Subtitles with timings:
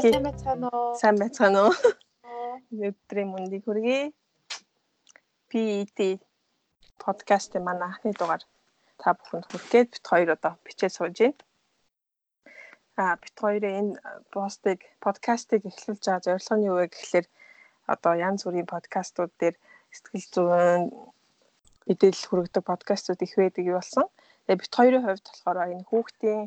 [0.00, 0.94] сайн байцгаана уу?
[1.00, 1.74] Сайн байцгаана уу?
[2.88, 4.12] Өдрийн мэндийг хүргэе.
[5.50, 5.98] PET
[7.04, 8.42] подкастын манай анхны дугаар
[9.00, 11.40] та бүхэнд хүргээд бит хоёр одоо бичээд сууж байна.
[12.96, 13.92] А бит хоёрын энэ
[14.32, 17.26] постыг подкастыг эхлүүлж байгаа зорилго нь юу вэ гэхэлэр
[17.94, 19.56] одоо янз бүрийн подкастууд дээр
[19.92, 20.82] сэтгэл зүйн
[21.88, 24.06] мэдээлэл хүргэдэг подкастууд их байдаг болсон.
[24.44, 26.40] Тэгээ бит хоёрын хувьд болохоор энэ хүүхдийн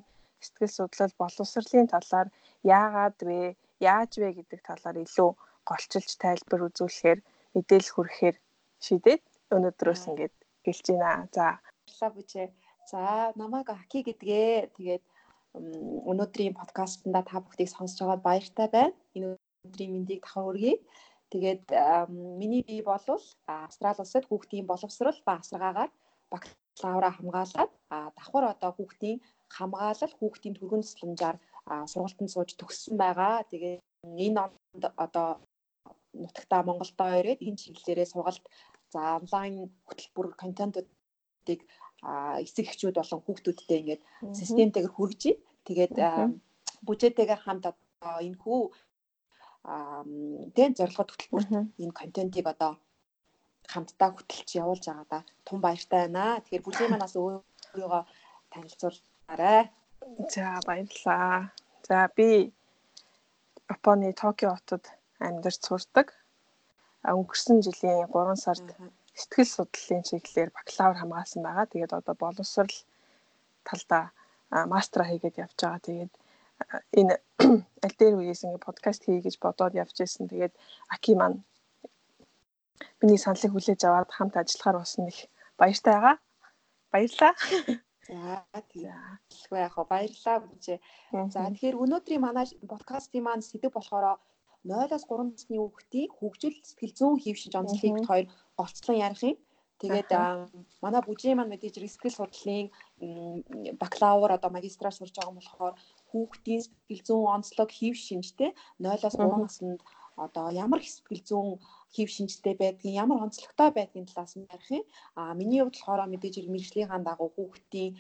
[0.44, 2.28] сэтгэл судлал боловсролын талаар
[2.64, 3.40] яагаад вэ,
[3.80, 5.30] яаж вэ гэдэг талаар илүү
[5.70, 7.20] голчилж тайлбар үзүүлэхээр
[7.56, 8.38] мэдээлэл хүргэхээр
[8.86, 9.24] шийдээд
[9.56, 11.28] өнөөдрөөс ингээд гэлж байна.
[11.32, 12.48] За баярлалаа бүжээ.
[12.92, 13.00] За
[13.40, 15.04] намайг Аки гэдгээ тэгээд
[16.12, 18.96] өнөөдрийн подкастнда та бүхнийг сонсож байгаад баяртай байна.
[19.16, 19.38] Энэ
[19.68, 20.76] өдрийн мэндийг давхар өргөе.
[21.32, 21.66] Тэгээд
[22.40, 23.02] миний бие бол
[23.48, 25.92] Австрали улсад хүүхдийн боловсрол ба асаргаагаар
[26.34, 29.18] бакалавра хамгаалаад давхар одоо хүүхдийн
[29.56, 31.38] хамгаалал хүүхдийн түргэн тусламжаар
[31.92, 33.44] сургалтанд сууж төгссөн байгаа.
[33.52, 33.76] Тэгээ
[34.28, 35.28] энэ онд одоо
[36.14, 38.46] нутагтаа Монголдоо ирээд энэ чиглэлээрээ сургалт
[38.94, 39.56] за онлайн
[39.88, 41.60] хөтөлбөр контентуудыг
[42.46, 44.02] эсэг эхчүүд болон хүүхдүүдтэй ингээд
[44.40, 45.24] системтэйгээр хүргэж
[45.68, 45.96] тэгээд
[46.86, 48.62] бүжээтэйгээр хамт одоо энэ хүү
[50.56, 51.52] тэн зорилгот хөтөлбөрт
[51.84, 52.72] энэ контентийг одоо
[53.72, 55.20] хамтдаа хөтөлж явуулж байгаа да.
[55.48, 56.44] Тун баяртай байна.
[56.44, 57.16] Тэгэхээр бүжээ манаас
[57.74, 58.04] өөрийгөө
[58.54, 59.62] танилцуулаарай.
[60.34, 61.50] За баярлалаа.
[61.88, 62.54] За би
[63.70, 64.86] Японы Токио хотод
[65.20, 66.14] амьдарч сурдаг.
[67.02, 68.68] Өнгөрсөн жилийн 3 сард
[69.18, 71.66] сэтгэл судлалын чиглэлээр бакалавр хамгаалсан байгаа.
[71.74, 72.76] Тэгээд одоо боловсрал
[73.68, 74.04] талдаа
[74.74, 75.86] мастера хийгээд явж байгаа.
[75.88, 76.14] Тэгээд
[77.00, 77.14] энэ
[77.86, 80.30] аль дээр үеэс ингээ подкаст хий гэж бодоод явж исэн.
[80.30, 80.54] Тэгээд
[80.94, 81.42] Аки маань
[83.02, 85.20] миний саналыг хүлээж аваад хамт ажиллахаар болсон их
[85.58, 86.18] баяртай байгаа.
[86.94, 87.34] Баярлалаа.
[88.08, 88.94] За тийм.
[89.52, 90.80] Яг баярлалаа бүжээ.
[91.34, 94.20] За тэгэхээр өнөөдрийн манай подкастын маань сэдв болохоор
[94.68, 98.26] 0-оос 3 насны хүүхдийн хөгжил сэтгэл зүйн хэв шинж онцлогийг хоёр
[98.64, 99.38] олцлон ярих юм.
[99.82, 100.10] Тэгээд
[100.84, 102.68] манай бүжээ маань мэдээж сэтгэл судлалын
[103.82, 105.76] бакалавр одоо магистраар сурж байгаа юм болохоор
[106.12, 109.80] хүүхдийн сэтгэл зүйн онцлог хэв шинжтэй 0-оос 3 наснд
[110.26, 111.60] одоо ямар сэтгэл зүйн
[111.96, 114.84] хэв шинжтэй байдгийг ямар онцлогтой байдгийн талаас нь ярих юм.
[115.20, 117.92] А миний хувьд болохоор мэдээж мэрэгжлийнхаа дагуу хүүхдийн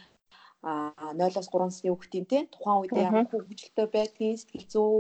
[0.64, 4.92] 0-оос 3 насны хүүхдийн те тухайн үедээ ямар хөгжилтэй байдгийг сэтгэл зүй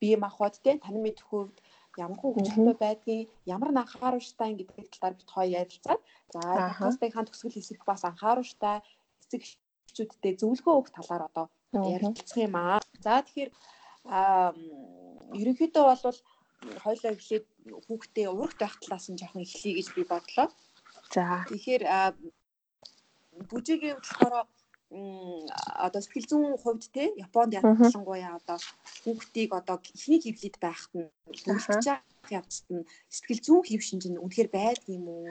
[0.00, 1.56] бие махбод те тань мэдэх хувьд
[2.04, 6.00] ямар хөгжилтэй байдгийг ямар анхааруулжтай гэдэг талаар бит хоёр ярилцаад
[6.34, 8.76] за подкастыг хаан төгсгөл хэсэг бас анхааруулжтай
[9.22, 9.42] эцэг
[9.86, 12.82] эхчүүдтэй зөвлөгөө өгөх талаар одоо ярилцах юм аа.
[12.98, 13.50] За тэгэхээр
[15.38, 16.18] ерөнхийдөө бол
[16.84, 17.46] хоёлоо эхлээд
[17.86, 20.48] хүүхдээ урагт байх талаас нь жоохон эхлэе гэж би бодлоо.
[21.14, 21.44] За.
[21.48, 21.82] Тэгэхээр
[23.50, 24.46] бүжигийн болохоор
[25.86, 28.58] одоо сэтгэл зүйн хувьд те Японд ялангуяа одоо
[29.02, 31.86] хүүхдийг одоо ихний хөвлөд байхад нь бүрэлдэж
[32.38, 35.26] явцад нь сэтгэл зүйн хэв шинж нь үнэхээр байдаг юм уу?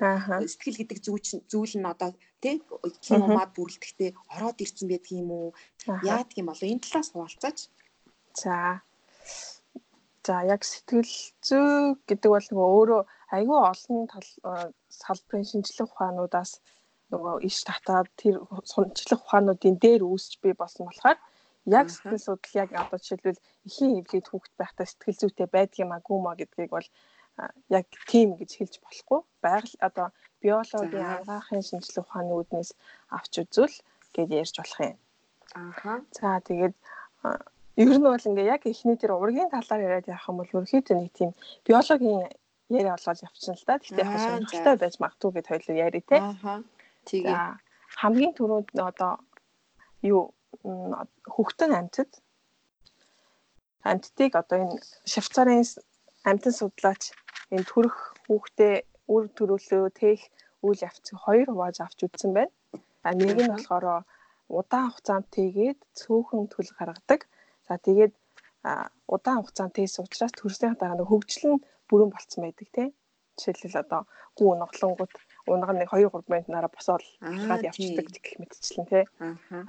[0.52, 1.00] Сэтгэл гэдэг
[1.52, 2.10] зүйл нь одоо
[2.44, 2.56] тий
[3.06, 5.50] киномад бүрэлдэхтэй ороод ирсэн байдаг юм уу?
[6.12, 7.60] Яадаг юм болоо энэ талаас хуваалцаач.
[8.42, 8.84] За.
[10.24, 11.14] За яг сэтгэл
[11.44, 13.02] зүй гэдэг бол нөгөө өөрөө
[13.36, 14.30] айгүй олон тал
[14.88, 16.52] салбарын шинжилгээ ухаануудаас
[17.12, 18.36] нөгөө иш татаад тэр
[18.72, 21.20] шинжилгээ ухаануудын дээр үүсч бий болсон болохоор
[21.78, 26.20] яг сэтгэл судлал яг одоо жишээлбэл эхийн хөвлөд хүүхэд байхдаа сэтгэл зүйтэй байдаг юм агуу
[26.24, 26.88] маа гэдгийг бол
[27.78, 29.20] яг тийм гэж хэлж болохгүй.
[29.44, 30.08] Байгаль одоо
[30.42, 32.72] биологийн агаахын шинжилгээ ухааны үүднээс
[33.16, 33.78] авч үзвэл
[34.16, 34.98] гэж ярьж болох юм.
[35.56, 35.94] Ааха.
[36.16, 36.76] За тэгээд
[37.76, 41.12] Ер нь бол ингээ яг эхний тэр ургийн талаар яриад явах юм бол ерөөхдөө нэг
[41.18, 41.32] тийм
[41.66, 42.30] биологийн
[42.70, 43.78] яриа болоод явчихна л да.
[43.82, 46.18] Гэхдээ яг сонирхолтой байж магадгүй гэд хоёул яри те.
[46.22, 46.62] Аа.
[47.10, 47.38] Тэгээ.
[47.98, 49.12] Хамгийн түрүүнд одоо
[50.06, 50.34] юу
[51.34, 52.10] хөвгтөн амьтад
[53.90, 54.78] амьтдыг одоо энэ
[55.12, 55.66] Швейцарын
[56.30, 57.04] амьтан судлаач
[57.52, 58.76] энэ төрөх хүүхдээ
[59.14, 60.22] үр төрөлөө тээх
[60.66, 62.54] үйл явцыг хоёр хувааж авч үзсэн байна.
[63.04, 64.06] А нэг нь болохоор
[64.48, 67.22] удаан хугацаанд тэгээд цөөхөн төлөв гаргадаг.
[67.68, 68.14] За тэгээд
[69.08, 72.90] удаан хугацаанд тийс учраас төрснийхаа дараа нэг хөгжил нь бүрэн болцсон байдаг тийм.
[73.40, 74.02] Жишээлбэл одоо
[74.38, 75.14] гүү ноглонгууд
[75.52, 77.04] унаг нэг 2 3 минутаараа босоод
[77.48, 79.04] хаад явчихдаг гэх мэтчлэн тий.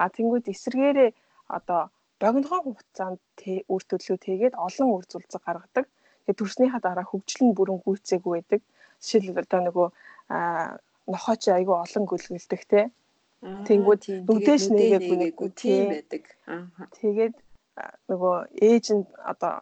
[0.03, 1.11] А тэнгууд эсэргээрээ
[1.59, 1.81] одоо
[2.21, 3.21] богинохон хугацаанд
[3.73, 5.87] үр төлөө тэгээд олон үр зүйлцэг гаргадаг.
[6.25, 8.61] Тэгээд төрснийхаа дараа хөгжил нь бүрэн гүйцээгүй байдаг.
[9.03, 9.89] Жишээлбэл одоо нөгөө
[11.13, 12.85] нохооч айгүй олон гөлгөлдөг тий.
[13.69, 16.25] Тэнгүүд нүдэж нэгээгүй тийм байдаг.
[16.97, 17.35] Тэгээд
[18.11, 18.37] нөгөө
[18.71, 19.55] ээж нь одоо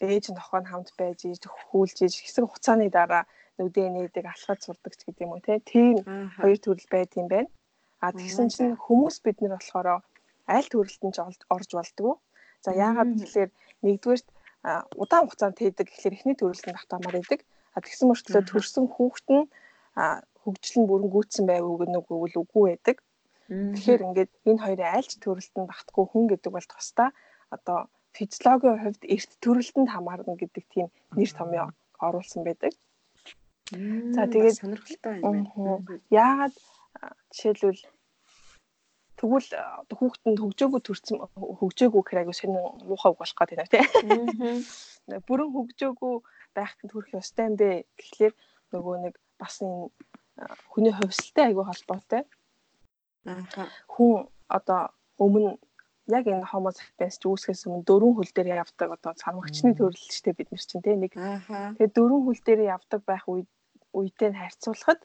[0.00, 3.24] ээж нь тохоо нь хамт байж ийж хүүлж ийж хэсэг хугацааны дараа
[3.58, 5.42] нүдээ нээдэг алхаж сурдаг ч гэдэг юм уу
[5.72, 5.96] тийм
[6.40, 7.50] хоёр төрөл байд юм байна.
[8.00, 9.88] А тэгсэн чинь хүмүүс бид нар болохоор
[10.56, 11.16] аль төрөлтөнд
[11.54, 12.14] орж болдгоо.
[12.64, 13.52] За яагаад гэвэл
[13.84, 14.28] нэгдүгээрт
[15.02, 17.40] удаан хугацаанд тээдэг гэхэлэр эхний төрөлтөнд автомаар идэг.
[17.76, 19.44] А тэгсэн мөртлөө төрсэн хүүхэд нь
[20.42, 22.96] хөгжил нь бүрэн гүйцсэн байв үг нүггүй үгүй байдаг.
[23.50, 27.10] Тэгэхээр ингээд энэ хоёрын альч төрөлтөнд багтгүй хүн гэдэг бол тусдаа
[27.54, 27.78] одоо
[28.16, 31.68] физиологийн хувьд эрт төрөлтөнд хамаарна гэдэг тийм нэр томьёо
[32.06, 32.72] оруулсан байдаг.
[34.16, 36.00] За тэгээд сонирхолтой юм байна.
[36.10, 36.54] Яагаад
[37.30, 37.82] жишээлбэл
[39.20, 39.48] тэгвэл
[39.98, 41.16] хүүхдэнд хөгжөөгөө төрсэн
[41.60, 42.58] хөгжөөгөө гэхээр айгу сонин
[42.88, 43.84] муухай болох гэдэг нэ тий.
[45.28, 46.14] Бүрэн хөгжөөгөө
[46.56, 48.34] байхад төрөх ёстой юм бэ гэхлээр
[48.72, 49.92] нөгөө нэг бас энэ
[50.72, 52.22] хүний хувьсалтай айгу холбоотой.
[53.94, 55.60] Хүн одоо өмнө
[56.12, 60.48] яг энэ homo sapiens ч үүсгэс өмнө дөрвөн хөл дээр явдаг одоо цармагчны төрөлчтэй бид
[60.50, 61.12] нар чинь тий нэг.
[61.16, 63.48] Тэгээд дөрвөн хөл дээр явдаг байх үед
[63.94, 65.00] үедээ харьцуулахад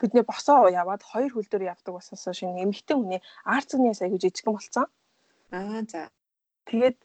[0.00, 4.86] бидний босоо яваад хоёр хөл дээр явдаг баснаас шинэ эмэгтэй хүний арцгнээс аягүй жижигхан болцсон.
[5.54, 6.10] Аа за.
[6.66, 6.98] Тэгээд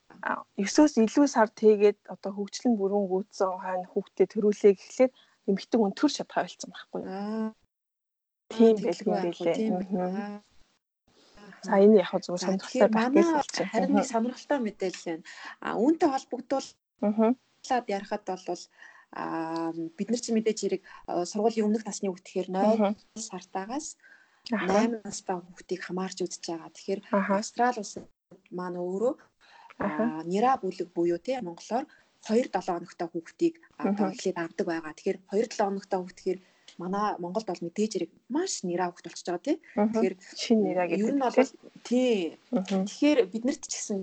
[0.57, 5.11] 9-өөс илүү сар тэгээд одоо хөгжлөн бүрэн гүйцсэн хойно хүүхдээ төрүүлээ гэхлээр
[5.49, 7.01] эмэгтэй хүн төр шатгаа болсон байхгүй.
[7.05, 7.49] Аа.
[8.53, 10.41] Тийм байлгүй байлээ.
[11.63, 13.71] За энэ яг зөв сонирхолтой байх гэж байна.
[13.71, 15.25] Харин нэг сонирхолтой мэдээлэл байна.
[15.65, 18.63] А үүнтэй холбогдуулаад ярихад бол
[19.15, 20.83] а бид нар чи мэдээж хэрэг
[21.31, 23.95] сургуулийн өмнөх насны хүүхд тэгэхээр 0 сартаагаас
[24.51, 26.71] 8 настай хүүхдийг хамаарч үзэж байгаа.
[26.75, 28.06] Тэгэхээр Австрали улсад
[28.51, 29.13] маань өөрөө
[30.27, 31.86] нира бүлэг буюу тий монголоор
[32.27, 34.94] 2 7 хоногтой хүүхдийг эхлээд авдаг байгаа.
[34.95, 36.39] Тэгэхээр 2 7 хоногтой хүүхд тэгэхээр
[36.81, 39.57] манай Монголд бол мэдээж хэрэг маш нира хүүхд болчихж байгаа тий.
[39.75, 41.06] Тэгэхээр шинэ нира гэдэг.
[41.06, 41.51] Ер нь бол
[41.83, 42.13] тий.
[42.53, 44.00] Тэгэхээр биднэрт ч гэсэн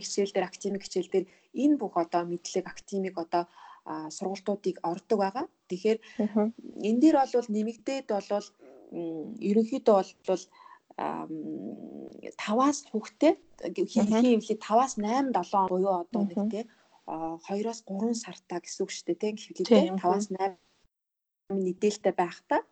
[0.00, 1.26] хичээл дээр академик хичээл дээр
[1.56, 3.44] энэ бүх одоо мэдлэг академик одоо
[4.16, 5.46] сургалтуудыг ордог байгаа.
[5.68, 5.98] Тэгэхээр
[6.86, 8.46] энэ дээр бол нэмэгдээд бол
[8.92, 9.96] ерөнхийдөө
[10.28, 10.44] бол
[10.98, 13.34] 5-аас хүүхдээ
[13.92, 16.64] хийхин хөвлөд 5-аас 8 7 буюу одоо нэг тий
[17.08, 20.52] 2-оос 3 сартаа гэсэн үг шүү дээ тий хөвлөдөө 5-аас 8
[21.60, 22.62] мэдээлэлтэй байхдаа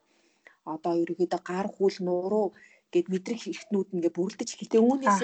[0.64, 2.46] одоо ерөнхийдөө гар хүл нууруу
[2.92, 5.20] гэд мэдрэх хэрэгтнүүд ингээ бүрлдэж эхэлтээ үүнээс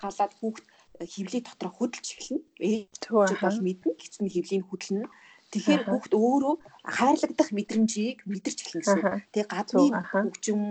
[0.00, 0.64] халаад хүүхд
[1.04, 2.44] хөвлийн дотроо хөдөлж эхэлнэ.
[2.60, 3.92] Ээж бол мэднэ.
[4.00, 5.08] Гэцэн хөвлийн хөдлөнө.
[5.52, 6.54] Тэгэхээр хүүхд өөрөө
[6.84, 9.00] хайрлагдах мэдрэмжийг мэдэрч эхэлнэ гэсэн.
[9.32, 10.62] Тэгээ гадны хөгжим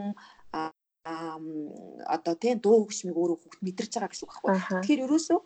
[1.06, 4.82] одоо тийм дуу хөгжмийг өөрөө хүүхд мэдэрч байгаа гэсэн үг байхгүй.
[4.82, 5.40] Тэгэхээр ерөөсөө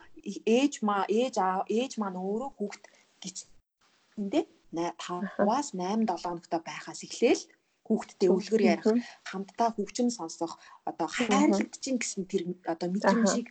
[0.47, 1.35] ээж маа ээж
[1.67, 2.83] ээж маань өөрөө хүүхд
[3.21, 4.43] гिचэндээ
[4.73, 7.43] 5-аас 8 7 хоногтой байхаас эхлээл
[7.89, 8.87] хүүхдтэй үлгэр ярих,
[9.25, 13.49] хамтдаа хөгжим сонсох, одоо хайрлагдчих гэсэн тэр одоо мэдрэмжийг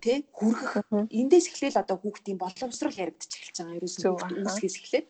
[0.00, 0.88] тий хүргэх.
[1.12, 3.78] Эндээс эхлээл одоо хүүхдийн боловсрал яригдчих эхэлж байгаа.
[3.80, 4.12] Ерөөсөө
[4.48, 5.06] үүсгээс эхлээд.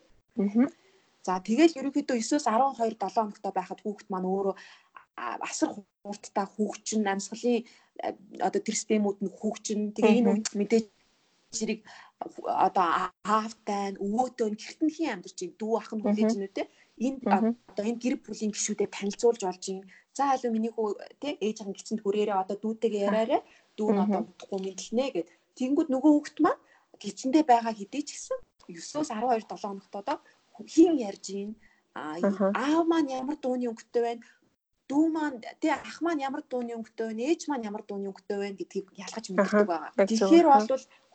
[1.23, 4.55] За тэгэл ерөнхийдөө 9-өөс 12 7 хоногтой байхад хүүхд маань өөрөө
[5.19, 5.69] асар
[6.03, 7.67] хурдтай хөгжин амьсгалын
[8.39, 10.85] одоо тэр системүүд нь хөгжин тэгээ энэ үед мэдээж
[11.57, 11.79] зэрэг
[12.45, 12.87] одоо
[13.25, 16.63] аавтай өвөөтэй гэртэнхийн амьдарч ин дүү ах нь хүлээж нү те?
[16.99, 19.81] Энд одоо энэ гэр бүлийн гишүүдэд танилцуулж болж ин
[20.13, 20.87] за алуу миний хүү
[21.21, 23.41] те ээжийн гисэнд хүрээрээ одоо дүүтэйгээ яриараа
[23.77, 25.29] дүү нь одоо удахгүй мэдлэнэ гэд.
[25.57, 26.61] Тэнгүүд нөгөө хүүхэд маань
[27.01, 28.37] гिचэндээ байгаа хэдий ч гэсэн
[28.67, 30.17] 9-өөс 12 7 хоногт одоо
[30.73, 31.51] хин ярьж ийн?
[31.95, 34.23] Аав маань ямар дууны өнгөтэй байна?
[34.89, 37.21] Дүү маань тий ах маань ямар дууны өнгөтэй байна?
[37.31, 38.59] Ээж маань ямар дууны өнгөтэй байна?
[38.59, 39.91] гэдгийг ялгаж мэддэг байгаа.
[39.95, 40.67] Тэгэхээр бол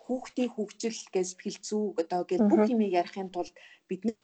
[0.04, 3.54] хүүхдийн хөгжил гэж сэтгэл зүй одоо гэж бүх юмыг ярихын тулд
[3.88, 4.16] бид нэр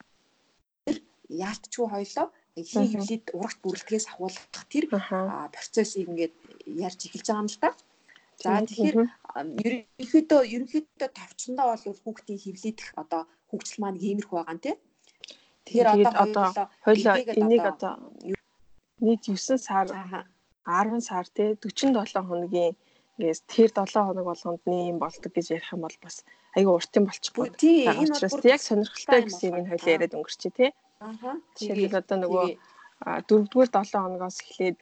[1.29, 4.85] яалтчгүй хоёлоо хий хөвлөд урагт бүрэлдэхээс ахуулах тэр
[5.55, 6.35] процессыг ингээд
[6.87, 7.71] ярьж эхэлж байгаа юм л та.
[8.43, 8.97] За тэгэхээр
[9.65, 14.77] ерөнхийдөө ерөнхийдөө товчондоо бол хүүхдийн хөвлөдөх одоо хөгжил маань иймэрхүү байгаа нь тий.
[15.65, 15.89] Тэгэхээр
[16.25, 16.47] одоо
[16.85, 17.93] хоёлоо энийг одоо
[19.05, 19.87] нийт 9 сар
[20.67, 22.75] 10 сар тий 47 хоногийн
[23.21, 26.25] ингээс тэр 7 хоног болгонд нэм болдог гэж ярих юм бол бас
[26.57, 27.53] айгүй уртын болчихгүй.
[27.61, 30.71] Тийм энэ учраас яг сонирхолтой гэсэн юм энэ хоёлаа яриад өнгөрчээ тий.
[31.05, 31.37] Аа.
[31.61, 32.47] Жишээлбэл одоо нөгөө
[33.29, 34.79] дөрөвдүгээр 7 хоногоос эхлээд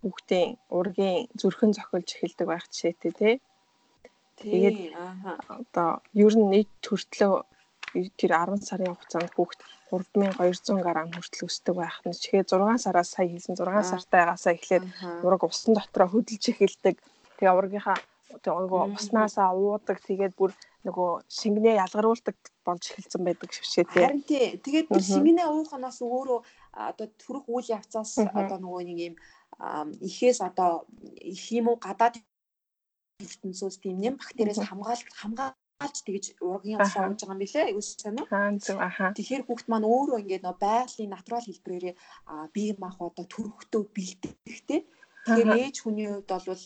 [0.00, 3.34] хүүхдийн ургийн зүрхэн цохилж эхэлдэг байх жишээтэй тий.
[4.40, 4.78] Тэгээд
[5.48, 7.44] одоо ер нь нийт төртлөө
[8.18, 9.60] тэр 10 сарын хугацаанд хүүхд
[9.94, 14.84] 3200 грамм хүртэл өсдөг байх нь чихээ 6 сараас сая хийсэн 6 сартайгаасаа эхлээд
[15.22, 16.96] ураг усан дотроо хөдөлж эхэлдэг.
[17.38, 17.98] Тэгээ ургийнхаа
[18.42, 20.52] нөгөө уснасаа уудаг тэгээд бүр
[20.84, 22.36] нөгөө шингэнээ ялгаруулдаг
[22.66, 24.04] болж эхэлсэн байдаг швшээ тий.
[24.04, 24.46] Харин тий.
[24.60, 26.40] Тэгээд тэр шингэнээ ууханаас өөрөө
[26.90, 29.14] одоо төрөх үйл явцаас одоо нөгөө нэг юм
[30.02, 30.84] ихээс одоо
[31.20, 32.20] их юм уу гадаад
[33.22, 38.18] ертөнцөөс тийм нэм бактериас хамгаалж хамгаалж тэгж ургийн усаа ууж байгаа юм билэ айгуус сайн
[38.18, 38.26] уу?
[38.28, 39.14] Аа зөв аха.
[39.14, 41.96] Тэгэхээр хүүхд маань өөрөө ингээд нөө байгалийн натурал хэлбэрээр
[42.54, 44.80] бие мах одоо төрөхтөө бэлтгэхтэй
[45.24, 46.64] Тэгэхээр ээж хүний хувьд бол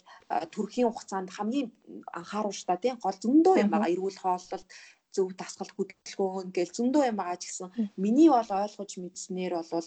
[0.55, 1.71] төрхийн хугацаанд хамгийн
[2.19, 3.95] анхааруулж та тийм гол зөндөө юм байгаа.
[3.95, 4.67] Эрүүл хооллолт
[5.15, 7.69] зөв дасгал хөдөлгөөн ингээл зөндөө юм байгаа ч гэсэн
[8.03, 9.87] миний бол ойлгож мэдснээр бол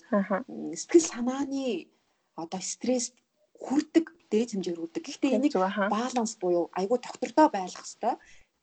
[0.81, 1.91] сэтгэл санааны
[2.39, 3.11] одоо стресс
[3.59, 5.03] хүрдэг дээд хэмжээр хүрдэг.
[5.05, 5.53] Гэхдээ энийг
[5.91, 8.15] баланс буюу айгүй доктордоо байлгах хэрэгтэй.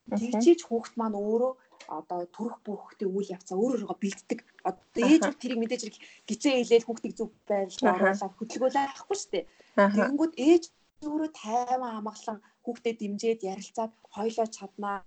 [0.09, 1.53] Тэгжиж хүүхэд маань өөрөө
[1.89, 4.41] одоо төрөх бүхтэй үйл явцаа өөр өөргөө бэлддэг.
[4.69, 5.83] Одоо ээж бол тэрийг мэдээж
[6.29, 9.45] гизээ хэлээд хүүхдийг зөв байлгаж оруулаад хөдөлгөөлөө авахгүй шүү дээ.
[9.77, 10.65] Тэгэнгүүт ээж
[11.09, 15.01] өөрөө тайван амгалан хүүхдэд дэмжиж ярилцаад хойлоо чаднаа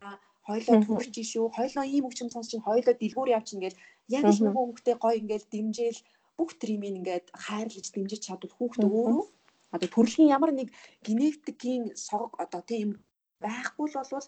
[0.48, 3.82] хойлоо төрч шүү хойлоо ийм өвчм сонс чинь хойлоо дэлгүүр явчихна гэл
[4.18, 6.00] яг л нөгөө хүүхдээ гой ингээл дэмжээл
[6.38, 9.26] бүх тримийг ингээд хайрлаж дэмжиж чадвал хүүхд өөрөө
[9.76, 10.70] одоо төрөлхийн ямар нэг
[11.06, 12.90] генетикийн сог одоо тийм
[13.44, 14.28] байхгүй л болвол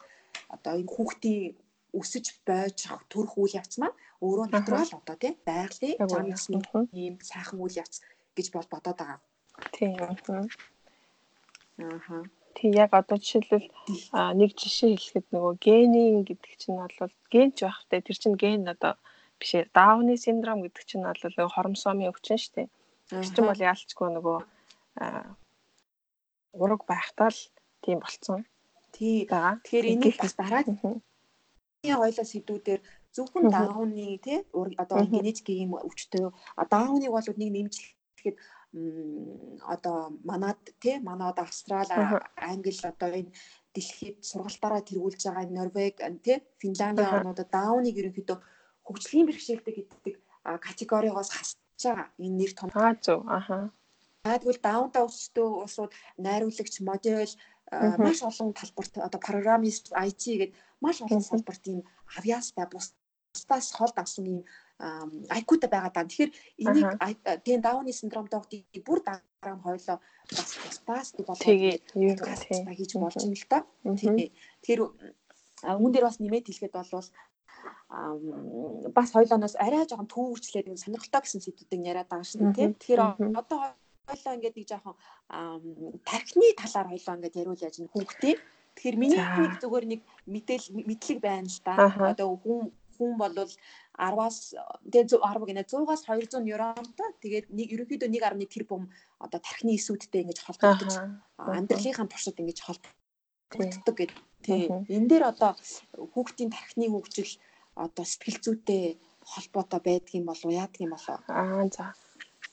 [0.55, 1.55] одоо энэ хүүхдийн
[1.93, 6.57] өсөж байж төрөх үйл явц маань өөрөө натурал одоо тийм байгалийн зам ёсны
[7.01, 7.95] ийм сайхан үйл явц
[8.35, 9.19] гэж бол бодоод байгаа.
[9.75, 9.93] Тийм.
[11.77, 12.17] Ааха.
[12.55, 13.67] Тий яг одоо жишээлбэл
[14.39, 18.93] нэг жишээ хэлэхэд нөгөө генийн гэдэг чинь бол ген ч байхтай тэр чинь ген одоо
[19.39, 22.67] биш дауны синдром гэдэг чинь бол нөгөө хормосомын өвчин шүү дээ.
[23.09, 24.37] Тэр чинь бол яалчгүй нөгөө
[26.61, 27.41] ураг байхтаа л
[27.81, 28.45] тийм болцсон.
[28.93, 29.25] Тий.
[29.25, 31.01] Тэгэхээр энийг бас дараагийн
[31.91, 32.81] хоёлоо сэдвүүдээр.
[33.15, 34.39] Зөвхөн дауны тий
[34.83, 36.31] одоо генетикийн өвчтөй
[36.73, 38.35] дауныг бол нэг нэмжлэхэд
[39.73, 39.97] одоо
[40.29, 41.89] манад тий манад австрал
[42.51, 43.31] англи одоо энэ
[43.75, 48.37] дэлхийд сургалтаараа тэргүүлж байгаа Норвег тий Финландийн орнуудад дауныг ерөнхийдөө
[48.87, 50.15] хөгжлийн бэрхшээлтэй гэдэг
[50.65, 52.69] категориогоос хасж байгаа энэ нэр том.
[52.73, 53.19] Аа зөв.
[53.37, 53.57] Аха.
[54.23, 55.91] Тэгвэл даунтаа өсөлтөө улсууд
[56.25, 57.33] найруулагч модель
[57.97, 60.51] маш олон талбарт одоо программист IT гэдэг
[60.81, 61.81] маш олон салбарт ийм
[62.17, 64.41] авьяастай бусдаас хол авсан ийм
[65.29, 66.05] айкута байгаа даа.
[66.05, 66.31] Тэгэхээр
[66.63, 66.89] энийг
[67.45, 69.97] тийм дауны синдромтой хүүхдийг бүр дараа нь хойлоо
[70.37, 70.49] бас
[71.17, 71.75] болоод тэгээ
[72.77, 73.65] хийж болж юм л та.
[73.85, 74.81] Тэгэхээр
[75.79, 77.07] үүн дээр бас нэмээд хэлэхэд бол
[78.97, 82.75] бас хойлооноос арай жоохон төвөрчлээд нэг сонирхолтой гэсэн сэдвүүдийг яриад байгаа шүү дээ.
[82.75, 83.01] Тэгэхээр
[83.39, 83.59] одоо
[84.07, 84.95] хойлоо ингээд нэг жоохон
[86.03, 88.35] тархины талаар хойлоо ингээд яриул яаж хүүхдээ.
[88.73, 91.73] Тэгэхээр миний нэг зүгээр нэг мэдээл мэдлэг байна л да.
[92.11, 94.37] Одоо хүн хүн бол 10-аас
[94.89, 98.89] тэгээ 10 гинэ 100-аас 200 нейронтой тэгээд нэг ерөнхийдөө 1.1 тэрбум
[99.21, 100.93] одоо тархины эсүүдтэй ингэж холбогдож
[101.37, 104.17] амьдралынхаа туршид ингэж холбогддог гэдэг.
[104.43, 104.67] Тий.
[104.69, 105.55] Энэ дээр одоо
[105.95, 107.33] хүүхдийн тархины хөгжил
[107.77, 111.93] одоо сэтгэл зүйтэй холбоотой байдаг юм болов яадаг юм болов аа за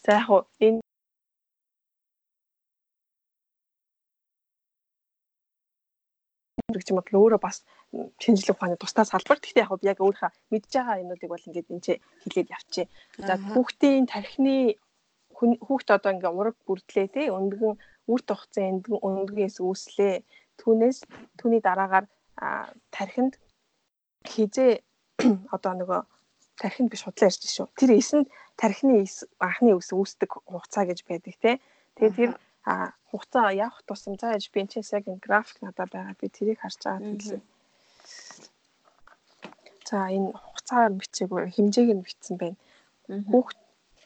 [0.05, 0.29] за яг
[0.61, 0.81] энэ
[6.79, 7.65] гэж юм бол өөрөө бас
[8.23, 9.39] шинжлэх ухааны тусдаа салбар.
[9.43, 12.87] Гэхдээ яг яг өөрийнхөө мэдж байгаа юмнуудыг бол ингээд энэ хэлээд явчих.
[13.19, 14.79] За хүүхдийн тархины
[15.39, 17.75] хүүхд одоо ингээ ураг бүрдлээ те өндгөн
[18.13, 20.15] үр тогтсон өндгөөс үүслээ.
[20.61, 20.99] Түүнээс
[21.41, 22.07] түүний дараагаар
[22.95, 23.35] тархинд
[24.29, 24.85] хизээ
[25.57, 26.01] одоо нөгөө
[26.61, 27.73] тархинд биш худлаа ярьж шүү.
[27.79, 28.29] Тэр эсэнд
[28.61, 29.09] тархины
[29.41, 31.51] анхны ус үүсдэг хугацаа гэж байдаг те.
[31.97, 32.31] Тэгээд тэр
[32.65, 36.59] а хугацаа явах тусам за яж би энэ яг энэ график надад байгаа би тэрийг
[36.61, 37.43] харж байгаа хэлсэн.
[39.89, 42.59] За энэ хугацаагаар бичээгүй хэмжээг нь бичсэн байна.
[43.31, 43.59] Хүүхд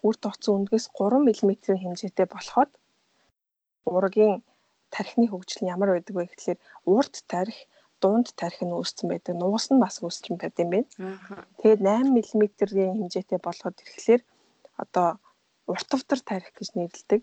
[0.07, 2.71] үр тогтсон өндгөөс 3 мм-ийн хэмжээтэй болоход
[3.85, 4.35] ургийн
[4.95, 6.59] тархины хөгжил нь ямар байдаг вэ гэхэлэр
[6.95, 7.59] урд тарих,
[8.01, 9.35] дунд тарих нь үүссэн байдаг.
[9.37, 10.89] Нуус нь бас үүссэн байт юм байна.
[11.61, 14.23] Тэгээд 8 мм-ийн хэмжээтэй болоход ирэхлээр
[14.83, 15.09] одоо
[15.73, 17.21] уртвтар тарих гэж нэрлэдэг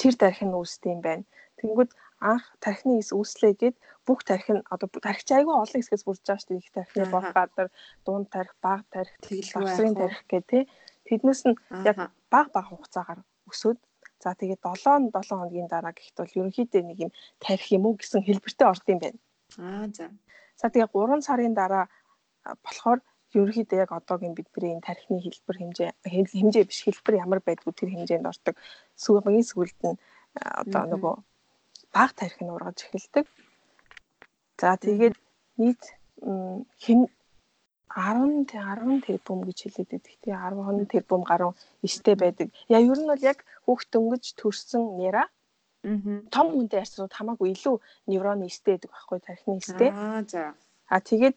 [0.00, 1.24] тэр тарих нь үүсдэг юм байна.
[1.58, 6.42] Тэнгүүд анх тархины эс үүслээгээд бүх тарих нь одоо тархич айгүй олон хэсгээс бүрдэж байгаа
[6.42, 6.62] шүү дээ.
[6.64, 7.68] Их тархины бог гадар,
[8.04, 9.14] дунд тарих, бага тарих,
[9.56, 10.64] лавсрын тарих гэх тээ.
[11.08, 11.96] Тэднээс нь яг
[12.32, 13.20] бага бага хугацаагаар
[13.50, 13.78] өсөд
[14.22, 18.24] за тэгээд 7 7 хоногийн дараа гихт бол ерөнхийдөө нэг юм тарих юм уу гэсэн
[18.24, 19.18] хэлбэртэй орд юм байна.
[19.60, 20.08] Аа за.
[20.56, 21.84] За тэгээд 3 сарын дараа
[22.64, 23.00] болохоор
[23.34, 28.30] ерөнхийдөө яг одоогийн бидний энэ тархины хэлбэр хэмжээ хэмжээ биш хэлбэр ямар байдгүй тэр хэмжээнд
[28.30, 28.54] ордог.
[28.94, 29.98] Сүүгийн сүүлд нь
[30.62, 31.14] одоо нөгөө
[31.94, 33.26] баг тарих нь ургаж эхэлдэг.
[34.60, 35.16] За тэгээд
[35.58, 35.82] нийт
[36.84, 37.00] хэм
[37.96, 40.14] 10 10 тэрбум гэж хэлээд байдаг.
[40.20, 41.52] Тэгээ 10 тэрбум гаруй
[41.86, 42.48] эстэй байдаг.
[42.68, 45.24] Я ер нь бол яг хүүхд дөнгөж төрсэн нера
[46.34, 47.76] том хүнтэй ярьсууд хамаагүй илүү
[48.10, 49.90] неврон эстэй байдаг байхгүй тархины эстэй.
[49.94, 50.54] Аа за.
[50.90, 51.36] А тэгээд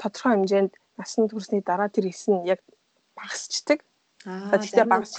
[0.00, 2.60] тодорхой хэмжээнд насны төрсний дараа тэр эс нь яг
[3.16, 3.80] багасчдаг.
[4.28, 5.16] Аа тэгтээ багасч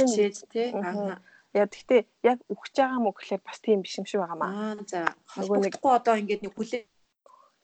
[0.54, 0.70] тий.
[0.78, 1.18] Аа.
[1.58, 4.78] Яа тэгтээ яг өгч байгаа мó гэхлээр бас тийм биш юм шиг байгаа маа.
[4.78, 5.10] Аа за.
[5.42, 6.86] Нөгөө нэг одоо ингээд нэг хүлээ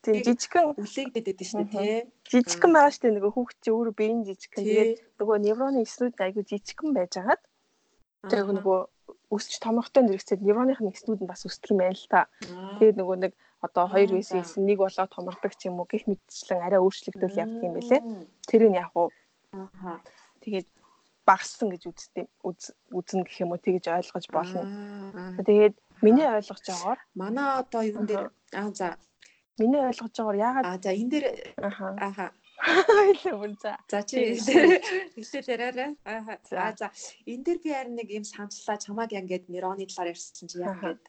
[0.04, 1.96] Тийм жижигхэн байдаг шүү дээ тий.
[2.32, 4.64] Жижигхэн байгаа дээ нөгөө хүүхд чи өөрөө биеийн жижигхэн.
[4.64, 7.42] Тэгээд нөгөө невроны эсрүүд айгүй жижигхэн байж хагаад
[8.32, 8.80] тэгээ нөгөө
[9.36, 12.22] өсч томорхтой зэрэгцээд невроных нэгснүүд нь бас өсдөг юм байна л та.
[12.80, 13.34] Тэгээд нөгөө нэг
[13.66, 17.74] одоо 2 вэс нэг болоод томордог ч юм уу гих мэтчлэн арай өөрчлөгдөл явдаг юм
[17.76, 18.02] байлээ.
[18.50, 19.10] Тэр нь яг уу
[19.54, 20.02] аа
[20.44, 20.68] тэгээд
[21.28, 24.62] багассан гэж үзтээ үзнэ гэх юм уу тэгж ойлгож болно.
[25.42, 28.96] Тэгээд миний ойлгож байгаагаар манай одоо юун дээр аа за.
[29.60, 31.26] Миний ойлгож байгаагаар яагаад аа за энэ дээр
[32.06, 32.28] ааха
[33.02, 33.78] Ойлоо за.
[33.90, 35.92] За чи хэлээ яриарай.
[36.06, 36.88] Аа за.
[37.30, 40.74] Энэ дээр би харин нэг юм саналлаа чамааг яг ингээд нейроны талаар ярьсан чи яг
[40.82, 41.04] ингээд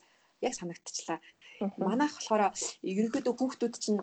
[0.44, 1.18] яг санагдчихлаа.
[1.78, 2.42] Манайх болохоор
[2.82, 4.00] ерөнхийдөө хүүхдүүд чинь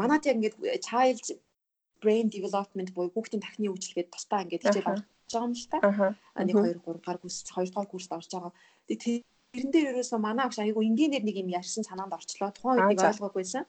[0.00, 1.38] манад яг ингээд child
[2.02, 5.78] brain development буюу хүүхдийн тархины үйлчлэгээд тусдаа ингээд хичээл орж байгаа юм л та.
[6.46, 8.52] Нэг 2 3 гар курс 2 дугаар курст орж байгаа.
[8.88, 9.22] Тэгээ
[9.52, 12.50] тэрэн дээр ерөөсөө манай агш айгу энгийнээр нэг юм ярьсан санаанд орчлоо.
[12.52, 13.64] Тухайн үед нэг ойлгоогүйсэн.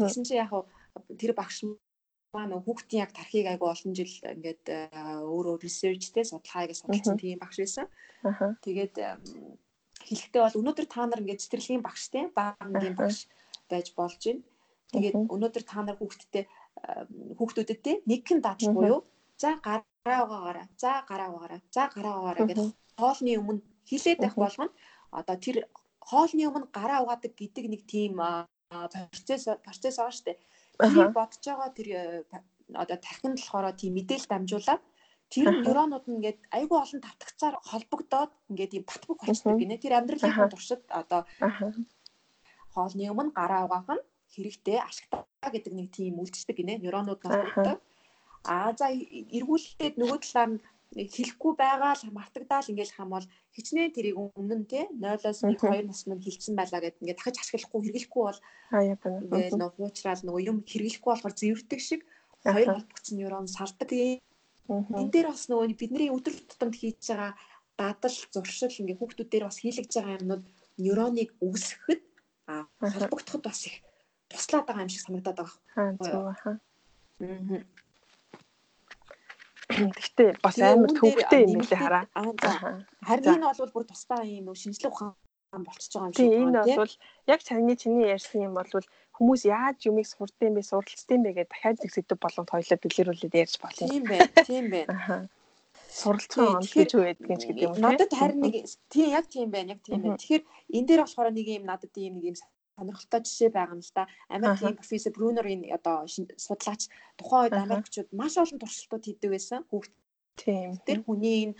[0.00, 0.52] Тэгсэн чи яг
[1.20, 1.64] тэр багш
[2.34, 4.64] маань хүүхдийн яг тархийг айгу олон жил ингээд
[5.24, 7.86] өөрөө researchтэй судалгааг судалсан тийм багш байсан.
[8.64, 8.94] Тэгээд
[10.06, 13.26] хэлэхдээ бол өнөөдөр та нар ингээд цэцэрлэгийн багштэй баагийн багш
[13.70, 14.42] байж болж байна.
[14.92, 16.44] Тэгээд өнөөдөр та нар хүүхдтэй
[17.38, 19.00] хүүхдүүдэд те нэгэн дадал буюу?
[19.38, 20.66] За гараа угаагаараа.
[20.76, 21.60] За гараа угаагаараа.
[21.70, 24.72] За гараа угаагаараа гэдэг хоолны өмнө хилээд байх болгоно.
[25.12, 25.56] Одоо тэр
[26.00, 28.18] хоолны өмнө гараа угаадаг гэдэг нэг тийм
[28.70, 30.32] процесс процесс байгаа штэ.
[30.78, 32.24] Тэрийг бодож байгаа тэр э,
[32.74, 34.82] одоо тархинд болохоор тийм мэдээлэл дамжуулаад
[35.32, 39.76] тэр нейронууд нь ингээд айгүй олон татгцаар холбогдоод ингээд юм батбуг болчихдог гинэ.
[39.76, 41.20] Тэр амьдралын туршид одоо
[42.72, 46.80] хоолны өмнө гараа угаах нь хэрэгтэй ашигтай гэдэг нэг тийм үлдчихдэг гинэ.
[46.80, 47.78] Нейронууд холбогддог.
[48.48, 50.60] Аа за эргүүлээд нөгөө талаар нь
[50.96, 56.24] хэлэхгүй байгаа л мартагдаал ингээл хамбал хичнээн тэрийг өмнө нь те 0-оос 1 2 наснд
[56.24, 58.40] хилцсэн байлаа гэдээ ингээд дахиж ашиглахгүй хэрэглэхгүй бол
[58.72, 62.00] ингээд нөгөө хуучраал нөгөө юм хэрэглэхгүй болохоор зэвэрдэг шиг
[62.40, 63.88] хоёр холбогдсон нейрон салдаг.
[64.68, 67.32] Энэ дээр бас нөгөө бидний өдөр тутамд хийж байгаа
[67.78, 70.44] дадал зуршил ингээд хүүхдүүд дээр бас хийлгэж байгаа юмнууд
[70.76, 72.02] нейроныг үүсгэхэд
[72.92, 73.76] холбогдоход бас их
[74.28, 75.56] туслаад байгаа юм шиг санагдаад байгаа.
[75.80, 76.56] Аа зөв аа.
[79.68, 82.04] Гэхдээ бас амар төвхтэй юм билээ хараа.
[83.08, 85.14] Харин энэ бол бүр тусдаа юм шинжлэх ухаан
[85.52, 86.64] болчихж байгаа юм шиг байна.
[86.64, 86.94] Тийм энэ бол
[87.32, 88.84] яг чагны чиний ярьсан юм бол
[89.16, 93.54] хүмүүс яаж юмыг сурдсан бэ, суралцсан бэ гэдээ дахиад нэг сэдв болгонд хоёлоо дэлгэрүүлээд ярьж
[93.58, 93.88] болно.
[93.88, 94.28] Тийм байна.
[94.44, 95.28] Тийм байна.
[95.88, 97.82] Суралцсан онл гэж гэдэг юм гэдэг юм тийм.
[97.82, 98.54] Надад харин нэг
[98.92, 99.72] тийм яг тийм байна.
[99.74, 100.20] Яг тийм байна.
[100.20, 100.44] Тэгэхээр
[100.76, 102.36] энэ дээр болохоор нэг юм надад ийм нэг юм
[102.76, 104.04] сонирхолтой жишээ байгаа юм л да.
[104.28, 106.82] Америкийн профессор Брунерийн одоо судлаач
[107.18, 109.66] тухайн үед Америкчууд маш олон туршилтууд хийдэг байсан.
[109.66, 109.92] Хүүхд
[110.38, 111.58] тийм тэр хүний энэ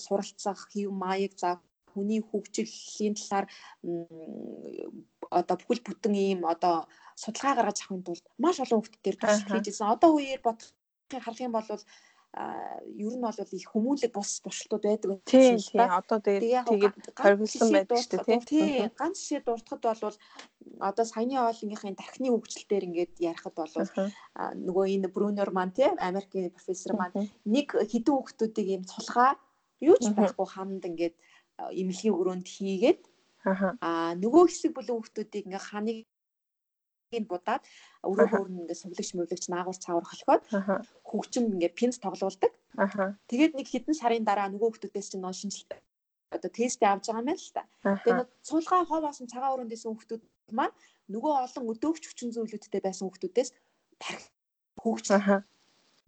[0.00, 1.60] суралцах хэв маяг за
[1.96, 3.46] хүний хөгжлийн талаар
[5.32, 6.84] одоо бүхэл бүтэн ийм одоо
[7.16, 9.92] судалгаа гаргаж авахын тулд маш олон хүүхдэд төр туршилт хийжсэн.
[9.94, 11.68] Одоо үеэр бодохыг харах юм бол
[12.36, 15.56] ер нь бол их хүмүүлэг бус туршилтууд байдаг юм тийм
[16.00, 16.68] одоо тэгээд
[17.16, 20.16] хоригдсан байдаг шүү дээ тийм ганц жишээ дуртахад бол
[20.88, 23.72] одоо саяны оолынгийнхын тархины хөгжил дээр ингээд ярихад бол
[24.68, 29.40] нөгөө энэ Брунер маань тийм Америкийн профессор маань нэг хэдэн хүүхдүүдийг ийм цулгаа
[29.80, 31.16] юу ч байхгүй хамд ингээд
[31.58, 33.00] эмнэлгийн өрөөнд хийгээд
[33.80, 35.98] аа нөгөө хэсэг бүлэн хүүхдүүдийг ингээ ханыг
[37.14, 37.62] ийг будаад
[38.02, 40.42] өрөөгөө өрн ингээд сувлагч мөвлөгч наагур цаавар холхоод
[41.06, 42.52] хөгжим ингээд пинс тоглуулдаг.
[43.30, 45.70] Тэгээд нэг хэдэн сарын дараа нөгөө хүмүүсээс чинь нөө шинжилт
[46.34, 47.62] одоо тест авч байгаа юм байна л та.
[48.02, 50.22] Тэгээд цулгаа хов басан цагаан өрөөндөөсөн хүмүүс
[50.58, 50.74] маань
[51.14, 53.50] нөгөө олон өдөөгч хүчин зүйлүүдтэй байсан хүмүүсээс
[54.02, 54.26] тарих
[54.82, 55.06] хөгж.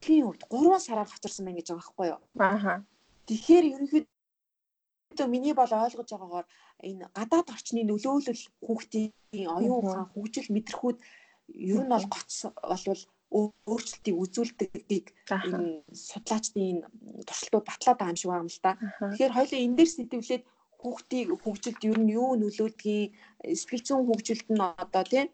[0.02, 2.20] Тийм үед 3 сараар хоцорсон мэн гэж байгаа байхгүй юу?
[2.38, 2.82] Аа.
[3.26, 4.17] Тэгэхээр ерөнхийдөө
[5.34, 6.46] миний бол ойлгож байгаагаар
[6.88, 10.98] энэ гадаад орчны нөлөөлөл хүүхдийн оюун ухаан хөгжил мэдрэхүүд
[11.72, 12.32] ер нь бол гоц
[12.70, 13.02] болвол
[13.68, 16.78] өөрчлөлтийг үзүүлдэггийг энэ судлаачдын
[17.28, 18.72] туршилтууд батлаад байгаа юм шиг байна л да.
[19.12, 20.44] Тэгэхээр хоёулаа энэ дээр сэтгвлээд
[20.80, 23.10] хүүхдийг хөгжилд ер нь юу нөлөөлдгийг
[23.60, 25.28] сэтгэл зүйн хөгжилд нь одоо тийм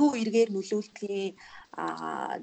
[0.00, 1.34] юу эргээр нөлөөлдгийг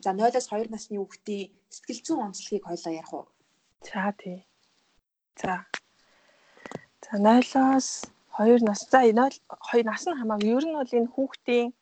[0.04, 3.26] за 0-оос 2 насны хүүхдийн сэтгэл зүйн онцлогийг хоёулаа ярих уу?
[3.86, 4.40] За тий.
[5.42, 5.64] За
[7.12, 8.06] За 0-оос
[8.38, 8.88] 2 нас.
[8.90, 9.14] За 0
[9.74, 10.54] 2 нас нь хамаагүй.
[10.54, 11.74] Ер нь бол энэ хүүхдийн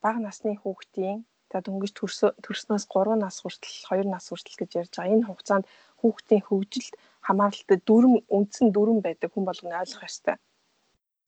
[0.00, 5.12] бага насны хүүхдийн за дөнгөж төрснөөс 3 нас хүртэл 2 нас хүртэл гэж ярьж байгаа.
[5.12, 5.68] Энэ хугацаанд
[6.00, 6.94] хүүхдийн хөгжилд
[7.28, 10.36] хамааралтай дөрвөн үндсэн дөрвөн байдаг хүн болгоны ойлгох ёстой.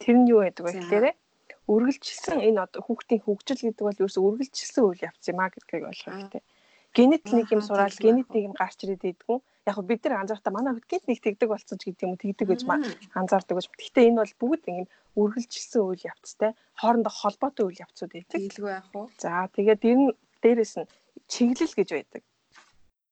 [0.01, 1.07] Тэр нь юу байдаг вэ гэхээр
[1.69, 6.17] үргэлжилсэн энэ одоо хүүхдийн хөгжил гэдэг бол ерөөсөө үргэлжилсэн үйл явц юм а гэдгийг ойлгох
[6.17, 6.43] хэрэгтэй.
[6.97, 9.39] Генет нэг юм сураал генет нэг юм гарч ирээд байдгүй
[9.71, 12.47] яг хөө бид нар анзаарахтаа манай хөтгөнд нэг тэгдэг болсон ч гэдэг юм уу тэгдэг
[12.51, 12.61] гэж
[13.15, 13.67] анзаардаг гэж.
[13.71, 18.35] Гэхдээ энэ бол бүгд ийм үргэлжилсэн үйл явцтай хоорондоо холбоотой үйл явцуд байдаг.
[18.35, 19.03] Тэгэлгүй яах вэ?
[19.23, 20.05] За тэгээд энэ
[20.43, 20.91] дээрэс нь
[21.31, 22.23] чиглэл гэж байдаг.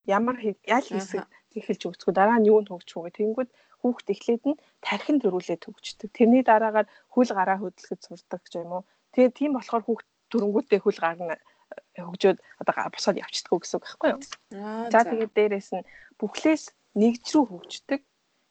[0.06, 3.10] Ямар ял хэсэг эхэлж өгцгөө дараа нь юунд хөгжих вэ?
[3.18, 3.50] Тэнгүүд
[3.82, 6.10] хүүхд эхлээд нь тархин төрүүлээд хөгждөг.
[6.10, 8.82] Тэрний дараагаар хөл гараа хөдөлгөж сурдаг ч юм уу.
[9.14, 11.38] Тэгээ тийм болохоор хүүхд төрөнгүүтээ хөл гарна
[11.98, 14.20] хөгжөөд одоо босоод явчихдаг гэсэн үг байхгүй юу?
[14.92, 16.64] За тэгээд дээрэс нь бүхлээс
[16.96, 18.00] нэгж рүү хөгждөг.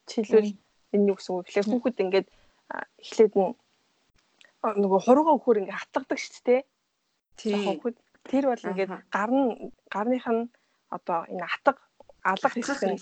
[0.08, 0.56] Жишээлбэл
[0.94, 2.28] энэ юу гэсэн үг гэхлээр хүүхэд ингээд
[3.02, 3.52] эхлээд нь
[4.62, 6.62] нөгөө хуруугаа өгөхөр ингээд хатгадаг шүү дээ.
[7.38, 7.80] Тийм.
[8.28, 10.50] Тэр бол ингээд гарн гарных нь
[10.90, 11.80] одоо энэ хатга
[12.24, 13.00] алга хэсэг нь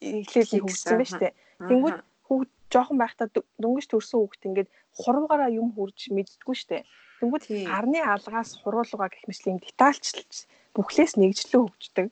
[0.00, 1.34] эхлээд нь хөгжсөн байна шүү дээ.
[1.68, 3.28] Тэнгүүд хүүхд жоохон байхдаа
[3.62, 6.82] дөнгөж төрсэн хүүхд ингээд хуруугаараа юм хурж мэддэггүй шүү дээ.
[7.24, 10.44] Тэнгүүд гарны алгаас хуруулгаа гэх мэт юм детальчлж
[10.76, 12.08] бүхлээс нэгжлөө хөгждөг.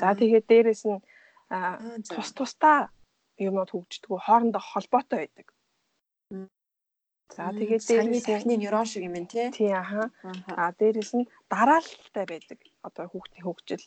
[0.00, 1.04] За тэгээд дээрэс нь
[2.08, 2.88] тус тусдаа
[3.36, 5.46] юмнууд хөгждөг, хоорондоо холбоотой байдаг.
[7.36, 9.52] За тэгээд дээрээс тархины нейрон шиг юм тий.
[9.52, 10.08] Тий аха.
[10.56, 12.58] А дээрээс нь дараалалтай байдаг.
[12.86, 13.84] Одоо хүүхдийн хөгжил.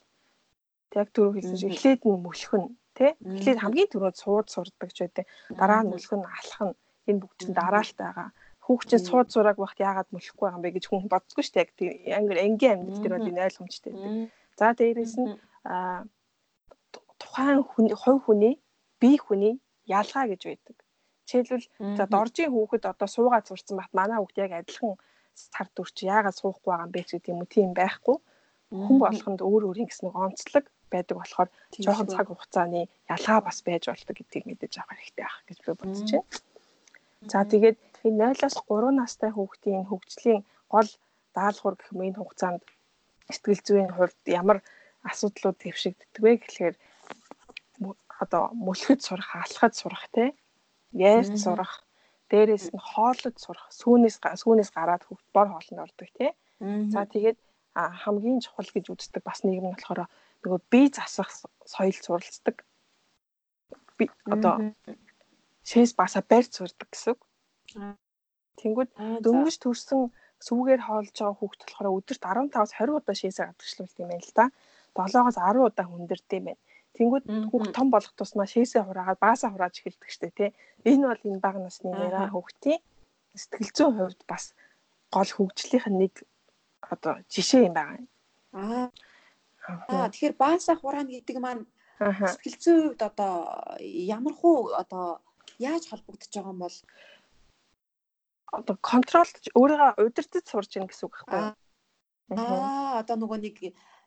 [0.93, 2.63] Яг түрүү хэлсэн шиг эхлээд нь мөлхөн
[2.93, 3.11] тий.
[3.19, 5.25] Эхлээд хамгийн түрүүнд сууд сурдаг ч байдаг.
[5.59, 6.77] Дараа нь мөлхөн алах нь
[7.09, 8.29] энэ бүгд чинь дараалалтай байгаа.
[8.63, 11.67] Хүүхчин сууд зураг багт яагаад мөлөхгүй байгаа юм бэ гэж хүн бодсгүй шүү дээ.
[12.07, 14.31] Яг англи ангийн амьд тэр бол энэ ойлгомжтой байдаг.
[14.59, 15.29] За дээрээс нь
[17.19, 18.55] тухайн хүн хувь хүний
[19.01, 19.55] бие хүний
[19.87, 20.77] ялгаа гэж байдаг.
[21.27, 24.95] Жишээлбэл за доржийн хүүхэд одоо суугаад сурцсан бат манай хүүхд яг адилхан
[25.33, 28.17] цар дүрч яагаад суухгүй байгаа юм бэ гэдэг юм уу тийм байхгүй.
[28.71, 31.49] Хүн болгонд өөр өөрийн гэсэн нэг онцлог байдаг болохоор
[31.83, 36.09] жоохон цаг хугацааны ялгаа бас байж болдог гэдгийг мэдэж авах хэрэгтэй байх гэж би бодож
[36.11, 36.29] байна.
[37.31, 40.41] За тэгээд энэ 0-оос 3 настай хүүхдийн хөгжлийн
[40.73, 40.89] гол
[41.35, 42.61] даалгавар гэх мэт хугацаанд
[43.31, 44.59] сэтгэл зүйн хувьд ямар
[45.09, 46.75] асуудлууд дэвшигддэг вэ гэхлээр
[48.23, 50.25] одоо мөлхөд сурах, алхаж сурах те
[50.93, 51.73] ярьж сурах,
[52.29, 56.31] дээрээс нь хооллож сурах, сүүнээс сүүнээс гараад хөвгт бор хоолнд ордог тий.
[56.93, 57.39] За тэгээд
[57.73, 60.07] хамгийн чухал гэж үздэг бас нэг нь болохоор
[60.45, 61.29] нөгөө бие засах
[61.65, 62.63] соёл суралцдаг.
[63.97, 64.71] Би одоо
[65.65, 67.21] шээс баса барьж сурдаг гэсэн үг.
[68.59, 68.89] Тэнгүүд
[69.25, 70.01] дөнгөж төрсэн
[70.45, 74.45] сүүгээр хоолж байгаа хүүхд болохоор өдөрт 15-аас 20 удаа шээсээр гадагшлуулдаг юм байна л да.
[74.93, 76.61] 7-оос 10 удаа хүндэрдэг юм байна.
[76.93, 80.49] Тэнгүүд хүүхд том болох тусмаа шээсээ хураагаад баасаа хурааж эхэлдэг штэ тий.
[80.85, 82.81] Энэ бол энэ бага насны нэраа хүүхдийн
[83.33, 84.53] сэтгэл зүйн хувьд бас
[85.09, 86.13] гол хөгжлийнх нь нэг
[86.93, 87.97] одоо жишээ юм байгаа.
[88.53, 88.87] Аа.
[89.89, 91.65] Аа тэгэхээр баасаа хураана гэдэг маань
[91.97, 93.33] сэтгэл зүйн хувьд одоо
[94.17, 95.05] ямар хуу одоо
[95.57, 96.77] яаж холбогдож байгаа юм бол
[98.53, 101.51] одоо контролд өөрийгөө удирдах сурж ийн гэсэн үг байхгүй юу?
[102.37, 103.55] Аа одоо нөгөө нэг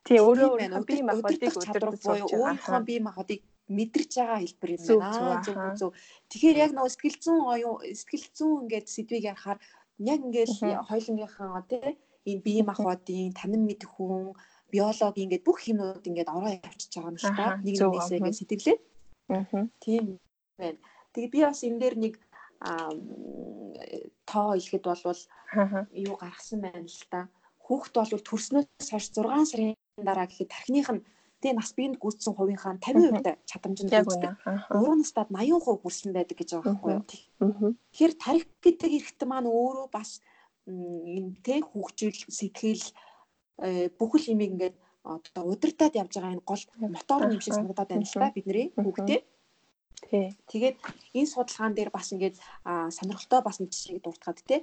[0.06, 2.38] тий өөрөө өөрийнхөө бие махбодыг удирдах сурж байгаа.
[2.38, 5.42] Өөрийнхөө бие махбодыг мэдэрч байгаа хэлбэр юм байна.
[5.42, 5.90] Зөв зөв.
[6.30, 9.58] Тэгэхээр яг нөгөө сэтгэл зүйн оюун сэтгэл зүйн ингээд сэдвийг ярахаар
[9.98, 10.52] яг ингээд
[10.88, 11.98] хоёулынгийнхаа тий
[12.30, 14.34] энэ бие махбодын танин мэдэх хүн
[14.70, 18.78] биологи ингээд бүх юмнууд ингээд ороо явчихж байгаа юм шиг та нэг нэгнээсээ ингээд сэтгэлээ.
[19.34, 19.66] Аа.
[19.82, 20.04] Тийм
[20.58, 20.78] байна.
[21.14, 22.14] Тэгээ би бас энэ дээр нэг
[22.60, 25.22] тоо хэлэхэд болвол
[25.92, 27.28] юу гаргасан байна л та.
[27.66, 31.04] Хүүхд бол төрснөөс хойш 6 сарын дараа гэхэд тархиных нь
[31.40, 34.32] тэгээ нас биеинд гүйцсэн хувийнхаа 50% чадамжинд гүйцдэг.
[34.72, 37.04] 3 настад 80% хүрсэн байдаг гэж байгаа байхгүй юу.
[37.92, 40.24] Тэгэхээр тарих гэдэг эрхтэн маань өөрөө бас
[40.66, 42.84] энэ тэг хөгжил сэтгэл
[43.62, 48.06] э, бүхэл юмыг ингээд одоо удирдах явж байгаа энэ гол мотор юм шиг санагдаад байна
[48.06, 49.20] л та бидний хүүхдээ.
[50.04, 50.36] Тий.
[50.52, 50.76] Тэгээд
[51.16, 52.36] энэ судалгаан дээр бас ингээд
[52.92, 54.62] сонирхолтой бас нэг жишээг дуртгаад те.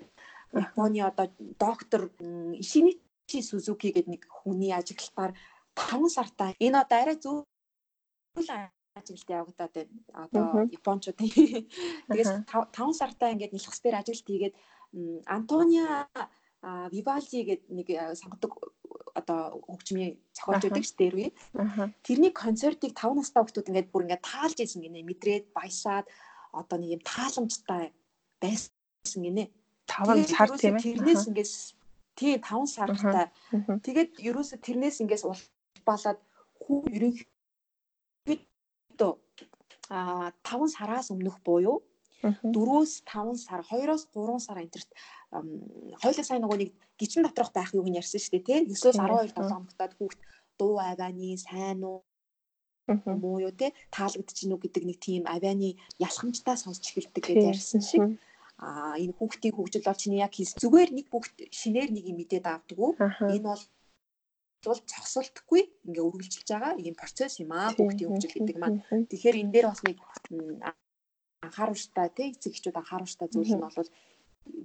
[0.54, 2.14] Японы одоо доктор
[2.62, 5.34] Ишиничи Сузуки гэдэг нэг хүний ажиглалтаар
[5.74, 7.46] 5 сартаа энэ одоо арай зөв
[8.94, 9.94] ажилд явагдаад байна.
[10.14, 14.56] Одоо Япончууд тэгээс 5 сартаа ингээд нэлхс дээр ажилт хийгээд
[15.26, 16.06] Антониа
[16.94, 18.54] Вивалди гэдэг нэг сонгодог
[19.20, 21.30] одоо хөгжмийн зохиолч байдаг шүү дээ.
[22.06, 26.06] Тэрний концертыг 5 настай хүмүүс ингээд бүр ингээд таалж ийсэн гинэ мэдрээд баясаад
[26.54, 27.84] одоо нэг юм тааламжтай
[28.42, 29.46] байсан гинэ.
[29.88, 30.86] 5 сар тийм ээ.
[30.86, 31.52] Тэрнээс ингээд
[32.16, 33.28] тий 5 сартай.
[33.86, 36.20] Тэгээд ерөөсө тэрнээс ингээс улбалаад
[36.62, 39.14] хүү ерөнхийдөө
[39.90, 41.78] а 5 сараас өмнөх буюу
[42.24, 44.90] 4-өөс 5 сар, 2-оос 3 сар энтерт
[46.02, 48.60] хоёулаа сайн нөгөө нэг гिचэн доторх байх юуг нь ярьсан шүү дээ, тий?
[48.72, 50.20] 9-өөс 12 7 хоногтод хүүхд
[50.58, 52.00] дуу авианы сайн уу?
[52.88, 58.04] Муу юу те таалагдчихна уу гэдэг нэг тийм авианы ялхамжтай сонсч эхэлдэг гэж ярьсан шиг.
[58.60, 62.46] А энэ хүүхдийн хөгжил бол чиний яг хийс зүгээр нэг бүгд шинээр нэг юм мэдээд
[62.48, 62.96] авдаг уу
[63.34, 63.64] энэ бол
[64.64, 68.80] бол зогсолтгүй ингээ үргэлжилж байгаа ийм процесс юм аа хүүхдийн хөгжил гэдэг маань.
[69.10, 69.98] Тэгэхээр энэ дээр бас нэг
[71.46, 73.90] анхааруулжтай тий эцэг эхчүүд анхааруулжтай зүйл нь бол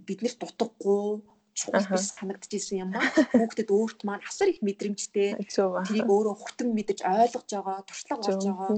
[0.06, 1.22] биднэрт дутаггүй
[1.58, 3.02] чухал биш санагдчихсэн юм ба
[3.34, 5.34] хүүхдэд өөрт маань асар их мэдрэмжтэй.
[5.42, 8.70] Тэрийг өөрөө хөтөн мэдэж ойлгож байгаа туршлага болж байгаа.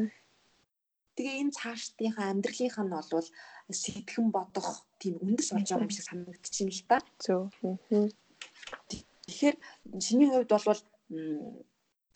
[1.17, 3.29] Тэгээ энэ цаашдынхаа амьдралынх нь бол
[3.69, 4.69] сэтгэн бодох
[5.01, 6.99] тийм үндэс болж байгаа юм шиг санагдчихээн л та.
[7.21, 7.53] Зөв.
[9.29, 9.57] Тэгэхээр
[10.01, 10.81] чиний хувьд бол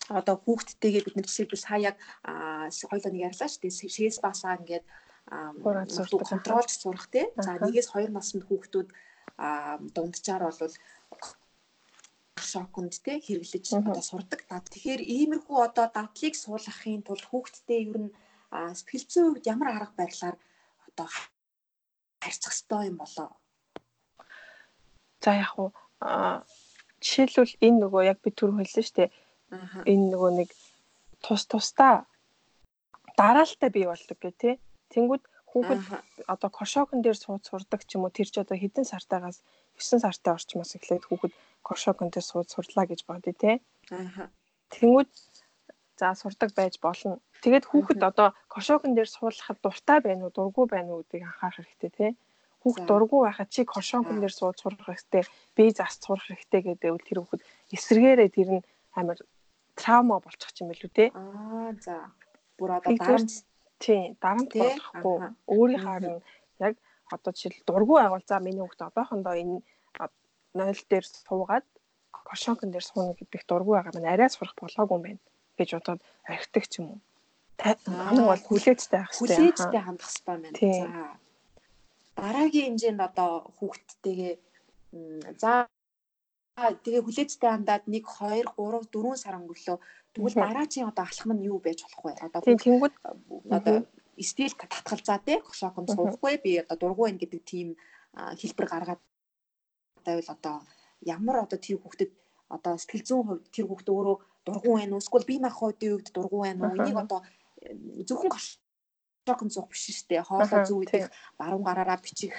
[0.09, 3.89] одоо хүүхдтэйгээ бид нар жишээлбэл сая яг хоёулаа нэг ярьлаа шүү дээ.
[3.93, 4.85] Шээс басаа ингээд
[5.25, 7.25] контролж сурах тий.
[7.37, 8.89] За нэгээс хоёр наснд хүүхдүүд
[9.95, 10.75] дунджаар бол
[12.37, 14.45] шоконд те хэрэглэж одоо сурдаг.
[14.45, 18.11] Тэгэхээр иймэрхүү одоо дадлыг суулгахын тулд хүүхдтэй ер нь
[18.51, 20.37] сэтгэл зүйн хувьд ямар арга барилаар
[20.87, 21.07] одоо
[22.21, 23.29] харьцах ёстой юм болоо.
[25.23, 25.73] За яг уу
[27.01, 29.09] жишээлбэл энэ нөгөө яг би түр хэлсэн шүү дээ.
[29.91, 30.49] Энэ нөгөө нэг
[31.23, 32.05] тус тусдаа
[33.17, 34.55] дараалтаа бий болдог гэх тээ.
[34.95, 35.81] Тэнгүүд хүүхэд
[36.33, 39.39] одоо кошокон дээр сууд сурдаг ч юм уу тэр ч одоо хэдэн сартаагаас
[39.75, 43.51] 9 сартай орчмоос эхлээд хүүхэд кошокон дээр сууд сурлаа гэж бодъё те.
[43.91, 44.27] Аа.
[44.75, 45.11] Тэнгүүд
[45.99, 47.19] за сурдаг байж болно.
[47.43, 51.91] Тэгээд хүүхэд одоо кошокон дээр суулгахад дуртай байна уу, дургүй байна уу гэдгийг анхаарах хэрэгтэй
[51.95, 52.07] те.
[52.61, 55.23] Хүүхд дургүй байхад чи кошокон дээр сууд сурах хэрэгтэй,
[55.55, 57.41] бие заст сурах хэрэгтэй гэдэг тэр хүүхэд
[57.75, 59.19] эсрэгээрээ тэр нь амар
[59.79, 61.05] траума болчих юм билүү те.
[61.15, 62.11] Аа за.
[62.57, 63.31] Бүр одоо дарамт
[63.83, 65.17] тий, дарамт болохгүй
[65.55, 66.23] өөрийнхөө нь
[66.65, 66.75] яг
[67.15, 69.61] одоо жишээл дургүй байгуул за миний хүүхд одоохондоо энэ
[70.55, 71.65] 0 дээр суугаад
[72.29, 75.21] кошонкон дээр сууна гэдэг дургүй байгаа маань арай сурах болоогүй юм байна
[75.57, 76.01] гэж бодоод
[76.71, 76.99] ч юм уу.
[77.59, 79.37] Хамгийн бол хүлээцтэй байх хэрэгтэй.
[79.37, 80.57] Хүлээцтэй хандах хэрэгтэй байна.
[80.81, 81.19] За.
[82.15, 84.33] Дараагийн хэмжээнд одоо хүүхдтэйгээ
[85.41, 85.67] за
[86.55, 89.77] тэгээ хүлээцтэй хандаад 1 2 3 4 сар өнгөрлөө.
[90.15, 92.11] Тэгвэл дараагийн одоо алхам нь юу байж болох вэ?
[92.23, 92.93] Одоо тэнгүүд
[93.51, 93.75] одоо
[94.23, 97.67] стил татгалзаа те кошокон суухгүй би одоо дургүй байна гэдэг тийм
[98.15, 99.01] хэлбэр гаргаад
[100.05, 100.55] байвал одоо
[101.03, 102.11] ямар одоо тэр хүүхдэд
[102.47, 105.03] одоо сэтгэл зүйн хувьд тэр хүүхд өөрөө дургуун байна уу?
[105.03, 106.77] Эсвэл бие махбодын хувьд дургуун байна уу?
[106.79, 107.19] Энийг одоо
[108.07, 108.31] зөвхөн
[109.27, 110.23] шокон зуух биш шүү дээ.
[110.23, 112.31] Хоолой зүү идэх баруун гараараа бичих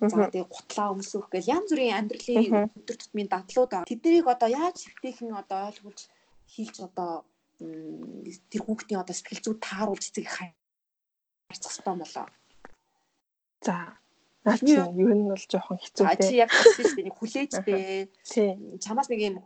[0.00, 5.36] за тэгээ гутлаа өмсөх гэл янз бүрийн амьдралын өдөр тутмын дадлууд тэднийг одоо яаж шивтэйхэн
[5.36, 6.00] одоо ойлгуулж
[6.48, 7.10] хийлж одоо
[8.50, 12.26] тэр хүүхдийн одоо сэтгэл зүй тааруулж эцэг харьцах хэрэгтэй болоо.
[13.60, 14.00] За
[14.44, 16.24] Наач юу нь бол жоохон хэцүү дээ.
[16.24, 17.06] Чи яг хэлсэн шүү дээ.
[17.12, 17.80] Нэг хүлээжтэй.
[18.84, 19.36] Чамаас нэг юм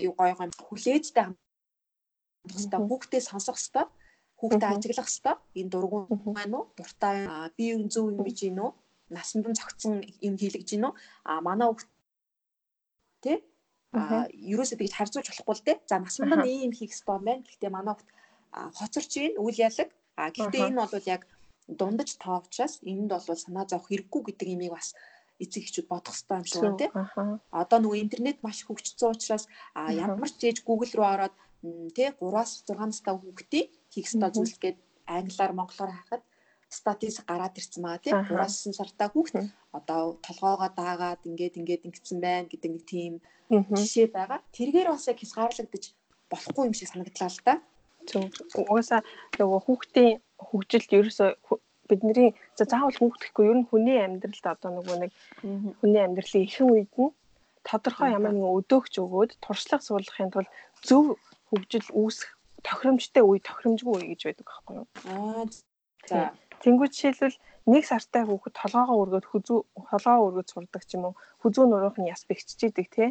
[0.00, 3.88] юу гоё гоё хүлээжтэй хамтдаа хүүхдээ сонсох хэвээр
[4.40, 6.72] хүүхдээ ажиглах хэвээр энэ дургуун байна уу?
[6.76, 8.72] Дуртай би юу зөв юм бич гин үү?
[9.16, 9.94] Насанд нь цогцсон
[10.26, 10.94] юм хийлгэж гин үү?
[11.28, 11.88] А манай хүүхд
[13.24, 13.32] тэ
[13.92, 15.78] а ерөөсөө тэгж харьцуулж болохгүй л дээ.
[15.88, 17.44] За насанд нь ийм хийх хэвээр байна.
[17.44, 18.08] Гэхдээ манай хүүхд
[18.78, 19.90] хоцорч гин үйл ялэг.
[20.16, 21.22] А гэхдээ энэ бол яг
[21.68, 24.88] дундаж тоо учраас энэнд бол санаа зовох хэрэггүй гэдэг имийг бас
[25.42, 26.90] эцэг эхчүүд бодох хэрэгтэй юм шиг байна тий.
[27.60, 29.44] Одоо нөгөө интернет маш хөгжсөн учраас
[30.04, 31.34] ямар ч ээж Google руу ороод
[31.96, 36.22] тий 3-аас 6 настай хүүхдийг хийх ёстой зүйл гээд англиар монголоор хахад
[36.72, 39.34] статистик гараад ирсэн байгаа тий 3-аас 9 сартай хүүхд
[39.78, 43.12] одоо толгоогоо даагаад ингээд ингээд ингэсэн байна гэдэг нэг тийм
[43.52, 44.40] жишээ байгаа.
[44.56, 45.84] Тэргээр бас яг хязгаарлагдаж
[46.32, 47.54] болохгүй юм шиг санагдлаа л да.
[48.08, 48.24] Зөв.
[48.56, 49.00] Угаасаа
[49.38, 50.12] нөгөө хүүхдийн
[50.48, 51.30] хөгжилд ерөөсөө
[51.88, 55.12] бидний за заавал хүүхдэхгүй ер нь хүний амьдралд одоо нөгөө нэг
[55.78, 57.14] хүний амьдралын ихэнх үед нь
[57.68, 60.50] тодорхой ямар нэгэн өдөөгч өгөөд туршлага суулгахын тулд
[60.82, 61.14] зөв
[61.50, 62.30] хөгжил үүсэх
[62.66, 64.86] тохиромжтой үе тохиромжгүй үе гэж байдаг байхгүй юу?
[65.10, 65.44] Аа
[66.08, 66.18] за
[66.62, 67.36] Тэнгүү жишээлбэл
[67.72, 69.58] нэг сартай хүүхэд толгоогоо өргөд хүзүү
[69.90, 73.10] толгоо өргөд сурдаг ч юм уу хүзүү нуруух нь яс бэгччихийдэг тий.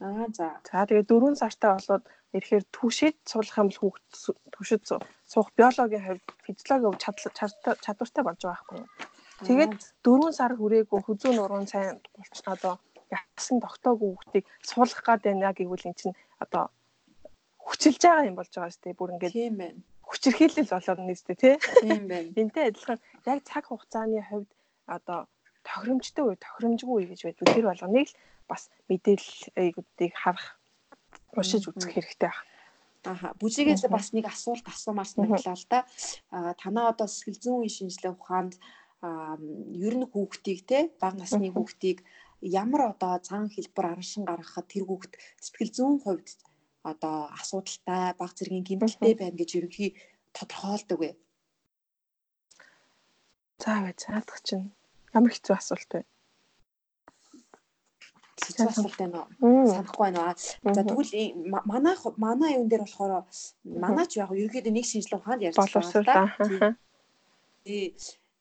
[0.00, 0.60] Аа за.
[0.68, 2.04] За тэгээ 4 сартай болоод
[2.36, 4.04] ирэхээр түшид суулгах юм бол хүүхд
[4.54, 4.82] түшид
[5.32, 7.00] суух биологийн хувьд физиологийн
[7.84, 8.88] чадвартай болж байгаа байхгүй юу.
[9.46, 9.72] Тэгээд
[10.06, 11.98] 4 сар хүрээгүй хүзүүн нуруунд сайн
[12.54, 12.74] одоо
[13.10, 16.64] ясан тогтоогүй хүүхдийг суулгах гад байна гэвэл эн чинь одоо
[17.66, 18.98] хүчилж байгаа юм болж байгаа шүү дээ.
[19.00, 19.80] Бүр ингээд тийм байна.
[20.12, 21.54] Хүчирхийлэл болоод нэстэй тий.
[21.80, 22.28] Тийм байна.
[22.40, 24.50] Энтэй адилхан яг цаг хугацааны хувьд
[24.84, 25.24] одоо
[25.64, 27.46] тохиромжтой үе, тохиромжгүй үе гэж байдаг.
[27.48, 30.60] Тэр болгоныг л бас мэдээллүүдийг харах
[31.32, 32.50] уншиж үзэх хэрэгтэй байна.
[33.02, 33.34] Аха.
[33.40, 35.80] Бүжигээс бас нэг асуулт асуумаар санагдлаа л да.
[36.30, 38.54] Аа танаа одоо сэтгэл зүйн шинжилгээ ухаанд
[39.02, 42.06] ер нь хүүхдийг те бага насны хүүхдийг
[42.42, 46.38] ямар одоо цаан хэлбэр араншин гаргахад тэр хүүхд сэтгэл зүйн хувьд
[46.82, 49.90] одоо асуудалтай бага зэргийн гэмтэлтэй байна гэж ерөнхий
[50.36, 51.10] тодорхойлдог вэ?
[53.62, 54.74] За бай цаадах чинь
[55.14, 56.02] ямар хэцүү асуулт вэ?
[58.42, 59.66] хэцүү асуулт байна уу?
[59.70, 60.34] Санахгүй байна аа.
[60.74, 61.12] За тэгвэл
[61.70, 63.24] манай манай юун дээр болохоор
[63.62, 66.74] манаач яг ерөөхдөө нэг шинжилгээ ухаанд ярьж байгаа.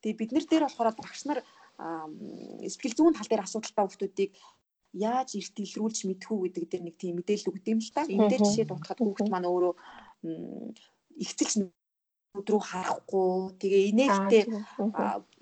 [0.02, 1.40] Тэгээ бид нар дээр болохоор багш нар
[1.78, 4.34] сэтгэл зүйн тал дээр асуудалтай хүмүүсийг
[4.94, 8.04] яаж эрт илрүүлж мэдхүү гэдэг дээр нэг тийм мэдээлэл өгд юм л та.
[8.08, 9.74] Энэ дээр жишээ дутахад хүүхэд маань өөрөө
[11.24, 11.72] ихцэлж
[12.36, 13.56] рүү харахгүй.
[13.60, 14.44] Тэгээ инээхтэй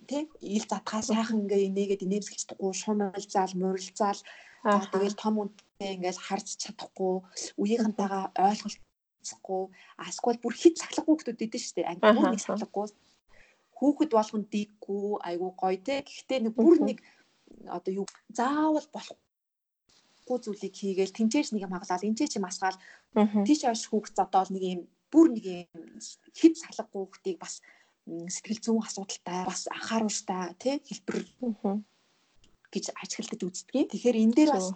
[0.10, 4.22] тий ил задгаа сайхан ингээ инээгээд инээмсэлж чадахгүй шумалзаал мурилзаал
[4.66, 7.14] за тэгэл том үнтэй ингээл харж чадахгүй
[7.62, 9.64] үеийнхэнтэйгээ ойлголцохгүй.
[10.02, 11.86] Асквал бүр хит сахлахгүй хүмүүс идэв штэ.
[11.86, 12.86] Анги бүр нэг сахлахгүй
[13.78, 16.02] хүүхэд болгон дийггүй айгу гоё те.
[16.02, 16.98] Гэхдээ нэг бүр нэг
[17.70, 18.88] одоо юу заавал
[20.30, 22.78] болохгүй зүйлийг хийгээл тэнцээч нэг юм хаглаад энэ ч юм асгаал.
[23.46, 25.98] Тийч хойш хүүхэд зодоол нэг юм бүр нэг юм
[26.38, 27.62] хэд салгагүй хүүхдийг бас
[28.06, 31.18] сэтгэл зүйн асуудалтай бас анхааруулжтай тий хэлбэр
[32.70, 33.90] гэж ажиглаж үздэг.
[33.90, 34.70] Тэгэхээр энэ дээр бас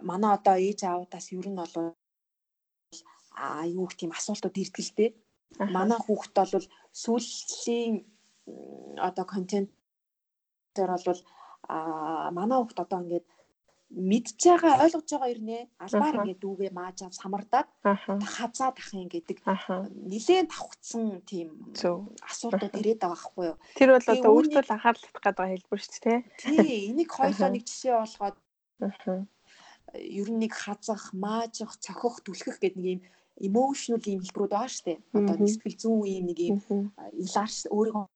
[0.00, 1.74] манай одоо ээж аавудаас ер нь бол
[3.36, 5.10] а юу гэх тийм асуултууд ирдэг л дээ.
[5.76, 8.00] Манай хүүхэд бол сүүлийн
[8.96, 9.68] одоо контент
[10.72, 11.20] дээр бол
[11.68, 13.26] а манай хүүхэд одоо ингээд
[14.10, 17.68] мэдж байгаа ойлгож байгаа ирнэ албаар ингээд дүүгээ мааж ав самардаад
[18.36, 19.38] хазаа тахын гэдэг
[20.10, 21.48] нилээн давхцсан тийм
[22.26, 23.58] асуудууд ирээд байгаа байхгүй юу?
[23.78, 27.94] Тэр бол одоо өөртөө анхаарал татах гэдэг хэлбэр шүү дээ тий энийг хоёулаа нэг жишээ
[27.94, 28.36] болгоод
[29.94, 33.00] ер нь нэг хазах маажих цохих түлхэх гэдэг нэг юм
[33.38, 34.98] emotional юм хэлбэрүүд байгаа шүү дээ.
[35.14, 36.58] Одоо нэг сэтгэл зүйн юм нэг юм
[37.22, 38.06] илаарч өөрийгөө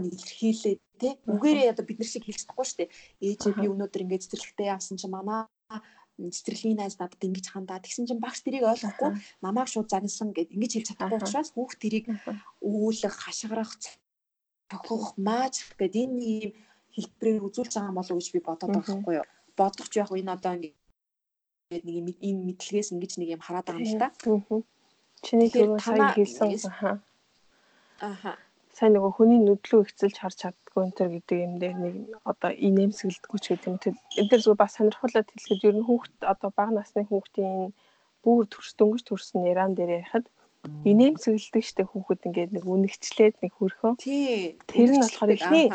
[0.00, 1.14] илэрхийлээ тий.
[1.26, 2.90] Үгээрээ одоо бид нар шиг хэлж чадахгүй шүү дээ.
[3.26, 5.50] Ээжээ би өнөөдөр ингээд цэцэрлэгтээ явсан чинь манай
[6.20, 9.10] цэцэрлэгийн найз надад ингэж хандаа тэгсэн чинь багш тэрийг ойлгохгүй.
[9.42, 12.06] Намайг шууд загнасан гэд ингэж хэлж чадахгүй учраас хүүхд тэрийг
[12.62, 13.72] үүлэх хашгирах
[14.70, 16.50] тохох мааж гэд энэ ийм
[16.94, 19.26] хэлбэрээр үзүүлж байгаа болов уу гэж би бодоод байгаа байхгүй юу?
[19.58, 23.96] Бодох ч яг энэ одоо ингээд нэг ийм мэдлэгээс ингэж нэг юм хараад байгаа юм
[23.96, 24.08] л та.
[25.24, 26.48] Чиний түрүү сая хэлсэн
[28.02, 28.32] аха
[28.72, 33.40] сайн нөгөө хүний нүдлүү ихцэлж харж чаддгүй энэ төр гэдэг юм дээр нэг одоо инээмсэгэлдэггүй
[33.44, 33.76] ч гэдэг юм.
[34.20, 37.76] Энэ дээр зүгээр бас сонирхолтой хэлэхэд ер нь хүүхд одоо бага насны хүүхдийн
[38.24, 40.26] бүр төрс дөнгөж төрсөн яран дээр ярихад
[40.90, 43.92] инээмсэгэлдэг штэ хүүхэд ингээд нэг үнэгчлээд нэг хөрхөө.
[44.70, 45.66] Тэр нь болохоор эхний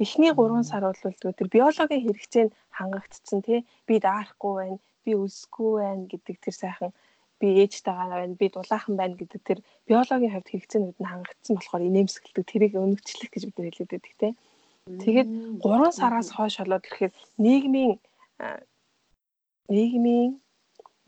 [0.00, 0.96] эхний 3 сар бол
[1.38, 3.60] тэр биологийн хэрэгцээнд хангагдсан тий.
[3.86, 6.90] Би даарахгүй байна, би үлсэхгүй байна гэдэг тэр сайхан
[7.40, 12.44] би ээжтэйгээ байна, би дулаахан байна гэдэг тэр биологийн хувьд хэрэгцээнүүд нь хангагдсан болохоор инээмсэглэдэг
[12.46, 14.34] тэрийг өнөгчлөх гэж бид нар хэлээд байдаг тийм.
[15.00, 15.28] Тэгээд
[15.64, 17.12] 3 сараас хойш болоод ирэхээр
[17.44, 17.92] нийгмийн
[19.72, 20.30] нийгмийн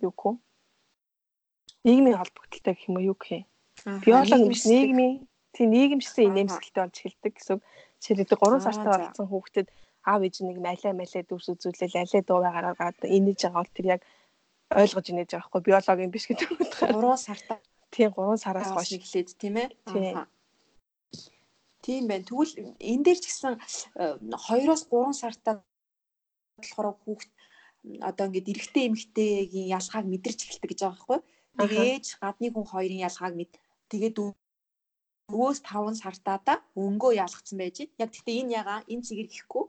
[0.01, 0.35] юу гоо
[1.85, 3.45] нийгмийн холбогдлолтой гэх юм уу юу гэх юм.
[4.05, 5.15] Биологи биш нийгмийн
[5.53, 7.59] тийм нийгэмшсэн инээмсэглэлтэй болж эхэлдэг гэсэн.
[8.01, 9.69] Жишээлбэл 3 сартай болсон хүүхдэд
[10.07, 14.01] аав ээж нэг малаа малаа дүрс үзүүлэл алей дуу гараад инээж байгаа бол тэр яг
[14.81, 17.59] ойлгож инээж байгаа хгүй биологийн биш гэдэг утгаар 3 сартаа
[17.93, 18.91] тийм 3 сараас хойш.
[18.97, 19.69] эхлээд тийм ээ?
[21.83, 22.07] Тийм.
[22.09, 22.25] Байна.
[22.27, 23.55] Тэгвэл энэ дээр ч гэсэн
[24.33, 25.55] 2-оос 3 сартаа
[26.59, 27.31] болохоор хүүхд
[28.09, 31.21] одоо ингээд эрэгтэй эмэгтэйгийн ялгааг мэдэрч эхэлдэг гэж байгаа байхгүй?
[31.59, 33.53] Нэг ээж гадны хүн хоёрын ялгааг мэд.
[33.91, 34.17] Тэгээд
[35.33, 39.65] өвөөс 5 сартаа да өнгөө ялгцсан байж яг гэхдээ энэ ягаа энэ цэгээр гэхгүй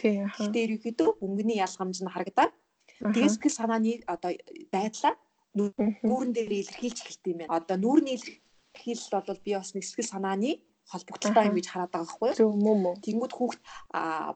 [0.00, 2.52] тийм гэхдээ ерөөхдөө өнгөний ялгамж нь харагдаад
[2.98, 4.32] Тэгээд сэтгэл санааны одоо
[4.74, 5.14] байдлаа
[5.54, 7.54] нүүрэн дээр илэрхийлж эхэлт юм байна.
[7.58, 10.50] Одоо нүүрний илэрхийлэл бол би бас нэг сэтгэл санааны
[10.88, 12.52] холбогдолтой юм гэж хараад байгаа байхгүй юу?
[12.56, 12.96] Мөн мөн.
[13.04, 13.60] Тэнгүүд хүүхд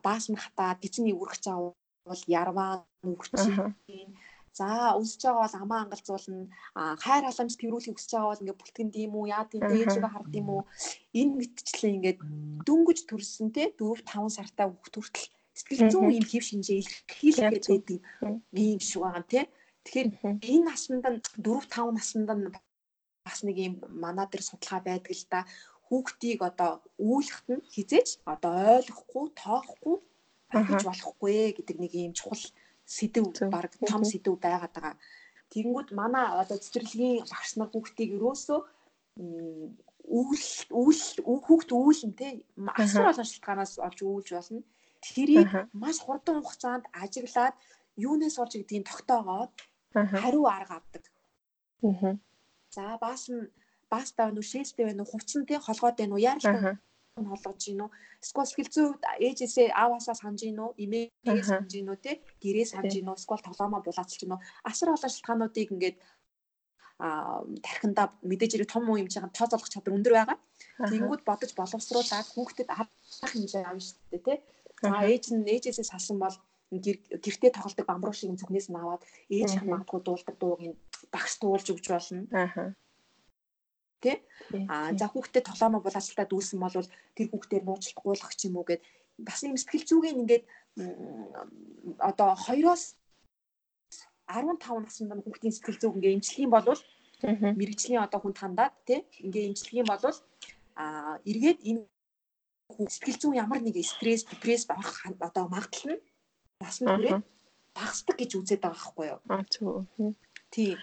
[0.04, 3.72] баасан хатаад гизний үргэж авал ярваа нүгчин.
[4.52, 6.52] За өсөж байгаа бол амаа ангалзуулна.
[7.00, 9.30] Хайр халамж тэрүүлэхийг өсөж байгаа бол ингээд бүлтгэнд юм уу?
[9.32, 10.62] Яа тийм ээжгээ хард юм уу?
[11.16, 12.20] Энэ мэтчлэн ингээд
[12.68, 17.98] дөнгөж төрсөн те 4 5 сартай хүүхд хүртэл сэтгэл зүйн юм хэв шинжээ илэрхийлгээд байдаг
[18.24, 18.78] юм.
[18.80, 19.44] Шиг байгаа тий.
[19.84, 20.08] Тэгэхээр
[20.52, 22.46] энэ наснд нь 4 5 наснд нь
[23.26, 25.40] бас нэг юм манаа дээр судалгаа байдаг л да.
[25.86, 29.96] Хүүхдийг одоо үүлэхт нь хизээч одоо ойлгохгүй, тоохгүй
[30.56, 32.44] ойлгож болохгүй гэдэг нэг юм чухал
[32.96, 34.96] сэдв баг том сэдв байгаад байгаа.
[35.52, 38.60] Тэгэнгүүт манай одоо цэцэрлэгийн багш нар хүүхдийг ерөөсөө
[40.16, 40.44] үүл
[40.80, 41.00] үүл
[41.44, 42.28] хүүхд үүлэн те.
[42.80, 44.64] Асар олон шалтгаанаас олж үүлж болно
[45.04, 45.50] тэрийг
[45.82, 47.54] маш хурдан хугацаанд ажиглаад
[48.06, 49.52] юунаас олж гэдгийг тогтоогоод
[50.22, 51.04] хариу арга авдаг.
[52.74, 53.50] За баас нь
[53.92, 56.78] баастаа нү шээлтэй байна уу хувцсан тий холгоод байна уу яаралтай
[57.20, 57.90] нь холгож гин үү
[58.24, 58.86] эсвэл сэтгэлзүү
[59.26, 63.46] ээжээсээ ааваасаа санаж гин үү имээгээ санаж гин үү тий гэрээ санаж гин үү эсвэл
[63.46, 65.96] тоглоомоо булаацч гин үү асар олон шалтгаануудыг ингээд
[67.02, 70.38] а тархинда мэдээж хэрэг том юм чинь тооцоолох чадвар өндөр байгаа.
[70.90, 72.88] Тэнгүүд бодож боловсруулаад хүүхдэд авах
[73.32, 74.38] хэмжээ авна шүү дээ тий.
[74.82, 76.36] За ээж нь ээжээсээ салсан бол
[77.24, 80.78] гэртээ тоглодог бамбруу шиг зүгнээс нь аваад ээж магадгүй дуулдаг дууг нь
[81.14, 82.26] багш дуулж өгч болно.
[82.32, 82.74] Аа.
[84.02, 84.18] Тэ?
[84.72, 86.74] Аа за хүүхдэд тоглоомоо булаацалтаа дүүсэн бол
[87.16, 88.82] тэр хүүхдээр нууцлахгүй болох ч юм уу гэд
[89.26, 90.44] бас юм сэтгэл зүгийн ингээд
[92.00, 92.96] одоо 2-оос
[94.26, 96.66] 15 наснд хүүхдийн сэтгэл зүг ингээд эмчлэх юм бол
[97.58, 100.02] мэрэгжлийн одоо хүн тандаад тий ингээ имжлэх юм бол
[100.74, 101.84] а эргээд энэ
[102.76, 106.04] сэтгэл зүйн ямар нэг стресс депресд орох одоо магадлал нь
[106.60, 107.24] насан туршид
[107.74, 109.20] багасдаг гэж үзээд байгаа байхгүй юу?
[109.32, 109.86] Аа зөв.
[110.52, 110.76] Тий.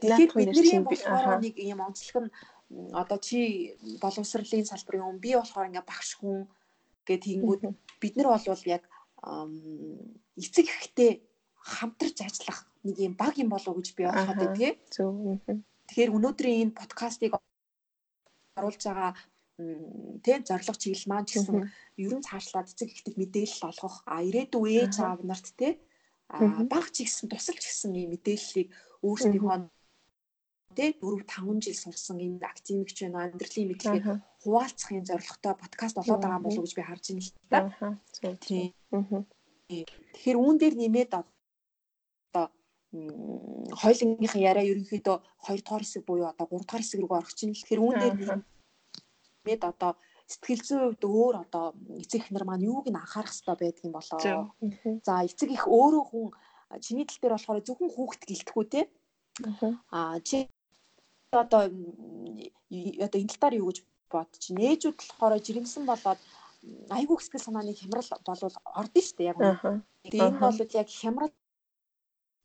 [0.00, 2.30] Тэгэхээр бидний болохоор нэг юм онцлог нь
[2.92, 3.72] одоо чи
[4.02, 6.44] боловсролын салбарын хүн би болохоор ингээ багш хүн
[7.06, 7.62] гэдэг тэгэнгүүт
[8.02, 8.82] бид нар бол яг
[10.36, 11.10] эцэг ихтэй
[11.56, 14.72] хамтарч ажиллах нэг юм баг юм болов уу гэж би бодоход тий.
[14.92, 15.40] Зөв.
[15.88, 17.32] Тэгэхээр өнөөдрийн энэ подкастыг
[18.58, 19.12] оруулж байгаа
[19.56, 21.64] тэ зорилго чиглэл маань ч гэсэн
[21.96, 24.04] ерөн цаашлаад эцэг ихтэй мэдээлэл олгох.
[24.04, 25.80] А ирээдүйн ээж аав нарт тэ.
[26.68, 28.68] Баг ч гэсэн тусалж гисэн ийм мэдээллийг
[29.00, 29.72] өөрсдийнхөө
[30.76, 33.32] тэ 4 5 жил сурсан энэ академикч байна.
[33.32, 34.04] Амьдралын мэдлэгийг
[34.44, 37.58] хуваалцахын зорилготой подкаст болоод байгаа болов уу гэж би харж байна л та.
[39.72, 42.44] Тэгэхээр үүн дээр нэмээд одоо
[43.80, 45.16] хойлонгийнхын яриа ерөнхийдөө
[45.48, 47.56] 2 дугаар хэсэг буюу одоо 3 дугаар хэсэг рүү орох чинь.
[47.56, 48.14] Тэгэхээр үүн дээр
[49.46, 49.94] нэмээд одоо
[50.26, 51.64] сэтгэл зүйн хувьд өөр одоо
[52.02, 54.18] эцэг их нар маань юуг нь анхаарах хэрэгтэй байдаг юм болоо.
[55.06, 56.26] За эцэг их өөрөө хүн
[56.82, 58.80] чиний тал дээр болохоор зөвхөн хүүхэд гэлтэхгүй те.
[59.94, 60.50] Аа чи
[61.30, 63.78] одоо одоо энэ талаар юу гэж
[64.10, 66.20] бодож нээжүүд болохоор жирэмсэн болоод
[66.90, 69.86] айгүй сэтгэл санааны хямрал болвол ордон шүү дээ яг үнэ.
[70.10, 71.34] Тэгээ энэ бол яг хямрал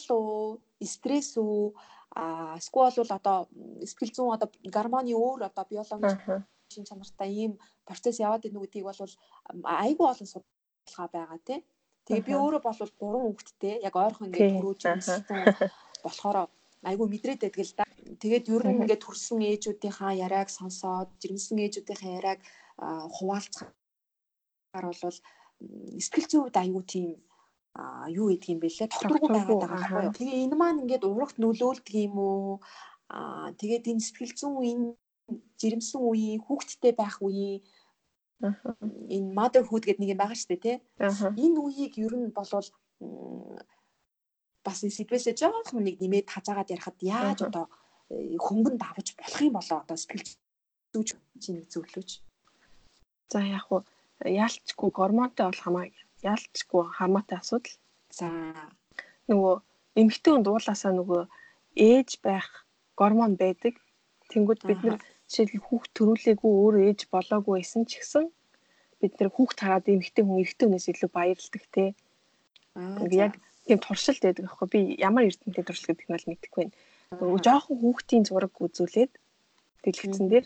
[0.09, 1.73] уу, стресс үү,
[2.13, 3.37] а эсвэл бол одоо
[3.89, 7.51] сэтгэл зүйн одоо гормоны өөр одоо биологи шин чанартай ийм
[7.87, 9.13] процесс яваад идэх гэдгийг бол
[9.85, 11.59] айгүй олон судалгаа байгаа тий.
[12.05, 15.21] Тэгээ би өөрөө бол гурван хүүхэдтэй яг ойрхон ингээд төрөөж ирсэн
[16.03, 16.37] болохоор
[16.89, 17.85] айгүй мэдрээд байдаг л да.
[18.21, 22.39] Тэгээд ер нь ингээд төрсэн ээжүүдийнхаа яриаг сонсоод жирэмсэн ээжүүдийнхаа яриаг
[23.15, 25.17] хуваалцахаар бол
[26.01, 27.09] сэтгэл зүйн хувьд айгүй тийм
[27.77, 30.17] а юу гэдэг юм бэ лээ тогтворгүй байгаад байгаа байхгүй юу.
[30.17, 32.59] Тэгээ энэ маань ингээд урагт нөлөөлдөг юм уу?
[33.15, 34.85] Аа тэгээд энэ сэтгэл зүйн энэ
[35.59, 37.61] жирэмсэн үеийн хүүхдтэй байх үеийн
[38.41, 40.77] энэ motherhood гэдэг нэг юм байгаа шүү дээ тий.
[41.45, 42.67] Энэ үеийг ер нь болвол
[44.65, 47.65] бас энэ сэдвээсээ жоохон нэг нэмээд хазаагаад ярихад яаж одоо
[48.09, 50.37] э, хөнгөн давж болох юм болоо одоо сэтгэл
[50.93, 51.09] зүйч
[51.41, 52.09] чинь зөвлөж.
[53.31, 53.81] За яг хуу
[54.21, 55.85] яалчгүй гормонтой бол хамаа
[56.21, 57.77] яалчгүй хамаатай асуудал.
[58.09, 58.27] За
[59.29, 59.55] нөгөө
[60.01, 61.21] эмэгтэй хүн дуулаасаа нөгөө
[61.77, 62.47] ээж байх
[62.99, 63.77] гормон байдаг.
[64.29, 64.99] Тэнгүүд бид нар
[65.31, 68.27] жишээлбэл хүүхд төрүүлээгүй өөрөө ээж болоогүй байсан ч гэсэн
[68.99, 71.85] бид нэр хүүхд хараад эмэгтэй хүн эрэгтэй хүнээс илүү баярлдаг те.
[73.15, 76.75] Яг тийм туршилт байдаг аахгүй би ямар эрдэмтний туршилт гэдэг нь бол мэдэхгүй байна.
[77.47, 79.11] Жоохон хүүхдийн зураг үзүүлээд
[79.83, 80.45] дэлгэцэн дээр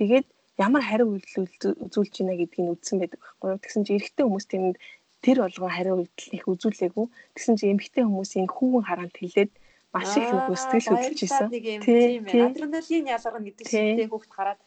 [0.00, 3.60] тэгээд ямар хариу үзүүлж байна гэдгийг үзсэн байдаг байхгүй юу.
[3.60, 4.76] Тэгсэн чинь эрэгтэй хүмүүс тэнд
[5.20, 7.06] тэр болгон хариу үйлдэл их үзүүлээгүй.
[7.36, 9.52] Тэгсэн чинь эмэгтэй хүмүүсийн хүүхэн хараанд хэлээд
[9.96, 11.48] маш их нөгөө сэтгэл хөдлөж исэн.
[11.80, 12.52] Тийм ээ.
[12.52, 14.60] Адреналин ялгарна гэдэг шигтэй хүүхд хараад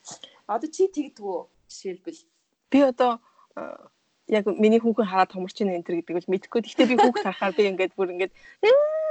[0.50, 1.38] одоо чи тэгдэггүй
[1.70, 2.22] жишээлбэл
[2.74, 3.22] би одоо
[4.30, 6.62] яг миний хүүхэн хараад томорч ийн энэ гэдэг бол мэдэхгүй.
[6.66, 8.34] Гэхдээ би хүүхд харахаар би ингээд бүр ингээд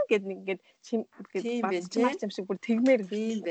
[0.09, 1.01] гэд нэг ингээд чим
[1.35, 3.03] гэдэг бац юм шиг бүр тэгмээр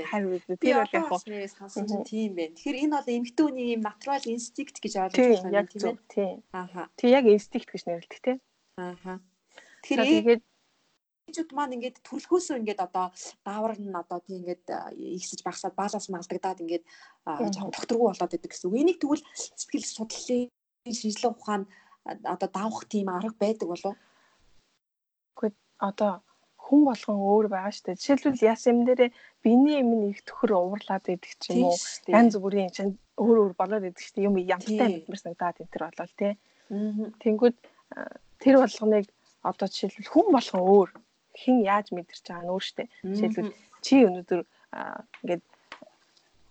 [0.09, 0.57] хариу үү.
[0.57, 2.55] Тэр бол яг хоо сонсон чинь тийм байна.
[2.57, 5.97] Тэгэхээр энэ бол эмгтэн үний юм натурал инстинкт гэж ойлгож байна тийм ээ.
[6.09, 6.35] Тийм.
[6.51, 6.89] Ааха.
[6.97, 8.37] Тэг яг инстинкт гэж нэрлэдэг тийм.
[8.81, 9.13] Ааха.
[9.85, 10.41] Тэгэхээр
[11.27, 13.11] ээжүүд маань ингээд төрөлхөөсөө ингээд одоо
[13.43, 14.63] даавар нь одоо тийм ингээд
[14.95, 16.83] ихсэж багасаад баалаас малдагдаад ингээд
[17.27, 18.79] жоохон докторгүй болоод идэг гэсэн үг.
[18.79, 20.47] Энийг тэгвэл сэтгэл судлалын
[20.87, 21.63] шинжилгээ ухаан
[22.07, 23.97] одоо давах тийм арга байдаг болов уу?
[25.35, 25.53] Гэхдээ
[25.89, 26.11] одоо
[26.55, 27.99] хүн болгон өөр байгаа шүү дээ.
[27.99, 29.11] Жишээлбэл яс юм дээрээ
[29.43, 31.77] биений юм их төхөр уурлаад байдаг ч юм уу.
[32.07, 34.27] Янз бүрийн чинь өөр өөр болоод байдаг шүү дээ.
[34.27, 36.33] Юм ямтай мэдмэр санагдаад энэ төр болол тий.
[37.23, 37.55] Тэнгүүд
[38.43, 39.05] тэр болгоныг
[39.43, 40.89] одоо жишээлбэл хүн болгон өөр
[41.41, 42.83] хэн яаж мэдэрч байгаа нь өөр штэ.
[43.05, 43.53] Жишээлбэл
[43.85, 44.41] чи өнөөдөр
[45.21, 45.43] ингээд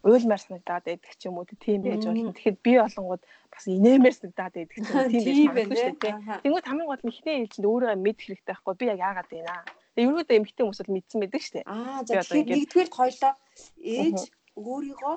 [0.07, 2.31] уйлмаар санагдаад байдаг ч юм уу тийм байж болно.
[2.31, 6.15] Тэгэхээр би олонгод бас инээмээр санагдаад байдаг ч юм уу тийм байж болно шүү дээ.
[6.47, 9.65] Тэнгүүд хамгийн гол нь ихний ээлжинд өөрөө мэд хэрэгтэй байхгүй би яг яагаад байна аа.
[9.97, 11.67] Тэгээ ерөөдөө эмгтэй хүмүүс бол мэдсэн байдаг шүү дээ.
[11.67, 13.33] Аа за тэгэхээр нэгдүгээр хоёлоо
[13.83, 14.19] ээж
[14.55, 15.17] өөрийгөө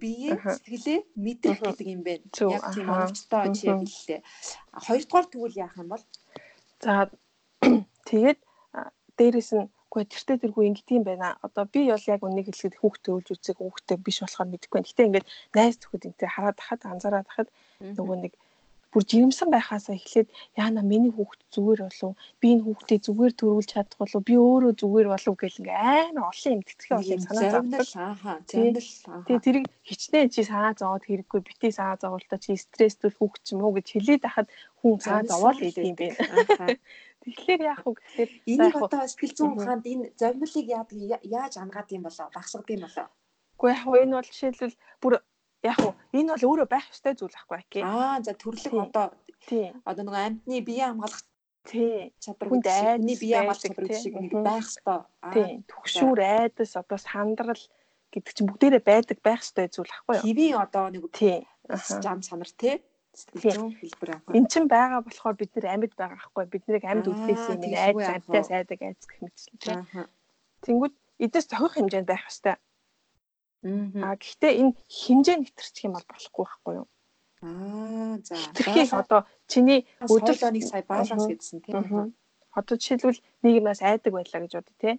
[0.00, 2.24] биеэ сэтгэлээ мэдрэх гэдэг юм байна.
[2.30, 4.20] Яг тийм оновчтой яг хэллээ.
[4.86, 6.04] Хоёрдугаар тэгвэл яах юм бол
[6.80, 7.10] за
[8.08, 8.38] тэгээд
[9.20, 11.28] дээрэс нь үгүй тэртээ тэргүй ингэт юм байна.
[11.46, 14.88] Одоо би бол яг үнийг хэлэхэд хүүхдээ үлж үзэг хүүхдээ биш болохоор мэдэхгүй байна.
[14.88, 17.48] Гэтэ ингээд найз зөвхөд энэ хараад хахад анзаараад хахад
[17.98, 18.32] нөгөө нэг
[18.90, 22.12] бүр жирэмсэн байхаасаа эхлээд яана миний хүүхд зүгээр болов
[22.42, 26.54] би энэ хүүхдээ зүгээр төрүүлж чадах болов би өөрөө зүгээр болов гэл ингээ амар олон
[26.58, 27.90] юм тэтгэх болыг санаа зовдол.
[28.02, 28.88] ааха зовдол
[29.26, 33.62] тэгээ тэрийг хичнээн чи санаа зовоод хэрэггүй бити санаа зоволтой чи стресстүүл хүүхд ч юм
[33.62, 34.48] уу гэж хэлээд хахад
[34.82, 36.08] хүн санаа зовоод идэв юм бэ
[37.20, 40.04] Тэгэхээр яах вэ гэхээр энийг одоо сэтгэл зүйн ухаанд энэ
[40.72, 43.06] яадаг яаж ангаад юм болоо багсгад юм болоо.
[43.60, 45.14] Гэхдээ яг энэ бол жишээлбэл бүр
[45.60, 47.80] яг уу энэ бол өөрөө байх ёстой зүйл байхгүй аки.
[47.84, 49.06] Аа за төрлөх одоо
[49.44, 49.68] тий.
[49.84, 51.22] одоо нөгөө амьтны бие хамгаалах
[51.68, 52.12] тий.
[52.24, 55.00] чадвар хүнд айдны бие хамгаалах чадвар шиг нэг байх ёстой.
[55.36, 55.48] Тий.
[55.68, 57.64] төгшүүр айдас одоо сандрал
[58.12, 60.24] гэдэг чинь бүгдээрээ байдаг байх ёстой зүйл байхгүй юу?
[60.24, 61.44] Хэвийн одоо нэг тий.
[62.00, 62.80] жам санар тий.
[64.36, 67.96] Эн чин байгаа болохоор бид нэр амьд байгаа байхгүй бид нарыг амьд үлдээсэн юм айд
[67.98, 70.06] амьтаа сайдаг айц гэх мэтчлэн тий.
[70.64, 70.94] Тэнгүүд
[71.24, 72.56] эдээс зохих хэмжээнд байх ёстой.
[74.06, 76.86] Аа гэхдээ энэ хэмжээ нэвтэрчих юм бол болохгүй байхгүй юу?
[77.42, 78.34] Аа за.
[78.56, 82.14] Тэгэхээр одоо чиний өдөр нэг сая баланс гэдсэн тийм.
[82.54, 84.94] Одоо жишээлбэл нэг юмас айдаг байлаа гэж бодъё тий.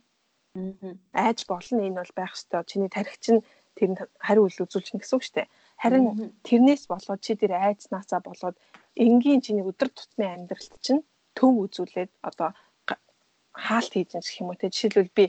[0.59, 0.93] Аа.
[1.15, 2.67] Айж болно энэ бол байх ёстой.
[2.69, 3.45] Чиний тархич нь
[3.77, 3.89] тэр
[4.19, 5.47] хариу үйл үзүүлчихнэ гэсэн үг шүү дээ.
[5.81, 6.05] Харин
[6.45, 8.55] тэрнээс болоод чи тэр айцнаасаа болоод
[9.05, 11.01] энгийн чиний өдөр тутмын амьдралт чинь
[11.33, 12.49] төв үзүүлээд одоо
[13.65, 14.69] хаалт хийж гэх юм уу те.
[14.69, 15.25] Жишээлбэл би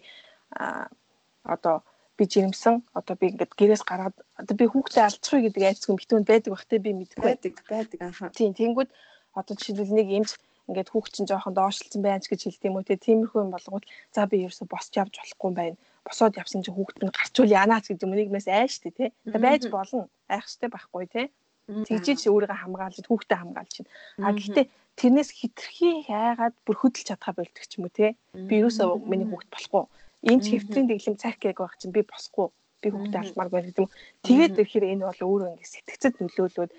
[1.54, 1.76] одоо
[2.16, 6.50] би жирэмсэн одоо би ингээд гэрээс гараад одоо би хүүхдээ алдчихгүй гэдэг айцгүй битүүнд байдаг
[6.52, 7.24] бах те би мэдгүй.
[7.24, 8.90] Байдаг байдаг аа тийм тэнгүүд
[9.38, 10.30] одоо жишээлбэл нэг эмч
[10.68, 13.00] ингээд хүүхд чинь жоохон доошлцсон байж гэж хэлдэг юм уу те.
[13.00, 13.84] Тиймэрхүү юм болгоод
[14.14, 15.76] за би ерөөсө босч явж болохгүй юм байна
[16.06, 18.14] босоод явсан чинь хүүхд нь гарчул яанаач гэдэг юм.
[18.16, 20.08] Нэгмээс айш тий те байж болно.
[20.28, 21.22] Айх штэ байхгүй те
[21.68, 23.90] тэгжиж өөрийгөө хамгаалж хүүхдээ хамгаалж чинь.
[24.18, 24.66] А гэхдээ
[24.98, 29.48] тэрнээс хитрхи хайгаад бүр хөдөлж чадхаа болдог ч юм уу те би ерөөсөө миний хүүхд
[29.54, 29.84] болохгүй.
[30.26, 32.50] Энэ ч хэвтрийн дэглэм цахиг байх чинь би босхгүй
[32.82, 33.94] би хүүхдээ алмаар байна гэдэг юм.
[34.26, 36.72] Тэгээд ирэхээр энэ бол өөрөө ингэ сэтгцэд нөлөөлөөд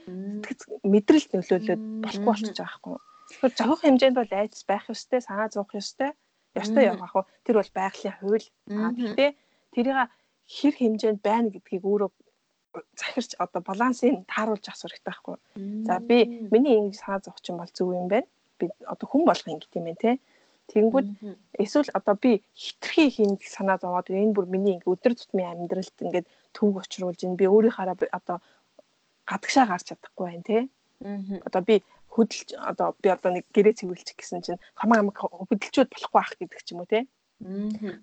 [0.83, 2.97] мэдрэлд нөлөөлөөд болохгүй болчихж байгаа байхгүй.
[3.31, 6.11] Тэгэхээр зовох хэмжээнд бол айц байх ёстой, санаа зовох ёстой.
[6.55, 7.25] Ёстой явах уу?
[7.45, 8.47] Тэр бол байгалийн хууль.
[8.69, 9.31] Аа гэхдээ
[9.73, 10.09] тэрийг
[10.45, 12.09] хэр хэмжээнд байна гэдгийг өөрөө
[12.97, 15.37] захирч одоо балансыг тааруулж асуух хэрэгтэй байхгүй.
[15.87, 16.17] За би
[16.53, 18.27] миний ингэ санаа зовх чинь бол зөв юм байна.
[18.59, 20.11] Би одоо хүн болох ингэ гэм юм те.
[20.71, 21.07] Тэнгүүд
[21.63, 26.27] эсвэл одоо би хитрхи хийх санаа зовоод энэ бүр миний ингээ өдөр тутмын амьдралд ингээд
[26.55, 28.37] төвг очруулж ин би өөрийнхаараа одоо
[29.29, 30.57] гадагшаа гарч чадахгүй байна те.
[31.47, 31.75] Одоо би
[32.13, 35.17] хөдөлж одоо би одоо нэг гэрээ цэвэрлчих гэсэн чинь хамаа хамаг
[35.49, 37.09] хөдөлчөөд болохгүй ах гэдэг ч юм уу те.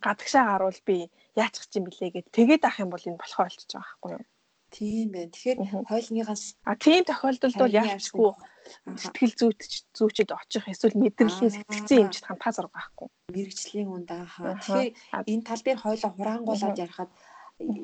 [0.04, 0.96] Гадагшаа гарвал би
[1.38, 4.24] яачих чинь блэ гэд тэгээд ах юм бол энэ болохоо болчихж байгаа байхгүй юу?
[4.70, 5.30] Тийм байна.
[5.34, 5.58] Тэгэхээр
[5.90, 8.30] хойлныгаас а тийм тохиолдолд бол яачгүй
[9.02, 9.60] сэтгэл зүйч
[9.98, 13.08] зүйчэд очих эсвэл мэдрэлийн сэтгцэн эмчд хамтаа зураг байхгүй.
[13.34, 14.54] Мэргэжлийн үнд аа.
[14.62, 14.90] Тэгэхээр
[15.26, 17.10] энэ тал дээр хойлоо хураангуулад ярихад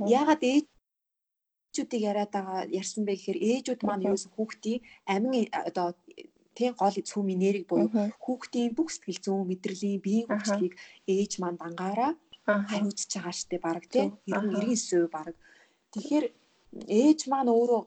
[0.07, 5.89] яагаад ээжүүдийг яриад байгаа ярьсан бэ гэхээр ээжүүд маань юусэн хүүхдийн амин одоо
[6.59, 7.89] тийм гол цөмийн нэрийг буюу
[8.25, 10.75] хүүхдийн бүх сэтгэл зүйн мэдрэлийн биеийн хөгжлийг
[11.15, 12.13] ээж маань дангаараа
[12.47, 15.35] хариуцж байгаа штеп баг тийм 99% баг.
[15.93, 16.27] Тэгэхээр
[17.03, 17.83] ээж маань өөрөө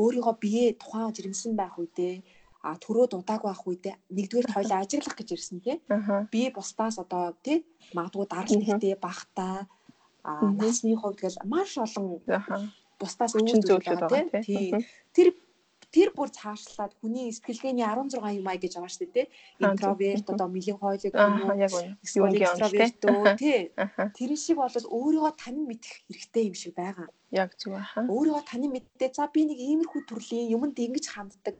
[0.00, 2.14] өөрийгөө бие тухайн жирэмсэн байх үедээ
[2.62, 5.76] а төрөө дудааг байх үедээ нэгдүгээр хоёлаа ажиглах гэж ирсэн тий.
[6.32, 7.64] Би бусдаас одоо тий
[7.96, 9.66] магадгүй даралт ихтэй багтаа
[10.22, 12.20] а насны хувьд гэл маш олон
[13.00, 14.74] бусдаас өвчин зүйлүүд байгаа тий.
[15.14, 15.28] Тэр
[15.98, 19.26] тэр бүр цаашлаад хүний сэтгэлгээний 16 юм ая гэж байгаа шүү дээ тий.
[19.58, 21.14] Интроверт одоо мөлийн хойлог
[22.38, 23.02] экстраверт
[23.42, 23.60] тий.
[24.14, 27.10] Тэр шиг бол өөрийгөө танин мэдэх хэрэгтэй юм шиг байгаа.
[27.34, 28.06] Яг зүг аха.
[28.06, 31.58] Өөрийгөө танин мэддээ за би нэг иймэрхүү төрлийн юмд ингэж ханддаг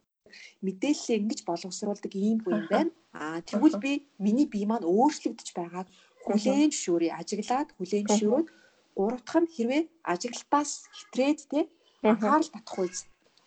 [0.62, 2.92] мэдээлэлээ ингэж боловсруулдаг ийм хүн юм байна.
[3.10, 5.88] Аа тэгвэл би миний бие маань өөрчлөгдөж байгааг
[6.22, 7.10] хүлээн зөвшөөрье.
[7.18, 8.48] Ажиглаад хүлээн зөвшөөрөөд
[8.94, 9.82] гурав дахь нь хэрвээ
[10.12, 11.64] ажиглалтаас хитрээд тий
[12.06, 12.98] анхаарал татах үз.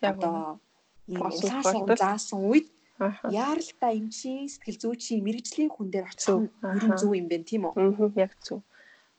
[0.01, 0.59] Одоо
[1.19, 2.67] улаан заасан үед
[3.29, 8.13] яаралтай эмчийн сэтгэл зүйчийн мэрэгжлийн хүн дээр очих нь зөв юм байна тийм үү?
[8.15, 8.61] Яг зөв.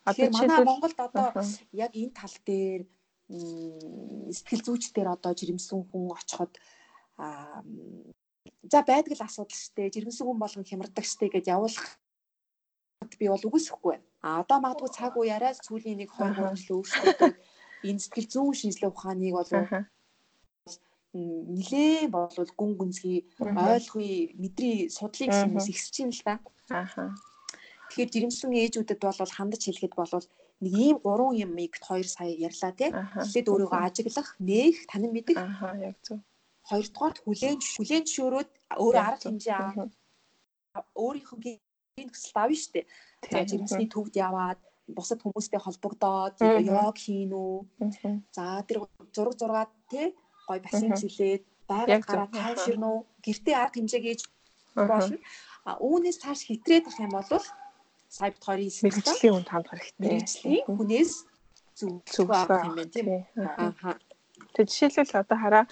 [0.06, 1.28] Одоо манай Монголд одоо
[1.74, 2.82] яг энэ тал дээр
[4.30, 6.52] сэтгэл зүйчдэр одоо жирэмсэн хүн очиход
[8.70, 11.98] за байдаг л асуудал штэ жирэмсэн хүн болгон хямардаг штэ гэж явуулах
[13.18, 14.06] би бол үгүйсэхгүй байна.
[14.22, 17.34] А одоо магадгүй цаг үеараа сүүлийн нэг 20 30 жил өөрчлөгдөв.
[17.82, 19.50] Энэ сэтгэл зүйн шинжилгээ ухааныг бол
[21.14, 26.34] нилээ болвол гүн гүнзгий ойлгоё мэдрий судлыг гэсэн хүмүүс ихсэж байна л да.
[26.72, 27.04] Ааха.
[27.92, 30.24] Тэгэхээр жирэмсэн ээжүүдэд бол хандаж хэлэхэд бол
[30.64, 32.90] нэг ийм гурван юмыг 2 сая ярьлаа тий.
[32.96, 35.36] Эхлээд өөрийгөө ажиглах, нээх, танин мэдэх.
[35.36, 36.24] Ааха, яг зөв.
[36.64, 38.50] Хоёрдугаар хүлээн хүлээн зөвшөөрөөд
[38.80, 39.92] өөрөө арга хэмжээ авах
[40.96, 42.86] өөрийнхөө гин төсөлд авна дээ.
[43.28, 47.56] За жирэмсний төвд яваад бусад хүмүүстэй холбогдоод йог хийн үү.
[48.32, 50.16] За тэр зураг зургаад тий
[50.48, 54.20] гой бассейн зилээд байгаль гараа тайвширна уу гэртээ арга хэмжээг ээж
[54.76, 55.16] болно.
[55.68, 57.44] А үүнээс цааш хитрээд ах юм бол
[58.08, 61.12] сая бит хоёрын мэрэгжлийн үнд хандах хэрэгтэй мэрэгжлийн хүнээс
[61.78, 63.08] зүг зүг авах юм байна тийм.
[63.38, 63.96] аа
[64.54, 65.64] тэг жишээлбэл одоо хараа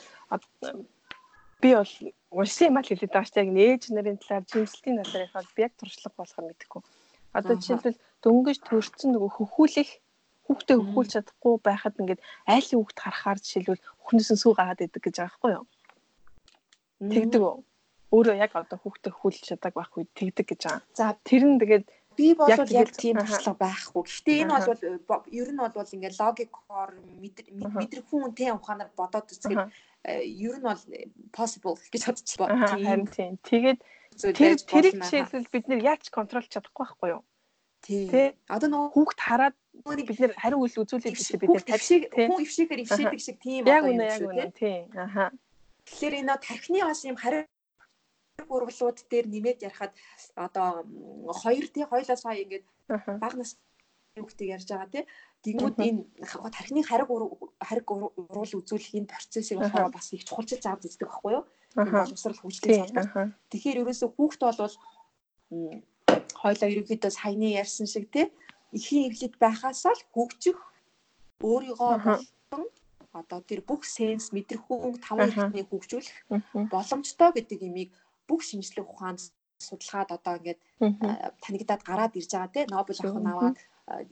[1.61, 1.93] би бол
[2.39, 3.43] уншсан юм аа хэлээд байгаа шүү.
[3.43, 6.83] Яг нээж нарын талаар, жимсэлтийн талаар бол би яг туршлага болохоор мэдэхгүй.
[7.37, 9.91] Одоо жишээлбэл дөнгөж төрсөн нөгөө хөхүүлэх
[10.51, 12.21] хүүхдээ хөхүүлж чадахгүй байхад ингээд
[12.51, 15.67] айлын хүүхд харахаар жишээлбэл өхнөөс нь сүү гараад идэг гэж байгаа байхгүй юу?
[17.01, 17.57] Тэгдэг үү?
[18.11, 20.83] Өөрөө яг одоо хүүхдээ хөхүүлж чаддаг байх үед тэгдэг гэж байгаа.
[20.99, 21.87] За тэр нь тэгээд
[22.19, 24.03] би бол яг тийм туршлага байхгүй.
[24.03, 24.53] Гэхдээ энэ
[25.07, 26.91] бол ер нь бол ингээд логикоор
[27.23, 29.63] мэдрэх хүн тэ ухаанаар бодоод үзэхэд
[30.11, 30.83] э, ер нь бол
[31.31, 32.67] possible гэж бодчих байна.
[32.67, 33.39] Харин тийм.
[33.47, 33.81] Тэгээд
[34.35, 37.23] тэр тэрийг жишээлбэл бид нэр яаж контролч чадахгүй байхгүй юу?
[37.81, 38.37] Тий.
[38.51, 42.83] Одоо нөгөө хүүхд хараад бид нэр хариу үйл үзүүлээд биш бид нэр тавшиг хүн өвшихээр
[42.85, 44.87] өвшөөдөг шиг тийм яг үнэ яг үнэ тий.
[44.95, 45.31] Аха.
[45.87, 47.45] Тэгэхээр энэ тархины бас юм хариу
[48.49, 49.93] урвлууд дээр нэмээд ярихад
[50.37, 50.85] одоо
[51.43, 52.65] хоёр тий хоёлаас хаа ингээд
[53.21, 53.57] баг нас
[54.17, 55.05] хүүхдийг ярьж байгаа тий.
[55.45, 56.01] Тэгмүүд энэ
[56.57, 57.09] тархины хариг
[57.61, 61.45] хариг уруул үзүүлэх энэ процессыг болохоор бас их чухалчилж авч үздэг байхгүй юу?
[61.77, 63.33] Боловсрал хөгжлийн салбар.
[63.49, 64.75] Тэгэхээр ерөөсөө хүүхд бол
[66.43, 68.29] хоёлаа ерөнхийдөө саяны ярьсан шиг тий
[68.77, 70.59] эхийн эвлэд байхаас л хөгжих
[71.43, 72.67] өөрийгөө болон
[73.21, 76.17] одоо тэр бүх сенс мэдрэхүүн таван эрхтнийг хөгжүүлэх
[76.73, 77.91] боломжтой гэдэг имийг
[78.29, 79.21] бүх шинжлэх ухаанд
[79.59, 80.61] судалгаад одоо ингээд
[81.43, 83.57] танигдаад гараад ирж байгаа тий Нобель авах нь аваад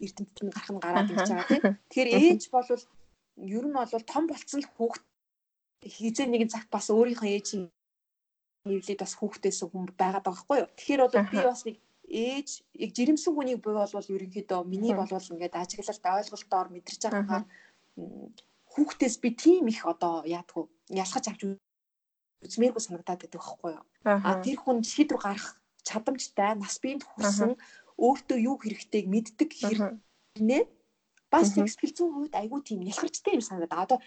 [0.05, 2.69] эрдэмтэд нь гарах нь гараад ирж байгаа тий Тэгэхээр ээж бол
[3.57, 5.03] ер нь бол том болцсон л хүүхд
[5.87, 7.65] хизээ нэгэн цагт бас өөрийнхөө ээжийн
[8.67, 10.69] нэвлээд бас хүүхдээс хүн байгаад байгаа байхгүй юу.
[10.77, 11.77] Тэгэхээр бол би бас нэг
[12.09, 17.45] ээж яг жирэмсэн хүнийг бий болвол ерөнхийдөө миний болвол ингээд ажиглалт ойлголтоор мэдэрч байгаагаар
[18.73, 21.43] хүүхдээс би тийм их одоо яадгүй ялхаж авч
[22.45, 23.85] үзмээргүй санагдаад байдаг байхгүй юу.
[24.05, 25.49] А тэр хүн шийдвэр гарах
[25.83, 27.59] чадамжтай нас биед хүрсэн
[27.99, 30.63] өөртөө юу хэрэгтэйг мэддэг хэрнээ
[31.33, 33.85] бас экспилцэн хувьд айгүй тийм ялгарчтай юм санагдаа.
[33.85, 33.99] Одоо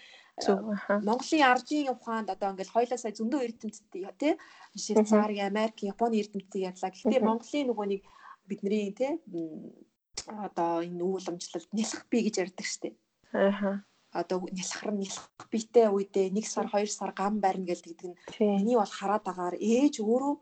[1.08, 4.34] Монголын ардын ухаанд одоо ингээл хоёлаа сая зөндөө эрдэмтдээ тий
[4.82, 6.90] Швейцарын, Америк, Японы эрдэмтдээ ярьлаа.
[6.90, 8.02] Гэхдээ Монголын нөгөө нэг
[8.48, 9.12] бидний тий
[10.46, 12.94] одоо энэ ууламжлалт нялх бий гэж ярьдаг штеп.
[13.32, 18.16] Аа одоо нялхар нялх биетэй үедээ 1 сар 2 сар гам барина гэдэг нь
[18.60, 20.34] миний бол хараад агаар ээж өөрөө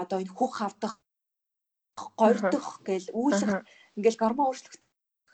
[0.00, 0.94] одоо энэ хөх авдах
[2.20, 3.64] гордох гэл үүсэх
[3.96, 4.82] ингээл гормон өөрчлөлт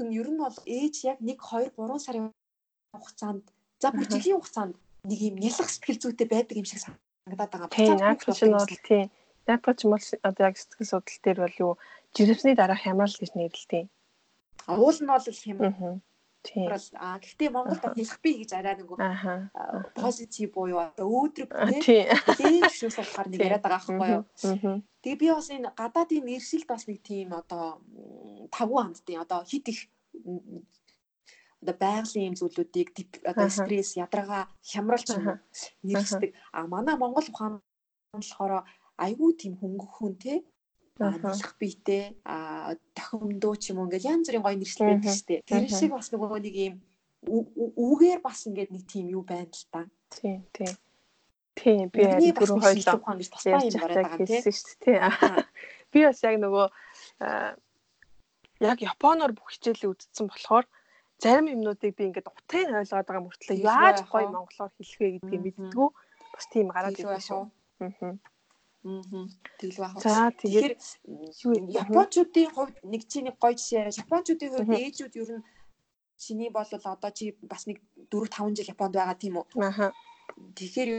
[0.06, 2.26] нь ер нь бол ээж яг 1 2 3 сарын
[2.94, 3.44] хугацаанд
[3.80, 4.76] за бүр жилийн хугацаанд
[5.08, 7.68] нэг юм нялх сэтгэл зүйтэй байдаг юм шиг санагдаад байгаа.
[7.72, 9.06] Тийм наадах чинь бол тийм.
[9.48, 11.72] Наадах чинь бол одоо яг сэтгэл судлал дээр бол юу
[12.14, 13.88] жирэмсний дараах хямрал гэж нэрлэдэг.
[14.68, 16.00] Уул нь бол хямрал.
[16.42, 16.72] Тийм.
[16.96, 18.88] А гэхдээ Монголд хэлэх би гэж арай нэг
[19.92, 21.52] позитив буюу одоо өөдрөг
[21.84, 24.24] тийм шүүс болохоор нэг яриад байгаа байхгүй юу.
[25.04, 27.84] Тэгээ би бас энэ гадаадын нэршилд бас нэг тийм одоо
[28.56, 29.92] тавгүй ханддیں۔ Одоо хит их
[31.62, 32.88] одоо байгалийн юм зүйлүүдийг
[33.24, 35.40] одоо стресс, ядаргаа, хямрал ч юм
[35.84, 36.32] нэрсдэг.
[36.52, 37.60] А манай Монгол ухаан
[38.12, 38.64] болохоор
[38.96, 40.34] айгүй тийм хөнгөх хүн те
[41.00, 45.40] нэлэх биетэй а тохиомдоо ч юм уу ингээд янз бүрийн гоё нэршил байдаг шүү дээ.
[45.48, 46.74] Тэр шиг бас нөгөө нэг юм
[47.76, 49.88] үгээр бас ингээд нэг тийм юу байна л та.
[50.12, 50.74] Тийм тийм.
[51.56, 55.00] Тийм би бүрэн хоёлоо ухаан гэж тусдаа юм гараад байгаа тийм шүү дээ.
[55.92, 56.66] Би бас яг нөгөө
[58.60, 60.68] яг японоор бүх хичээлээ үзсэн болохоор
[61.22, 65.88] зарим юмнуудыг би ингээд утгыг ойлгоод байгаа мөртлөө яаж гоё монголоор хэлэх вэ гэдгийг мэддэггүй
[66.34, 67.42] бас тийм гараад ирсэн шүү.
[67.84, 67.92] Аа.
[68.00, 68.16] Аа.
[69.60, 69.94] Тэгэл байх.
[70.00, 70.72] За тэгэхээр
[71.80, 74.00] японочдын хувьд нэг чи нэг гоё жишээ яриа.
[74.04, 75.44] Японочдын хувьд ээжүүд ер нь
[76.16, 79.46] чиний бол одоо чи бас нэг 4 5 жил Японд байгаа тийм үү?
[79.60, 79.92] Аа.
[80.56, 80.90] Тэгэхээр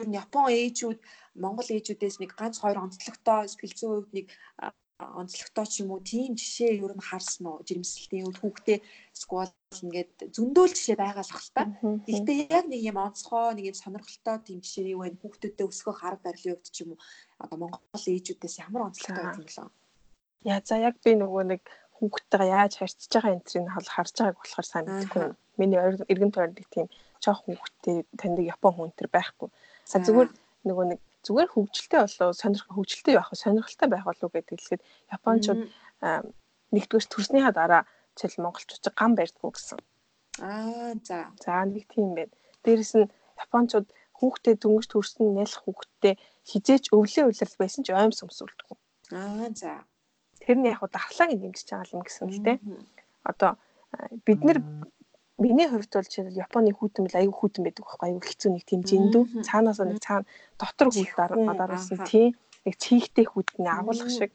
[0.00, 1.00] ер нь Япон ээжүүд
[1.40, 4.26] Монгол ээжүүдээс нэг ганц хоёр онцлогтой сэтгэл зүйн хувьд нэг
[4.96, 8.78] онцлогтой ч юм уу тийм жишээ ер нь харсан уу жирэмслэлтийн үйл хүүхдээ
[9.12, 9.52] сквал
[9.84, 11.62] ингээд зөндөөл жишээ байгаа л хэл та.
[12.08, 16.32] Гэхдээ яг нэг юм онцгой нэг юм сонирхолтой тийм жишээ юу вэ хүүхдүүдэд өсгөх арга
[16.32, 17.00] барилын хувьд ч юм уу
[17.36, 19.68] одоо Монгол ээжүүдээс ямар онцлогтой байх юм лөө.
[20.48, 21.62] Яа за яг би нөгөө нэг
[22.00, 25.24] хүүхдтэйгээ яаж харьцаж байгаа энэ төрийг хол харж байгааг болохоор санагдахгүй.
[25.60, 25.80] Миний
[26.12, 26.88] эргэн тойронд тийм
[27.20, 29.48] жоох хүүхдтэй таньдаг Япон хүн төр байхгүй.
[29.92, 30.28] А зүгээр
[30.68, 34.82] нөгөө нэг зүгээр хөгжилтэй болоо сонирх хөгжилтэй байх сонирхолтой байх болов гэдэг хэлэхэд
[35.16, 35.60] японочууд
[36.74, 37.82] нэгдүгээр төрснийхаа дараа
[38.16, 39.78] жишээл монголчууд гам барьдгүй гэсэн.
[40.40, 41.18] Аа за.
[41.42, 42.34] За нэг тийм байна.
[42.64, 43.10] Дээрэс нь
[43.44, 46.14] японочууд хүүхдээ дөнгөж төрсөн нялх хүүхдтэй
[46.48, 48.68] хизээч өвлөө уйлал байсан ч ойм сүмсүүлдэг.
[49.12, 49.84] Аа за.
[50.40, 52.58] Тэр нь яг хуу дархлааг дэмжиж байгаа юм гэсэн л дээ.
[53.28, 53.56] Одоо
[54.24, 54.58] бид нар
[55.38, 58.80] Миний хувьд бол жишээл Японы хүүтэн бил аюу хүүтэн байдаг байхгүй аюу хэцүү нэг тийм
[58.88, 60.24] жиндүү цаанаас нэг цаана
[60.56, 61.12] дотор хүүт
[61.60, 62.32] дараасан тийм
[62.64, 64.32] нэг чийхтэй хүүтний агуулга шиг.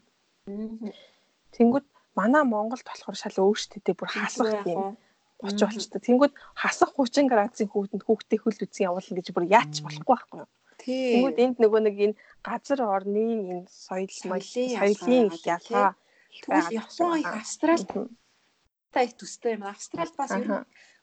[1.58, 4.94] Тэнгүүд манай Монголд болохоор шал өөртөө бүр хасах тийм
[5.42, 6.02] боч болчтой.
[6.06, 10.50] Тэнгүүд хасах 30 градусын хүүтэнд хүүхдээ хөл үзэн явуулна гэж бүр яач болохгүй байхгүй юу?
[10.82, 15.98] Тэгмүүд энд нөгөө нэг энэ газар орны энэ соёл соёлын ялгаа
[16.32, 17.84] Тэгвэл Япон их Австрал
[18.92, 19.64] та их төстэй юм.
[19.68, 20.32] Австрал бас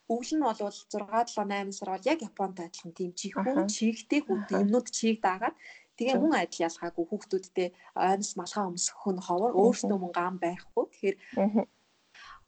[0.09, 4.49] өвөл нь бол 6 7 8 сар бол яг Японтай адилхан тийм чихүүн чигтэй хүүхд
[4.57, 5.57] юмнууд чиг даагаад
[5.97, 7.05] тэгээ мөн адил ялгаагүй.
[7.05, 10.85] Хүүхдүүдтэй ойноос малгай өмсөх нь ховор өөрсдөө мөн гам байхгүй.
[10.89, 11.17] Тэгэхээр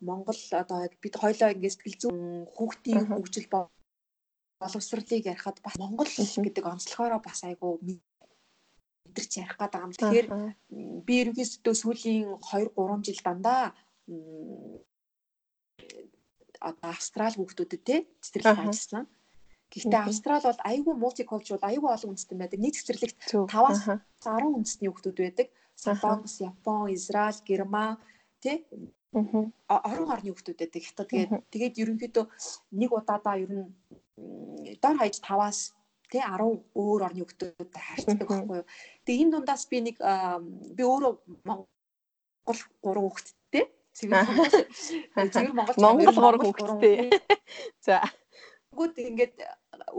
[0.01, 3.47] Монгол одоо бид хоёлоо ингээд сэтгэл зүйн хүүхдийн хөгжил
[4.61, 9.93] боловсролыг ярихад бас Монгол гэдэг онцлогоороо бас айгүй мэдэрч ярих байгаа юм.
[9.93, 10.27] Тэгэхээр
[11.05, 13.63] би ерөнхийдөө сүүлийн 2 3 жил дандаа
[16.61, 19.05] одоо австрал хүүхдүүдэд те цэцэрлэг ажилласан.
[19.71, 22.59] Гэхдээ австрал бол айгүй мультикулчур айгүй олон үндэстэн байдаг.
[22.59, 23.17] Нийт цэцэрлэгт
[23.49, 23.79] 5-аас
[24.19, 25.47] 10 үндэстний хүүхдүүд байдаг.
[25.79, 27.97] Солонгос, Япон, Израиль, Герман
[28.43, 28.67] тий
[29.15, 30.81] орон орны хүүхдүүд байдаг.
[30.83, 32.25] Хятад тэгээд тэгээд ерөнхийдөө
[32.79, 33.67] нэг удаадаа ер нь
[34.83, 35.59] дор хаяж 5-аас
[36.11, 38.67] тий 10 өөр орны хүүхдүүдтэй харьцдаг байхгүй юу.
[39.07, 39.97] Тэгээ энэ дундаас би нэг
[40.75, 41.13] би өөрөө
[41.47, 43.65] Монгол 3 хүүхэдтэй
[43.97, 46.95] Цэвэр Монгол Монгол гурван хүүхэдтэй.
[47.85, 47.99] За.
[48.71, 49.35] Гүд ингээд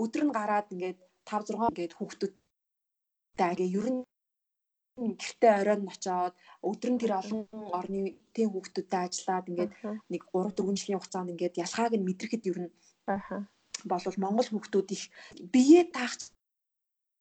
[0.03, 4.01] өдөр нь гараад ингээд 5 6 ингээд хүүхдүүдтэй агээ ер нь
[5.21, 6.35] гэртээ оройн очоод
[6.69, 7.41] өдөр нь тэр олон
[7.79, 8.01] орны
[8.35, 9.73] тэн хүүхдүүдтэй ажиллаад ингээд
[10.13, 12.71] нэг 3 4 жилийн хугацаанд ингээд ялхааг нь мэдрэхэд ер нь
[13.91, 15.05] болвол Монгол хүүхдүүд их
[15.53, 16.15] бие таах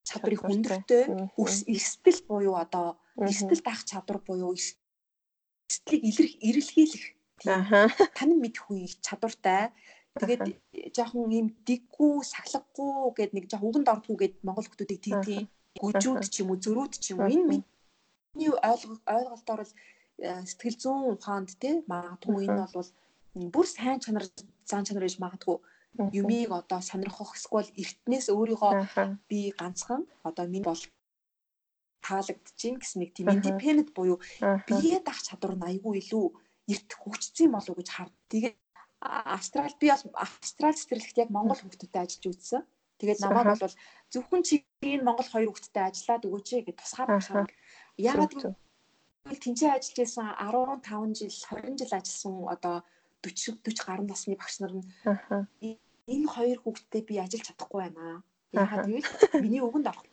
[0.08, 1.04] чадвар их өндөртэй
[1.76, 4.54] эрсдэл буюу одоо эрсдэл таах чадвар буюу
[6.10, 7.06] илэрх эрэлхийлэх.
[8.18, 9.72] Тань мэдэх үе чадвартай.
[10.20, 10.44] Тэгээд
[10.96, 15.48] жоохон ийм диггүй, сахлаггүй гэд нэг жоохон үгэнд ордгүй гэд монгол хүмүүсийг тэгтийн
[15.80, 17.32] гүжүүд ч юм уу, зөрүүд ч юм уу.
[17.32, 17.64] Энэ
[18.36, 18.52] миний
[19.08, 19.74] ойлголтоор бол
[20.20, 22.90] э, сэтгэл зүйн ухаанд тий магадгүй энэ бол
[23.54, 24.26] бүр сайн чанар
[24.70, 25.58] зан чанар гэж магадгүй.
[26.20, 28.72] Юмыг одоо сонирхох эсвэл эртнээс өөрийгөө
[29.30, 30.82] би ганцхан одоо миний бол
[32.08, 34.18] таалагдчихин гэсэн нэг тийм independent буюу
[34.68, 36.26] бие даах чадвар нь айгүй илүү
[36.74, 38.10] эрт хөгжсөн юм болов уу гэж хар.
[38.30, 38.58] Тэгээд
[39.02, 42.64] Австрал би бол Австрал цэцэрлэгт яг Монгол хүүхдүүдтэй ажиллаж үзсэн.
[43.02, 43.76] Тэгээд намайг бол
[44.14, 47.46] зөвхөн чи энэ Монгол хоёр хүүхдтэй ажиллаад өгөөч гэж тусгаад байгаа.
[47.98, 50.28] Яагаад гэвэл тэнцээ ажиллаж байсан
[50.86, 52.76] 15 жил 20 жил ажилласан одоо
[53.26, 54.86] 40 40 гаруй насны багш нар нь
[56.14, 58.22] энэ хоёр хүүхдтэй би ажиллаж чадахгүй байна.
[58.54, 59.10] Яагаад гэвэл
[59.42, 60.06] миний өгөнд орох.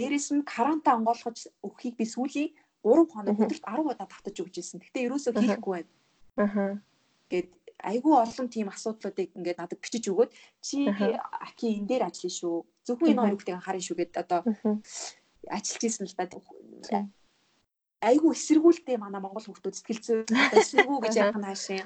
[0.00, 4.80] Дээрээс нь каранта онгойлгож өгөхийг би сүүлийн 3 хоног өдөрт 10 удаа татаж өгч ирсэн.
[4.80, 5.92] Гэтэ ерөөсөө хийхгүй байна.
[6.40, 6.80] Аа.
[7.28, 7.52] Гэт
[7.84, 10.30] айгүй олон тийм асуудлуудыг ингээд надад бичиж өгөөд
[10.60, 12.56] чи аки энэ дээр ажиллана шүү.
[12.86, 14.40] Зөвхөн энэ хүүхдийг анхаарна шүү гэд одоо
[15.48, 17.00] ажиллаж исэн л да.
[18.00, 20.18] Айгүй эсэргүүлтэй манай монгол хүүхдүүд сэтгэл зүй
[20.56, 21.84] эсэргүү гэж яах нь хаашаа.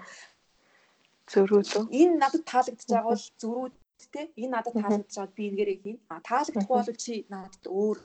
[1.30, 1.90] Зөрүүд.
[1.90, 3.74] Энэ надад таалагдж байгаа бол зөрүүд
[4.12, 5.98] те энэ надад таалагдж байгаад би ингээрээ хийн.
[6.12, 7.98] А таалагдахгүй бол чи надад өөр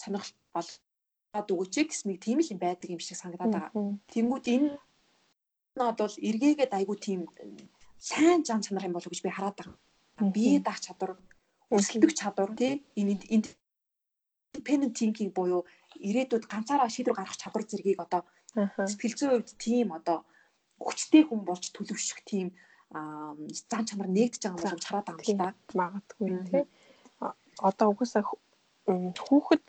[0.00, 3.72] сонирхол болоод өгөөч гэсэн нэг тийм л юм байдаг юм шиг санагдаад байгаа.
[4.12, 4.68] Тэнгүүд энэ
[5.76, 7.20] нод бол эргээгээд айгу тийм
[8.00, 9.76] сайн зам чанар юм болов гэж би хараад байгаа.
[10.32, 11.12] Бие даах чадвар,
[11.68, 15.68] өсөлтөх чадвар тий энэ independent thinking буюу
[16.00, 18.22] ирээдүйд ганцаараа шийдвэр гаргах чадвар зэргийг одоо
[18.88, 20.24] сэтгэл зүйн хувьд тийм одоо
[20.80, 22.56] хүчтэй хүн болж төлөвшөх тийм
[22.92, 25.54] зан чанар нэгдэж байгаа юм болж хараад байгаа юм да.
[25.74, 26.64] Магадгүй тий.
[27.58, 28.22] Одоо угсаа
[28.86, 29.64] хүүхэд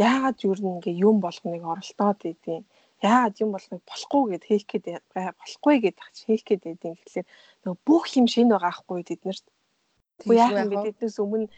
[0.00, 2.64] яагаад юу нэг юм болгоныг оролдоод идэв.
[3.02, 6.96] Яагаад юм болгоныг болохгүй гэд хийх гээд болохгүй гэд хийх гээд идэв.
[7.04, 7.28] Тэгэхээр
[7.64, 9.44] нөгөө бүх юм шинэ байгаа хгүй тэднэрт.
[10.22, 11.48] Тэгвэл яахан бид эднээс өмнө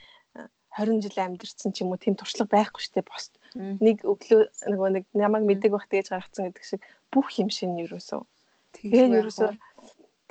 [0.75, 3.31] 20 жил амьдэрсэн ч юм уу тийм туршлага байхгүй штэ бос.
[3.55, 6.83] Нэг өглөө нөгөө нэг намайг мэддэг байх тэгэж гаргацсан гэдэг шиг
[7.14, 8.27] бүх юм шинэ юусоо.
[8.75, 9.55] Тэгээд юусоо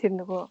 [0.03, 0.43] тэр нөгөө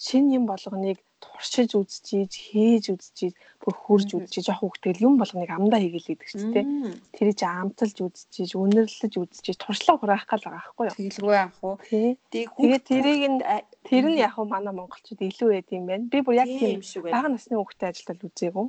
[0.00, 5.78] шин юм болгоныг туршиж үзчихийж хийж үзчихийж бүр хурж үзчихийж яг хөвгтгэл юм болгоныг амдаа
[5.78, 6.68] хийгээл гэдэг ч тийм
[7.14, 10.96] тэрийг амталж үзчихийж үнэрлэж үзчихийж туршлага хураах гал байгаа байхгүй юу?
[10.98, 13.38] Тэгэлгүй яах уу тэгээд тэрийг нь
[13.86, 16.10] тэр нь яг манай монголчууд илүү байд юм байна.
[16.10, 18.66] Би бүр яг тийм бага насны хөвгтэй ажилтал үзээгүй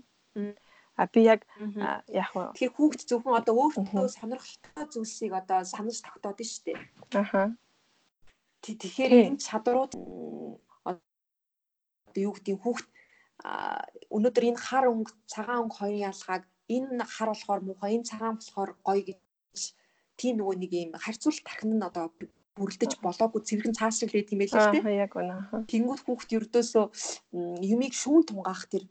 [0.93, 1.41] А би яг
[2.13, 6.77] яг тэгэхээр хүүхд зөвхөн одоо өөртөө сонирхолтой зүйлсийг одоо санаж тогтоод нь шүү дээ.
[7.17, 7.41] Аха.
[8.63, 9.93] Тэгэхээр энэ чадрууд
[10.87, 12.87] одоо юу гэдгийг хүүхд
[14.15, 18.71] өнөөдөр энэ хар өнгө цагаан өнгө хоёрын ялгааг энэ хар болохоор муухай энэ цагаан болохоор
[18.87, 19.19] гоё гэж
[20.19, 22.05] тийм нөгөө нэг юм харьцуулалт тархин нь одоо
[22.55, 25.03] бүрлдэж болоогүй цэвэрхэн цаашрал тийм байлээ шүү дээ.
[25.05, 25.35] Яг үнэ.
[25.71, 26.85] Тэнгүүд хүүхд ердөөсөө
[27.73, 28.85] юмыг шүүн тунгаах тэр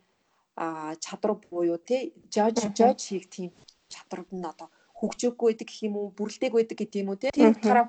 [1.04, 3.50] чадвар буюу тий жож жож хийх тийм
[3.88, 4.68] чадвар нь одоо
[4.98, 7.86] хөгжөөггүй байдаг гэх юм уу бүрлдээг байдаг гэдэг юм уу тий тэр утгаараа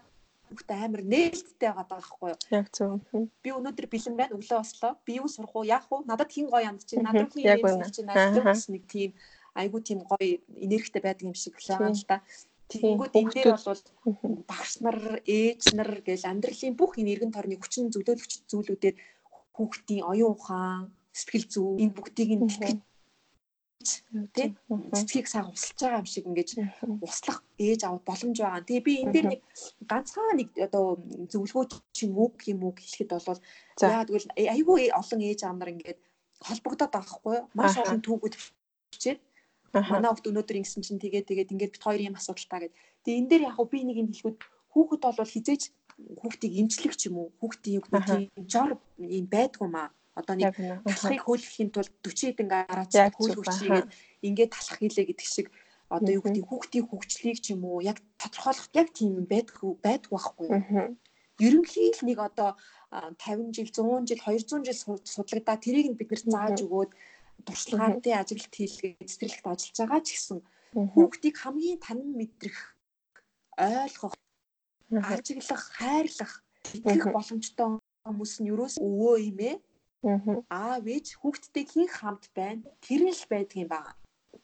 [0.53, 2.39] хүүхд амар нээлттэй байгаа байхгүй юу.
[2.53, 3.01] Яг зөв.
[3.41, 4.37] Би өнөөдөр бэлэн байна.
[4.37, 4.93] Өглөө ослоо.
[5.01, 5.65] Би юу сурах уу?
[5.65, 6.05] Яах уу?
[6.05, 7.01] Надад хин гоё амд чинь.
[7.01, 9.17] Надад хин юм чинь надад бас нэг тийм
[9.57, 12.21] айгуу тийм гоё энергитэй байдаг юм шиг байгаа л да.
[12.69, 13.81] Тэгэнгүүт энэ дээр бол
[14.49, 18.95] багш нар, ээж нар гэл амьдралын бүх эргэн тойрны хүчин зөвлөлөгч зүйлүүдээр
[19.53, 22.49] хүүхдийн оюун ухаан, сэтгэл зүй энэ бүгдийг нь
[24.35, 24.47] тий
[24.93, 26.49] цэцгийг сайн усалж байгаа юм шиг ингэж
[27.01, 28.67] услах ээж аваад боломж байгаа.
[28.67, 29.41] Тэгээ би энэ дээр нэг
[29.89, 30.85] ганцхан нэг одоо
[31.31, 31.65] зөвлөгөө
[31.95, 33.41] чи үг юм уу хэлэхэд бол
[33.81, 35.97] яа тэгвэл айгүй олон ээж аав нар ингэж
[36.47, 38.35] холбогдоод байгаа хгүй маш олон түүхүүд
[38.91, 39.19] бичээд
[39.73, 42.77] манай хот өнөөдөр ингэсэн чинь тэгээд тэгээд ингээд бит хоёр юм асуудалтай гэдэг.
[43.03, 44.37] Тэгээ энэ дээр яг би нэг юм хэлэхэд
[44.73, 45.63] хүүхэд бол хизээж
[46.21, 49.89] хүүхдийг имжлэх ч юм уу хүүхдийн юм жор юм байдгүй маа
[50.19, 50.53] одоо нэг
[50.85, 53.87] талхыг хөөлөхийн тулд 40 хэдэн гараач хөөлгөч хийгээд
[54.27, 55.47] ингээд талах хийлээ гэдэг шиг.
[55.89, 60.47] Одоо юу гэдэг хүүхдийн хөгжлийг ч юм уу яг тодорхойлох яг тийм байдгүй байдгүй байхгүй.
[60.49, 60.89] Юу.
[61.41, 62.53] Ерөнхий л нэг одоо
[62.93, 66.91] 50 жил 100 жил 200 жил судлагдаа тэрийг нь биднэрт зааж өгөөд
[67.45, 70.39] туршлагаатын ажилт хийлгээд цэцэрлэгт ажиллаж байгаа ч гэсэн
[70.93, 72.57] хүүхдийг хамгийн танин мэдрэх
[73.57, 74.13] ойлгох
[74.93, 76.33] ажиглах хайрлах
[76.73, 79.55] итгэх боломжтой хүмүүс нь юурээс өвөө юм ээ
[80.49, 83.93] аав ээж хүүхдтэй хин хамт байна тэр нь л байдаг юм байна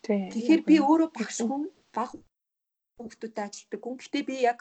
[0.04, 1.64] тэгэхээр би өөрөө багш хүн
[1.96, 2.12] баг
[2.98, 4.60] хүүхдүүдэд ажилтдаг хүн гэхдээ би яг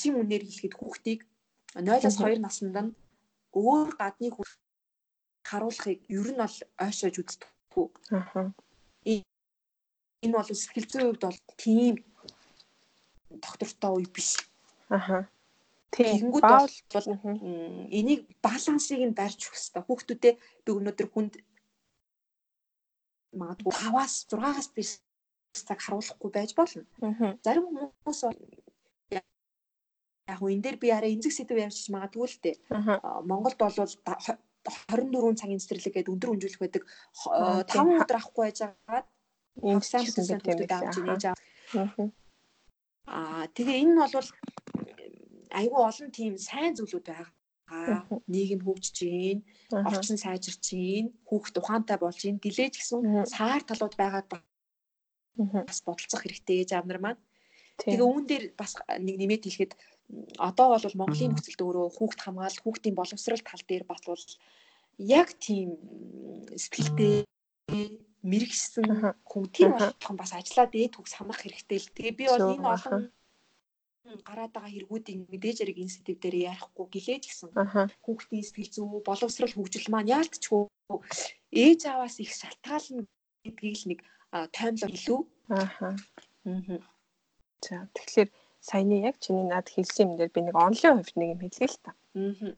[0.00, 1.20] чим үнээр хэлэхэд хүүхдийг
[1.74, 2.94] 0-аас 2 наснд нь
[3.54, 4.28] өөр гадны
[5.48, 7.86] харуулахыг ер нь бол ойшоож үздэггүй.
[8.16, 8.52] Аа.
[10.24, 11.94] Энэ бол сэтгэл зүйн хувьд бол тийм
[13.44, 14.30] доктортой үе биш.
[14.88, 15.28] Аа.
[15.92, 16.72] Тэгэнгүүт бол
[17.92, 19.82] энийг балансыг нь барьж өгөх хэрэгтэй.
[19.84, 20.34] Хүүхдүүдээ
[20.64, 21.34] би өнөөдөр хүнд
[23.36, 24.90] магадгүй 5-аас 6-аас биш
[25.52, 26.84] цаг харуулахгүй байж болно.
[27.44, 28.38] Зарим хүмүүс бол
[29.12, 29.24] яг
[30.40, 32.56] хөө энэ дээр би арай эмзэг сэдв ярьж магадгүй л дээ.
[33.28, 36.82] Монголд бол 24 цагийн цэцэрлэг гэдэг өндөр хэмжүүлэх байдаг
[37.68, 39.06] 5 өдөр авахгүй байжгаад
[39.82, 41.36] сайн бүтэн хүүхдүүд авч нээж аа.
[43.10, 44.28] Аа тэгээ энэ нь бол
[45.52, 47.30] айгүй олон тийм сайн зүйлүүд байгаа.
[48.28, 49.38] Нийгэм хөгжиж гин,
[49.72, 54.28] орчин сайжирч гин, хүүхд ухаантай болж гин, гэлээж гисэн саар талууд байгаад
[55.68, 57.22] бас бодолцох хэрэгтэй гэж аав нар маань.
[57.80, 59.72] Тэгээ үүн дээр бас нэг нэмээд хэлэхэд
[60.36, 64.24] одоо бол Монголын нөхцөлд өөрөө хүүхд хамгаалалт, хүүхдийн боловсрал тал дээр бас бол
[64.98, 65.80] яг тийм
[66.52, 67.24] сэтгэлтэй
[68.22, 69.44] мэрэгсэн хүн.
[69.50, 71.94] Тийм болгохон бас ажиллаад дээд төгс хамах хэрэгтэй л.
[71.96, 73.02] Тэгээ би бол энэ олон
[74.26, 77.50] гараад байгаа хэрэгүүдийг мэдээж яриг энэ сэдв дээр ярихгүй гэлээж гисэн.
[78.04, 80.62] Хүүхдийн сэтгэл зүй, боловсрал хөгжил маань яалтчгүй
[81.52, 83.06] ээж аваас их шалтгаална
[83.44, 84.00] гэдгийг л нэг
[84.56, 85.20] таймлог илүү.
[85.54, 85.88] Аха.
[87.62, 88.28] За тэгэхээр
[88.60, 91.78] саяны яг чиний над хэлсэн юм дээр би нэг онлын хувьд нэг юм хэлье л
[91.84, 91.92] та.
[92.18, 92.54] Аа.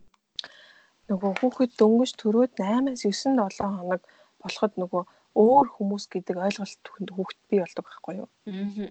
[1.12, 4.02] Нөгөө хүүхэд дөнгөж төрөөд 8-аас 9 7 хоног
[4.40, 5.02] болоход нөгөө
[5.36, 8.28] өөр хүмүүс гэдэг ойлголт хүүхэд бий болдог байхгүй юу?
[8.48, 8.88] Аа.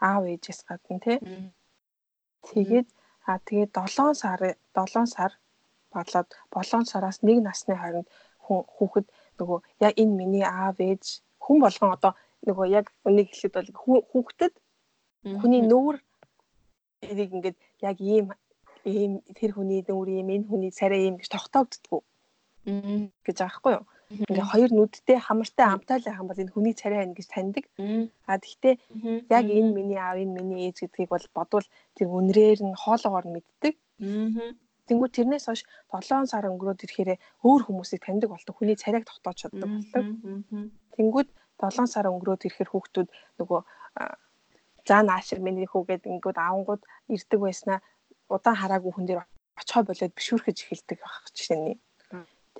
[0.00, 1.18] Аав ээжээс гадна тий.
[2.48, 2.88] Тэгээд
[3.26, 4.40] а тэгээд 7 сар
[4.74, 5.32] 7 сар
[5.94, 8.08] болоод 7 сараас 1 насны хооронд
[8.44, 9.06] хүүхэд
[9.38, 11.04] нөгөө яг энэ миний аав ээж
[11.44, 12.12] хүн болгон одоо
[12.46, 13.70] нөгөө яг үнийг хэлэхэд бол
[14.10, 14.54] хүүхдэд
[15.40, 15.96] хүний нүүр
[17.10, 18.26] эрийг ингээд яг ийм
[18.84, 22.00] ийм тэр хүний нүүр ийм энэ хүний царай ийм гэж тогтоогддгүү.
[23.24, 23.86] Гэж байгаа хгүй юу.
[24.10, 27.64] Ингээ хоёр нүдтэй хамартай амтаалын хам бол энэ хүний царай байна гэж таньдаг.
[28.28, 28.74] А тэгтээ
[29.30, 33.74] яг энэ миний аав энэ миний ээж гэдгийг бол бодвол тэр үнрээр нь хоолоогоор мэддэг.
[34.84, 37.16] Тэнгүү тэрнээс хойш 7 сар өнгөрөөд ирэхээр
[37.48, 38.52] өөр хүмүүсийг таньдаг болдог.
[38.52, 40.04] Хүний царайг тогтоож чаддаг болдог.
[40.92, 43.08] Тэнгүүд 7 сар өнгөрөөд ирэхээр хүүхдүүд
[43.40, 43.60] нөгөө
[44.84, 47.78] за наашир миний хүүгээд ингээд аавгууд ирдэг байснаа
[48.28, 49.24] удаан хараагүй хүн дээр
[49.56, 51.76] очихоо болоод бишүүрхэж эхэлдэг байх жишээний.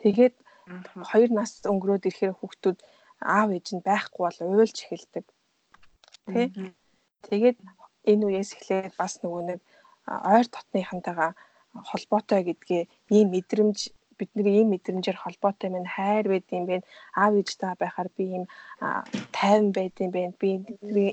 [0.00, 0.34] Тэгээд
[1.10, 2.78] хоёр нас өнгөрөөд ирэхээр хүүхдүүд
[3.36, 5.24] аав ээж нь байхгүй бол уйлж эхэлдэг.
[6.32, 6.42] Тэ?
[7.28, 7.58] Тэгээд
[8.10, 9.60] энэ үеэс эхлээд бас нөгөө нэг
[10.06, 11.32] ойр дотныхантайгаа
[11.90, 12.82] холбоотой гэдгээ
[13.16, 13.78] ийм мэдрэмж
[14.18, 16.76] бидний ийм мэдрэмжээр холбоотой мэн хайр байд юм бэ
[17.18, 18.44] аав ээжтэй байхаар би ийм
[19.36, 20.50] тайван байд юм бэ би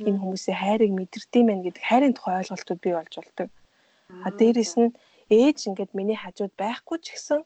[0.08, 3.50] энэ хүмүүсийн хайрыг мэдэрдэм байх гэдэг хайрын тухай ойлголтууд бий болж болдог.
[4.26, 4.94] А дээрэс нь
[5.32, 7.40] ээж ингээд миний хажууд байхгүй ч гэсэн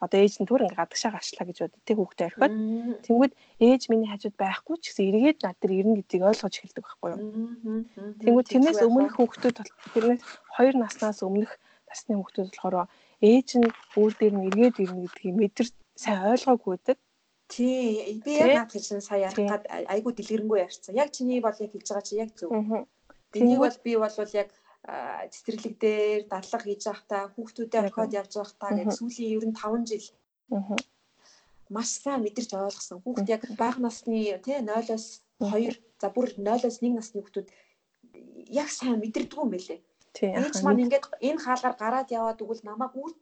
[0.00, 2.54] одоо ээж нь түр ингээ гадагшаа гарчлаа гэж бод тэг хүүхдээ орхиод
[3.04, 7.08] тэнгүүд ээж миний хажууд байхгүй ч гэсэн эргээд над дээр ирнэ гэдгийг ойлгож эхэлдэг байхгүй
[7.12, 7.20] юу.
[8.24, 9.56] Тэнгүүд тэрнээс өмнөх хүүхдүүд
[9.92, 10.22] тэрнээс
[10.56, 11.52] 2 наснаас өмнөх
[11.84, 12.88] насны хүүхдүүд болохоор
[13.20, 13.68] ээж нь
[14.00, 15.68] өөр дээр нь эргээд ирнэ гэдгийг мэдэр
[16.00, 16.98] сайн ойлгоогүй байдаг.
[17.50, 20.94] Тий, би яг наад чинь сая ярих гад айгуу дэлгэрэнгүй ярьсан.
[20.94, 22.48] Яг чиний бол яг хэлж байгаа чи яг зөв.
[23.34, 24.48] Тэнийг бол би бол яг
[24.86, 30.06] цэцэрлэг дээр дадлага хийж байхдаа хүүхдүүдээ орхиод явж байхдаа гэж сүүлийн ер нь 5 жил
[31.70, 32.98] маш сайн мэдэрч ойлгосон.
[33.04, 37.48] Хүүхд яг бага насны тий 0-оос 2 за бүр 0-оос 1 насны хүүхдүүд
[38.50, 39.80] яг сайн мэдэрдэггүй юм байлээ.
[40.16, 40.34] Тийм.
[40.34, 43.12] Ээж маань ингээд энэ хаалгаар гараад яваад өгвөл намайг үр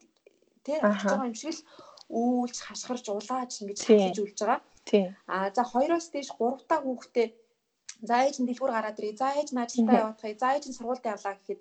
[0.65, 1.63] тий болж байгаа юм шиг л
[2.09, 4.61] үйлч хашгирч улааж ингэж хийж үлж байгаа.
[4.89, 5.13] Тийм.
[5.29, 7.27] А за 2-оос дээш 3 та хүүхдээ
[8.03, 9.17] за ээж нь дэлгүүр гараад ирээ.
[9.19, 10.39] За ээж нь ажилдаа яваадахыг.
[10.39, 11.61] За ээж нь сургуульд явлаа гэхэд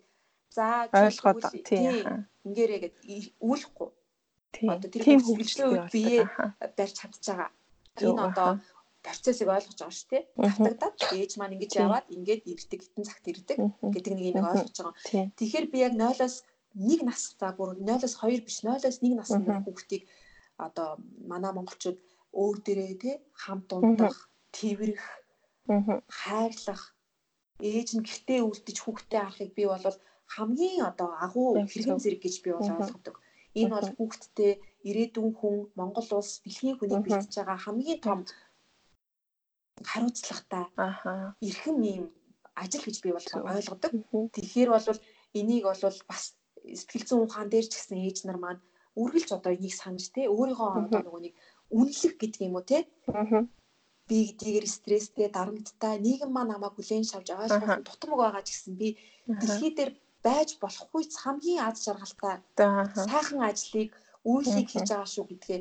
[0.54, 2.28] за ойлгоод тийм.
[2.48, 2.96] Ингээрээ гэд
[3.42, 3.90] үүлэхгүй.
[4.74, 6.20] Одоо тэр хөвгөлтэй үед бие
[6.78, 7.50] барьж чадж байгаа.
[8.02, 8.50] Энэ одоо
[9.06, 10.24] процессыг ойлгож байгаа шүү дээ.
[10.36, 13.58] Татагдаад ээж маань ингэж яваад ингээд ирдэг, хитэн цагт ирдэг
[13.94, 14.96] гэдэг нэг энийг ойлгож байгаа.
[15.38, 16.36] Тэгэхээр би яг 0-оос
[16.78, 20.04] 1 нас за бүр 0-оос 2 биш 0-оос 1 насны хүүхдийг
[20.58, 20.98] одоо
[21.32, 21.98] манай монголчууд
[22.34, 25.04] өөр дээрээ те хамт ундах, тэрвэрх,
[26.20, 26.84] хайрлах,
[27.60, 29.86] ээж нь гэртээ үлдэж хүүхдээ харахыг би бол
[30.36, 33.16] хамгийн одоо агуу хэрэгэн зэрэг гэж би бол ойлгодог.
[33.60, 34.52] Энэ бол хүүхдтэй
[34.90, 38.20] ирээдүйн хүн Монгол улс дэлхийн хүнийг бэлтэж байгаа хамгийн том
[39.90, 40.66] хариуцлагатай
[41.48, 42.06] эрхэм ийм
[42.62, 43.92] ажил гэж би бол ойлгодог.
[44.36, 44.88] Тэгэхээр бол
[45.40, 46.24] энийг бол бас
[46.80, 48.62] сэтгэл зүйн ухаан дээр ч гэсэн ээж нар маань
[49.02, 51.34] үргэлж одоо энийг санаж те өөрийнхөө одоо нөгөө нэг
[51.78, 52.78] үнэлэх гэдэг юм уу те
[54.08, 58.88] би гэдгээр стресстэй дарамттай нийгэм маань намайг хүлээн шавж ойлгох тутамг байгаа ч гэсэн би
[59.42, 59.92] дэлхий дээр
[60.26, 62.36] байж болохгүй хамгийн аз жаргалтай
[63.08, 63.92] сайхан ажлыг
[64.32, 65.60] үйлийг хийж байгаа шүү гэдгээ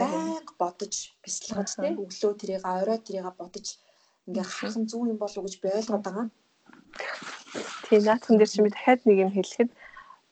[0.00, 0.94] байнга бодож
[1.24, 3.66] бясалгаж тий өглөө тэрийг орой тэрийг бодож
[4.28, 6.26] ингээ харах нь зүг юм болов уу гэж би ойлгоод байгаа.
[7.88, 9.70] Тэгээ наадхан дээр чи би дахиад нэг юм хэлэхэд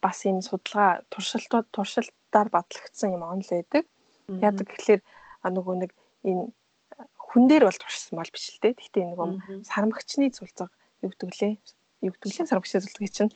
[0.05, 3.85] бас энэ судалгаа туршилтууд туршилтаар батлагдсан юм онл байдаг.
[4.47, 5.01] Яадаг гэхэлэр
[5.57, 5.91] нөгөө нэг
[6.29, 6.45] энэ
[7.27, 8.79] хүн дээр бол туршсан бол биш л дээ.
[8.79, 9.29] Гэхдээ нөгөө
[9.66, 10.70] сармагчны цулцаг
[11.03, 11.55] юу гэдэг лээ?
[12.07, 13.33] Юу гэдэг лээ сармагчны цулцаг чинь.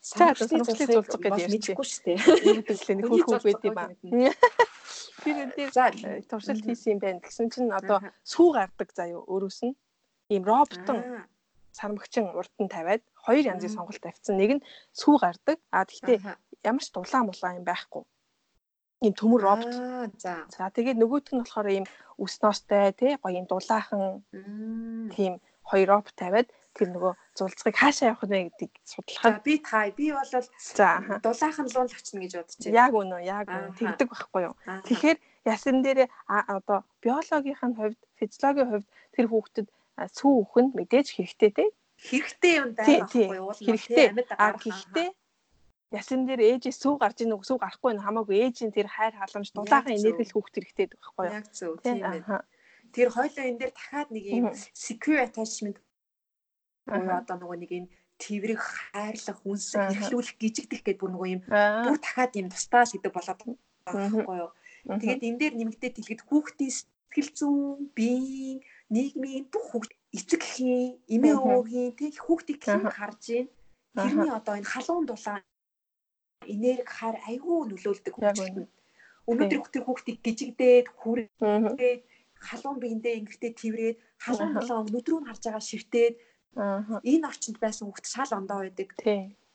[0.00, 2.18] Сармагчны цулцаг гэж ярьчихгүй шүү дээ.
[2.46, 2.96] Юу гэдэг лээ?
[2.96, 3.90] Нэг хөрхөө байд юм аа.
[5.22, 5.90] Тэр энэ за
[6.30, 7.20] туршилт хийсэн юм байна.
[7.20, 9.74] Тэгсэн чинь одоо сүү гардаг заяа өөрөөс нь
[10.30, 11.26] ийм роботон
[11.74, 14.38] сармагчин урд нь тавиад хоёр янзын сонголт тавьсан.
[14.38, 15.58] Нэг нь сүү гардаг.
[15.74, 16.22] А тэгтээ
[16.70, 18.02] ямар ч дулаан мулаан юм байхгүй.
[19.04, 19.74] Ийм төмөр робот.
[20.18, 20.42] За.
[20.50, 21.86] За тэгээд нөгөөх нь болохоор ийм
[22.18, 24.26] үс ноостой тий гоё ийм дулаахан
[25.14, 30.06] тийм хоёр робот тавиад тэр нөгөө зулцгийг хаашаа явах вэ гэдгийг судлахад би та би
[30.14, 30.30] бол
[30.78, 30.90] за
[31.22, 32.74] дулаахан луун авчна гэж бодчих.
[32.74, 34.54] Яг үнэ яг үнэ тэгдэг байхгүй юу.
[34.86, 39.66] Тэгэхээр ясран дээр одоо биологийн хувьд физиологийн хувьд тэр хүүхдэд
[40.18, 41.68] сүү нь мэдээж хэрэгтэй тий
[41.98, 43.50] хэрэгтэй юм даа байхгүй юу?
[43.58, 44.06] Хэрэгтэй.
[44.38, 45.08] А гэхдээ
[45.88, 49.96] ясан дээр ээжээ сүү гарч ийн сүү гарахгүй нь хамаагүй ээжийн тэр хайр халамж дулаахан
[49.96, 51.36] энергил хүүхд хэрэгтэй байхгүй юу?
[51.40, 52.20] Яг зөв тийм ээ.
[52.92, 54.44] Тэр хойлоо энэ дээр дахиад нэг юм
[54.76, 55.76] secure attachment
[56.84, 57.88] буюу одоо нөгөө нэг энэ
[58.20, 63.40] тэрвэрх хайрлах үнс эхлүүлэх гжигдэх гэдэг бүр нөгөө юм бүр дахиад юм тустаа гэдэг болоод
[63.44, 64.50] байгаа байхгүй юу?
[65.00, 68.58] Тэгээд энэ дээр нэмэгдээд хэлэхэд хүүхдийн сэтгэл зүйн биеийн
[68.92, 73.46] нийгмийн бүх хүүхд эцэг хийн, эмээ өвөгийн тэг хүүхдийг хэн харж ийн?
[73.96, 75.44] Тэрний одоо энэ халуун дулаан
[76.46, 78.14] энерги хар айгүй нөлөөлдөг.
[79.28, 82.02] Өнөөдөр тэр хүүхдийг гжигдээд хүрээд
[82.38, 86.14] халуун биендээ ингэртээ тэрврээд халуун дулаан өдрөө нь харж байгаа шивтээд
[87.10, 88.88] энэ орчинд байсан хүүхд шал ондоо байдаг.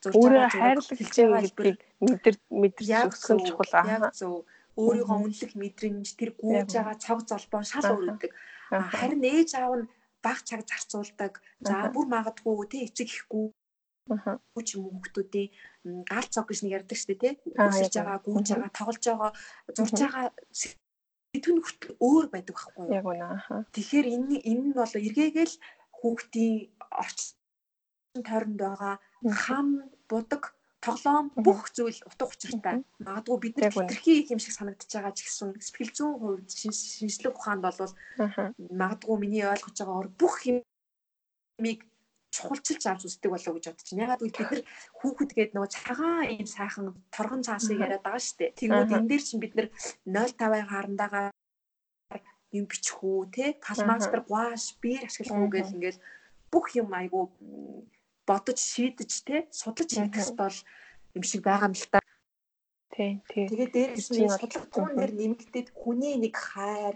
[0.03, 3.73] Өөрөө хайрлах хэлж байгаа гэдгийг мэдэр мэдэрч өгсөн чухал.
[3.79, 4.11] Аа.
[4.11, 4.43] Зөв.
[4.73, 8.31] Өөрийгөө үнэлэх мэдрэмж тэр гүйж байгаа цог золбоо шал өөр үүдэг.
[8.73, 9.89] Харин ээж аав нь
[10.25, 11.33] баг цаг зарцуулдаг.
[11.61, 13.53] За бүр магадгүй тий эцэг ихгүй
[14.63, 15.49] ч юм уу хүмүүсийн
[16.07, 17.33] гал цог гэж нэг ярьдаг шүү дээ тий.
[17.55, 19.31] Үсэж байгаа, гүйж байгаа, тоглож байгаа,
[19.75, 20.25] зурж байгаа
[21.33, 22.93] сэтгэн хүртэл өөр байдаг байхгүй юу?
[22.93, 23.27] Яг үнэ.
[23.73, 25.55] Тэгэхээр энэ энэ нь бол эргээгээл
[25.97, 26.55] хүүхдийн
[26.91, 28.93] орчин тойронд байгаа
[29.43, 29.67] хам
[30.11, 32.83] будаг тоглоом бүх зүйл утга учиртай.
[32.99, 37.39] Магадгүй бид нар хитрхи их юм шиг санагдаж байгаа ч гэсэн сэтгэл зүйн хувьд шинжлэх
[37.39, 37.79] ухаанд бол
[38.59, 41.79] магадгүй миний ойлгож байгаагаар бүх юмыг
[42.33, 44.03] чухалчилж авч үздэг болов гэж бодож байна.
[44.03, 44.61] Ягаад гэвэл бид нар
[44.97, 48.57] хүүхэд гээд нөгөө цагаан ийм сайхан торгон цаасыг яриад байгаа шүү дээ.
[48.57, 49.67] Тэгвэл энэ дээр чинь бид нар
[50.09, 51.21] 0.5-ын харандаага
[52.53, 53.45] юм бичих үү, те?
[53.61, 55.99] Палмастер гуаш биер ашиглах уу гэл ингээл
[56.53, 57.33] бүх юм айгу
[58.29, 60.57] бодож шийдэж те судлаж хийх бол
[61.17, 61.99] юм шиг байгаа юм л та.
[62.93, 63.45] Тий, тий.
[63.49, 66.95] Тэгээд дээрээс нь судалгаатуун дээр нэмэгдээд хүний нэг хайр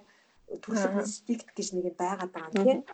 [0.61, 2.85] төрөлх инстинкт гэж нэг байгаад байгаа тийм.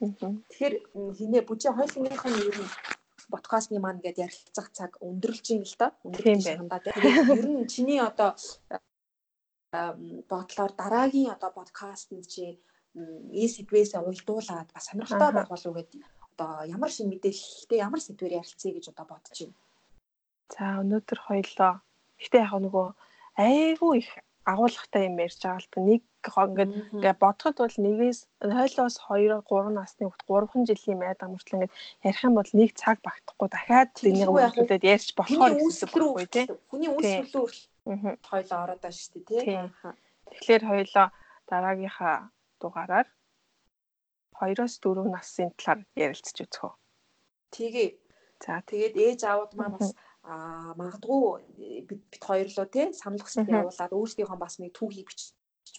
[0.00, 0.74] Тэгэхээр
[1.16, 2.72] хинэ бүжи хойлонгийнх нь ер нь
[3.28, 5.92] подкастны маань гэдээ ярилцах цаг өндөрлж юм л да.
[6.08, 6.78] Өндөрлж да.
[6.80, 8.32] Тэгээд ер нь чиний одоо
[10.30, 12.58] бодлоор дараагийн одоо подкастт чи
[12.96, 16.00] ээ сэдвээс уйлдуулаад бас сонирхолтой байх болов уу гэдэг
[16.32, 19.58] одоо ямар шин мэдээлэлтэй ямар сэдвээр ярилцъя гэж одоо бодож байна.
[20.50, 21.72] За өнөөдөр хоёлоо.
[22.18, 22.86] Гэтэ яг нөгөө
[23.36, 24.10] айгүй их
[24.44, 29.76] агуулгатай юм ярьж байгаа л та нэг ингээд ингээд бодоход бол нэгээс хойлоос 2 3
[29.76, 31.74] насны хүүхд 3хан жилийн майд амарчлаа ингээд
[32.08, 36.46] ярих юм бол нэг цаг багтахгүй дахиад энийг үйлдэлээд ярьж болохоор гэсэн үг байхгүй тий.
[36.70, 37.46] Хүний үүсвэрлүү
[38.28, 39.58] хойлоо ороод байгаа шүү дээ тий.
[40.30, 41.06] Тэгэхээр хоёлоо
[41.50, 42.16] дараагийнхаа
[42.60, 43.08] дугаараар
[44.40, 46.74] 2-оос 4 насын талаар ярилцж үзэх үү.
[47.52, 47.90] Тэгээ.
[48.40, 51.24] За тэгээд ээж аауд маань бас аа магадгүй
[51.88, 55.32] бид бид хоёрлоо тий санал хүсэлт явуулаад өөрсдийнхөө бас нэг түүхийг бичиж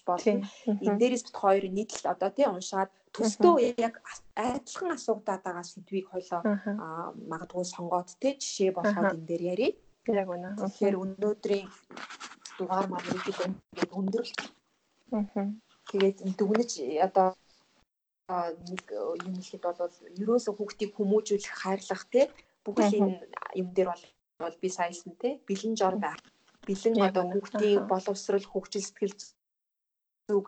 [0.06, 0.50] болно.
[0.86, 3.56] Энэ дээрээс бит хоёр нийтлэл одоо тий уншаад төстөө
[3.88, 3.96] яг
[4.36, 6.42] айдлан асуугадаад байгаа сэдвийг хойлоо
[7.32, 9.76] магадгүй сонгоод тий жишээ болгоод энэ дээр ярив.
[10.08, 10.58] Яг үнэ.
[10.58, 11.68] Тэгэхээр өнөөдрийн
[12.58, 14.42] дугаар маань нэг ингээд өндөрлөлт.
[15.92, 16.72] Тэгээд дүгнэж
[17.08, 17.28] одоо
[18.70, 18.86] нэг
[19.28, 22.26] юм ихэд бол ерөөсөө хүүхдийг хүмүүжүүлэх хайрлах тий
[22.66, 23.22] бүгд энэ
[23.62, 24.04] юм дээр бол
[24.46, 26.22] бол би саясан тий бэлэн жор байх.
[26.68, 29.18] Бэлэн одоо хүүхдийн боловсрал хөгжил сэтгэл
[30.30, 30.46] зүг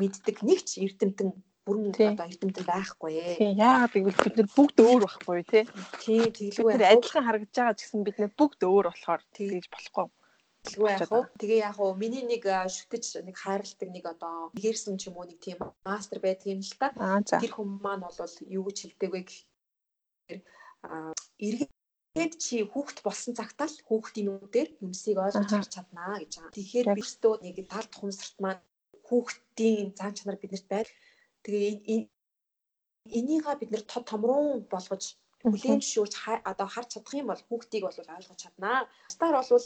[0.00, 1.30] мэддэг нэг ч эрдэмтэн
[1.66, 3.36] бүрэн одоо эрдэмтэн байхгүй ээ.
[3.38, 5.64] Тийм яагаад гэвэл бид нар бүгд өөр байхгүй тий.
[6.02, 6.92] Тийм тэглгүй байх.
[6.96, 10.06] Адилхан харагдаж байгаа ч гэсэн бид нар бүгд өөр болохоор тэгж болохгүй.
[10.60, 11.20] Тэглгүй яах вэ?
[11.40, 11.96] Тэгээ яах вэ?
[12.00, 16.48] Миний нэг шүтэж нэг хайрладаг нэг одоо гэрсэн ч юм уу нэг тийм мастер байдаг
[16.52, 16.92] юм л та.
[17.24, 20.40] Тэр хүн маань бол юу гэж хэлдэг вэ гэхээр
[22.10, 26.54] эргээд чи хүүхэд болсон цагтаа л хүүхдийн нүдээр юмсыг ойлгож харж чаднаа гэж байгаа.
[26.58, 28.62] Тэгэхээр би өөртөө нэг тал тухамсарт маань
[29.06, 30.90] хүүхдийн зан чанар биднэрт байл.
[31.46, 32.10] Тэгээ
[33.18, 35.04] энийгээ бид нэр тод томруу болгож
[35.46, 36.14] хүлээн зөвшөөрч
[36.50, 38.90] одоо харж чадах юм бол хүүхдийг бол ойлгож чаднаа.
[39.14, 39.64] Стар бол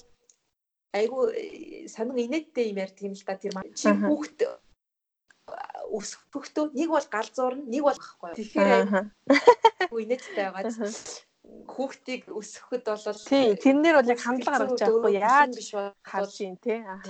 [0.93, 4.39] айгу э, сонин инээдтэй юм ярьдаг юм л та тэр маань чи хүүхд
[5.97, 8.33] өсөхдөө нэг бол галзуурна нэг бол ахгүй.
[8.37, 8.69] Тэгэхээр
[9.81, 10.77] айгу инээдтэй байгаа
[11.69, 15.55] хүүхдийг өсгөхөд бол тий тэрнэр бол яг хандлага гаргаж байхгүй яаж
[16.05, 17.01] харж юм те аа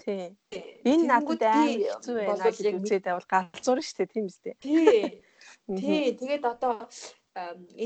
[0.00, 0.36] тий.
[0.84, 5.22] Энэ надад амар хэцүү байна гэж үзээд байвал галзуурна шүү дээ тийм үстэй тий.
[5.80, 6.88] Тий тэгээд одоо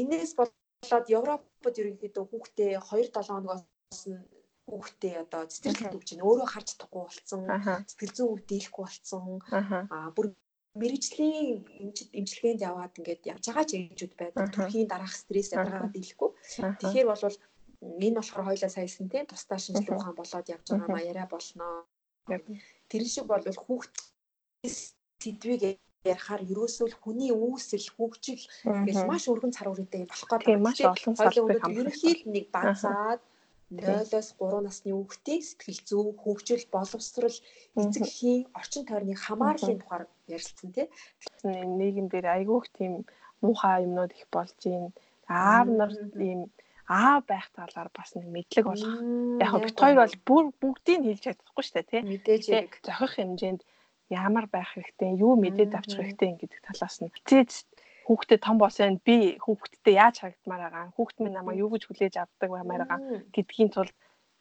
[0.01, 4.23] энэс болоод Европод ерөнхийдөө хүүхдээ 2 7 хоногоос нь
[4.71, 7.41] хүүхдээ одоо цэцэрлэгт өгч чинь өөрөө харж чадахгүй болсон
[7.91, 9.25] сэтгэл зүйн үг дийлэхгүй болсон.
[9.53, 10.27] Аа бүр
[10.75, 11.63] мэрэгжлийн
[12.19, 14.51] эмчилгээнд яваад ингээд явж байгаа ч ээжүүд байдаг.
[14.51, 16.31] Төрхийн дараах стресс ядаргаагаа дийлэхгүй.
[16.83, 17.23] Тэгэхээр бол
[18.03, 21.87] энэ болохоор хоёлаа саясан тийм тусдаа шинжилгээ ухаан болоод явж байгаа маа яриа болноо.
[22.91, 23.95] Тэр шиг бол хүүхд
[25.23, 28.43] сэдвийг ярихаар ерөөсөө л хүний үүсэл хөгжил
[28.87, 30.61] гэж маш өргөн цар үрээтэй болох гэдэг.
[30.61, 31.79] Маш олон салбар хамт.
[31.81, 33.21] Ерөнхийд нэг базаад
[33.73, 37.39] 0-оос 3 насны хүүхдийн сэтгэл зүй, хөгжил, боловсрол,
[37.81, 40.87] эцэгхийн орчин тойрны хамаарлын тухаар ярилцсан тий.
[41.45, 43.09] Нийгэм дээр айгүйх тийм
[43.41, 44.93] муухай юмнууд их болж юм.
[45.29, 46.53] Аав нар ийм
[46.89, 49.01] аав байх талаар бас нэг мэдлэг болох.
[49.41, 52.03] Яг нь бит хоёр бол бүр бүгдийг хэлж чадахгүй шүү дээ тий.
[52.05, 53.63] Мэдээж яг зохих хэмжээнд
[54.13, 57.09] ямар байх хэрэгтэй, юу мэдээд авчих хэрэгтэй гэдэг талаас нь.
[57.25, 57.49] Тий
[58.07, 60.85] хүүхдэд том болсон би хүүхдтэй яаж харагдмаар байгаа?
[60.97, 63.01] Хүүхд минь намайг юу гэж хүлээж авдаг баймаар байгаа?
[63.35, 63.95] Гэдгийн тулд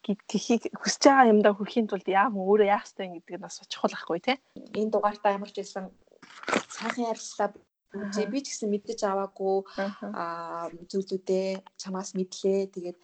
[0.04, 2.40] гэдгийг хүсэж байгаа юмдаа хүрэхийн тулд яах вэ?
[2.44, 4.36] Өөрөө яах ёстой гэдэг нь бас чухал ахгүй тий.
[4.76, 5.88] Энэ дугаартаа ямар ч байсан
[6.68, 7.48] сайхан ярилцлаа
[7.94, 9.56] Жи би ч гэсэн мэдэж аваагүй.
[10.02, 12.74] Аа зүйлүүдээ чамаас мэдлээ.
[12.74, 12.98] Тэгээд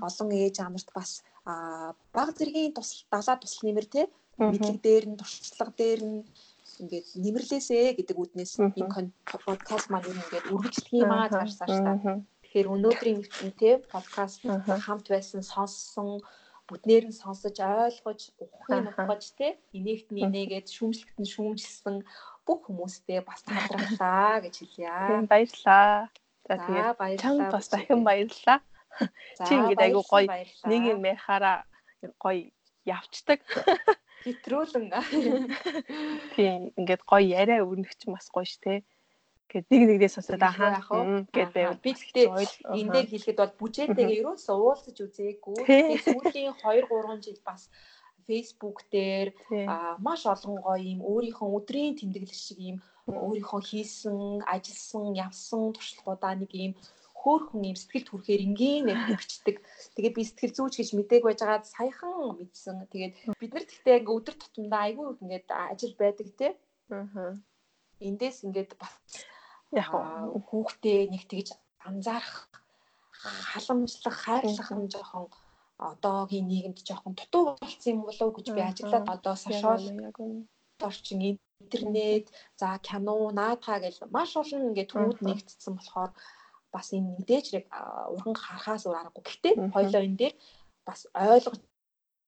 [0.00, 1.20] олон ээж амарт бас
[2.16, 4.02] баг зэргийн тусал далаа тусал нэмэр те
[4.40, 6.18] мэдлэг дээр нь туршлага дээр нь
[6.82, 9.12] ингээд нэмэрлээсэ гэдэг үднээс энэ
[9.46, 12.18] подкаст маань ингээд үргэлжлэх юм аа цаашаа та.
[12.42, 13.20] Тэгэхээр өнөөдрийн
[13.60, 14.40] те подкаст
[14.86, 16.18] хамт байсан сонссон
[16.70, 21.96] бүднээр нь сонсож ойлгож ухахын ухаж те инээхт нь инээгээд шүүмжлэгт нь шүүмжилсэн
[22.46, 25.26] бүх хүмүүстээ бас талархлаа гэж хэлье.
[25.30, 26.10] Баярлалаа.
[26.46, 28.58] За тэгээд чамд бас дахин баярлалаа.
[29.46, 30.26] Чи ингээд айгу гоё
[30.70, 31.58] нэг юм ярихаараа
[32.22, 32.50] гоё
[32.86, 33.40] явцдаг.
[34.24, 34.86] Хэтрүүлэн.
[36.36, 38.84] Тийм ингээд гоё яриа өрнөх ч бас гоё ш тэ.
[39.50, 40.78] Гэт нэг нэгнээ сонсоод ахаа
[41.34, 41.74] гэд байв.
[41.82, 42.26] Би гэхдээ
[42.70, 45.58] энэ дээр хэлэхэд бол бүжээтэйгээ ерөөсөө уулзаж үзээгүй.
[46.06, 47.66] Сүүлийн 2 3 жил бас
[48.30, 49.34] Facebook дээр
[49.98, 52.76] маш олон гоё юм өөрийнхөө өдрийн тэмдэглэл шиг юм
[53.10, 56.72] өөрийнхөө хийсэн, ажилласан, явсан туршлагуудаа нэг юм
[57.20, 58.86] хөөхөн юм сэтгэл төрхээр ингийн
[59.20, 59.56] бичдэг.
[59.94, 62.88] Тэгээд би сэтгэл зүйч гэж мэдээг байж байгаа саяхан мэдсэн.
[62.92, 66.48] Тэгээд бид нар гэхдээ ингээ өдөр тутамдаа айгүй ингээд ажил байдаг те.
[66.88, 67.36] Аа.
[68.00, 68.94] Эндээс ингээд бас
[69.76, 71.48] яг хүүхдээ нэг тэгж
[71.84, 72.48] анзаарах
[73.52, 75.28] халамжлах, хайрлах нь жоохон
[75.90, 79.84] одоогийн нийгэмд жоохон дутуу болсон юм болов уу гэж би ажиглаад одоо сошиал
[80.88, 81.20] орчин
[81.60, 82.26] интернет,
[82.56, 86.10] за кино, наадхаа гэж маш олон ингээд төвүүд нэгдсэн болохоор
[86.74, 87.66] бас энэ мэдээжрэг
[88.14, 89.24] уран харахаас өөр аргагүй.
[89.26, 90.34] Гэхдээ хоёлоо энэ дээр
[90.86, 91.60] бас ойлгож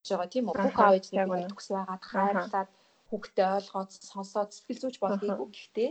[0.08, 0.56] байгаа тийм үү?
[0.58, 2.70] Бүх аав ээжний төгс байгаад хайрлаад
[3.08, 5.48] хүүхдээ ойлгоод сонсоод сэтгэл зүйч болохгүй.
[5.54, 5.90] Гэхдээ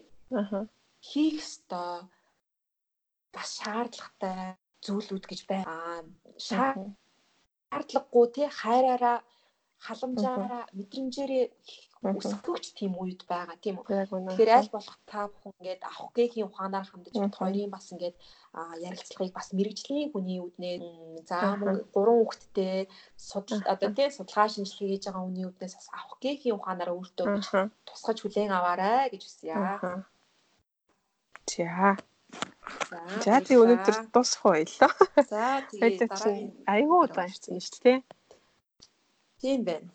[1.10, 1.92] хийх ёстой
[3.34, 6.04] бас шаардлагатай зүйлүүд гэж байгаа.
[6.48, 9.18] Шаардлагагүй тий хайраараа
[9.86, 11.46] халамжаараа мэдрэмжээрээ
[12.02, 13.86] өсгөгч тийм үед байгаа тийм үү.
[14.34, 18.18] Тэгэхээр аль болох та бүхэн ингээд авах гээхийн ухаанаар хандаж хоёрын бас ингээд
[18.88, 20.76] ярилцлагыг бас мэрэгжлийн хүний үднээ
[21.30, 22.90] за мөн гурван хүүхэдтэй
[23.30, 27.28] судал одоо тийм судалгаа шинжилгээ хийж байгаа хүний үднээс бас авах гээхийн ухаанаар өөртөө
[27.86, 29.54] тусгаж хүлээн аваарай гэж хүсье.
[32.90, 32.98] За.
[33.26, 34.92] За тий өнөөдөр дуусах байлаа.
[35.30, 38.00] За тэгээд дараагийн айгүй удаан ирсэн шүү дээ.
[39.42, 39.88] Тийм байна.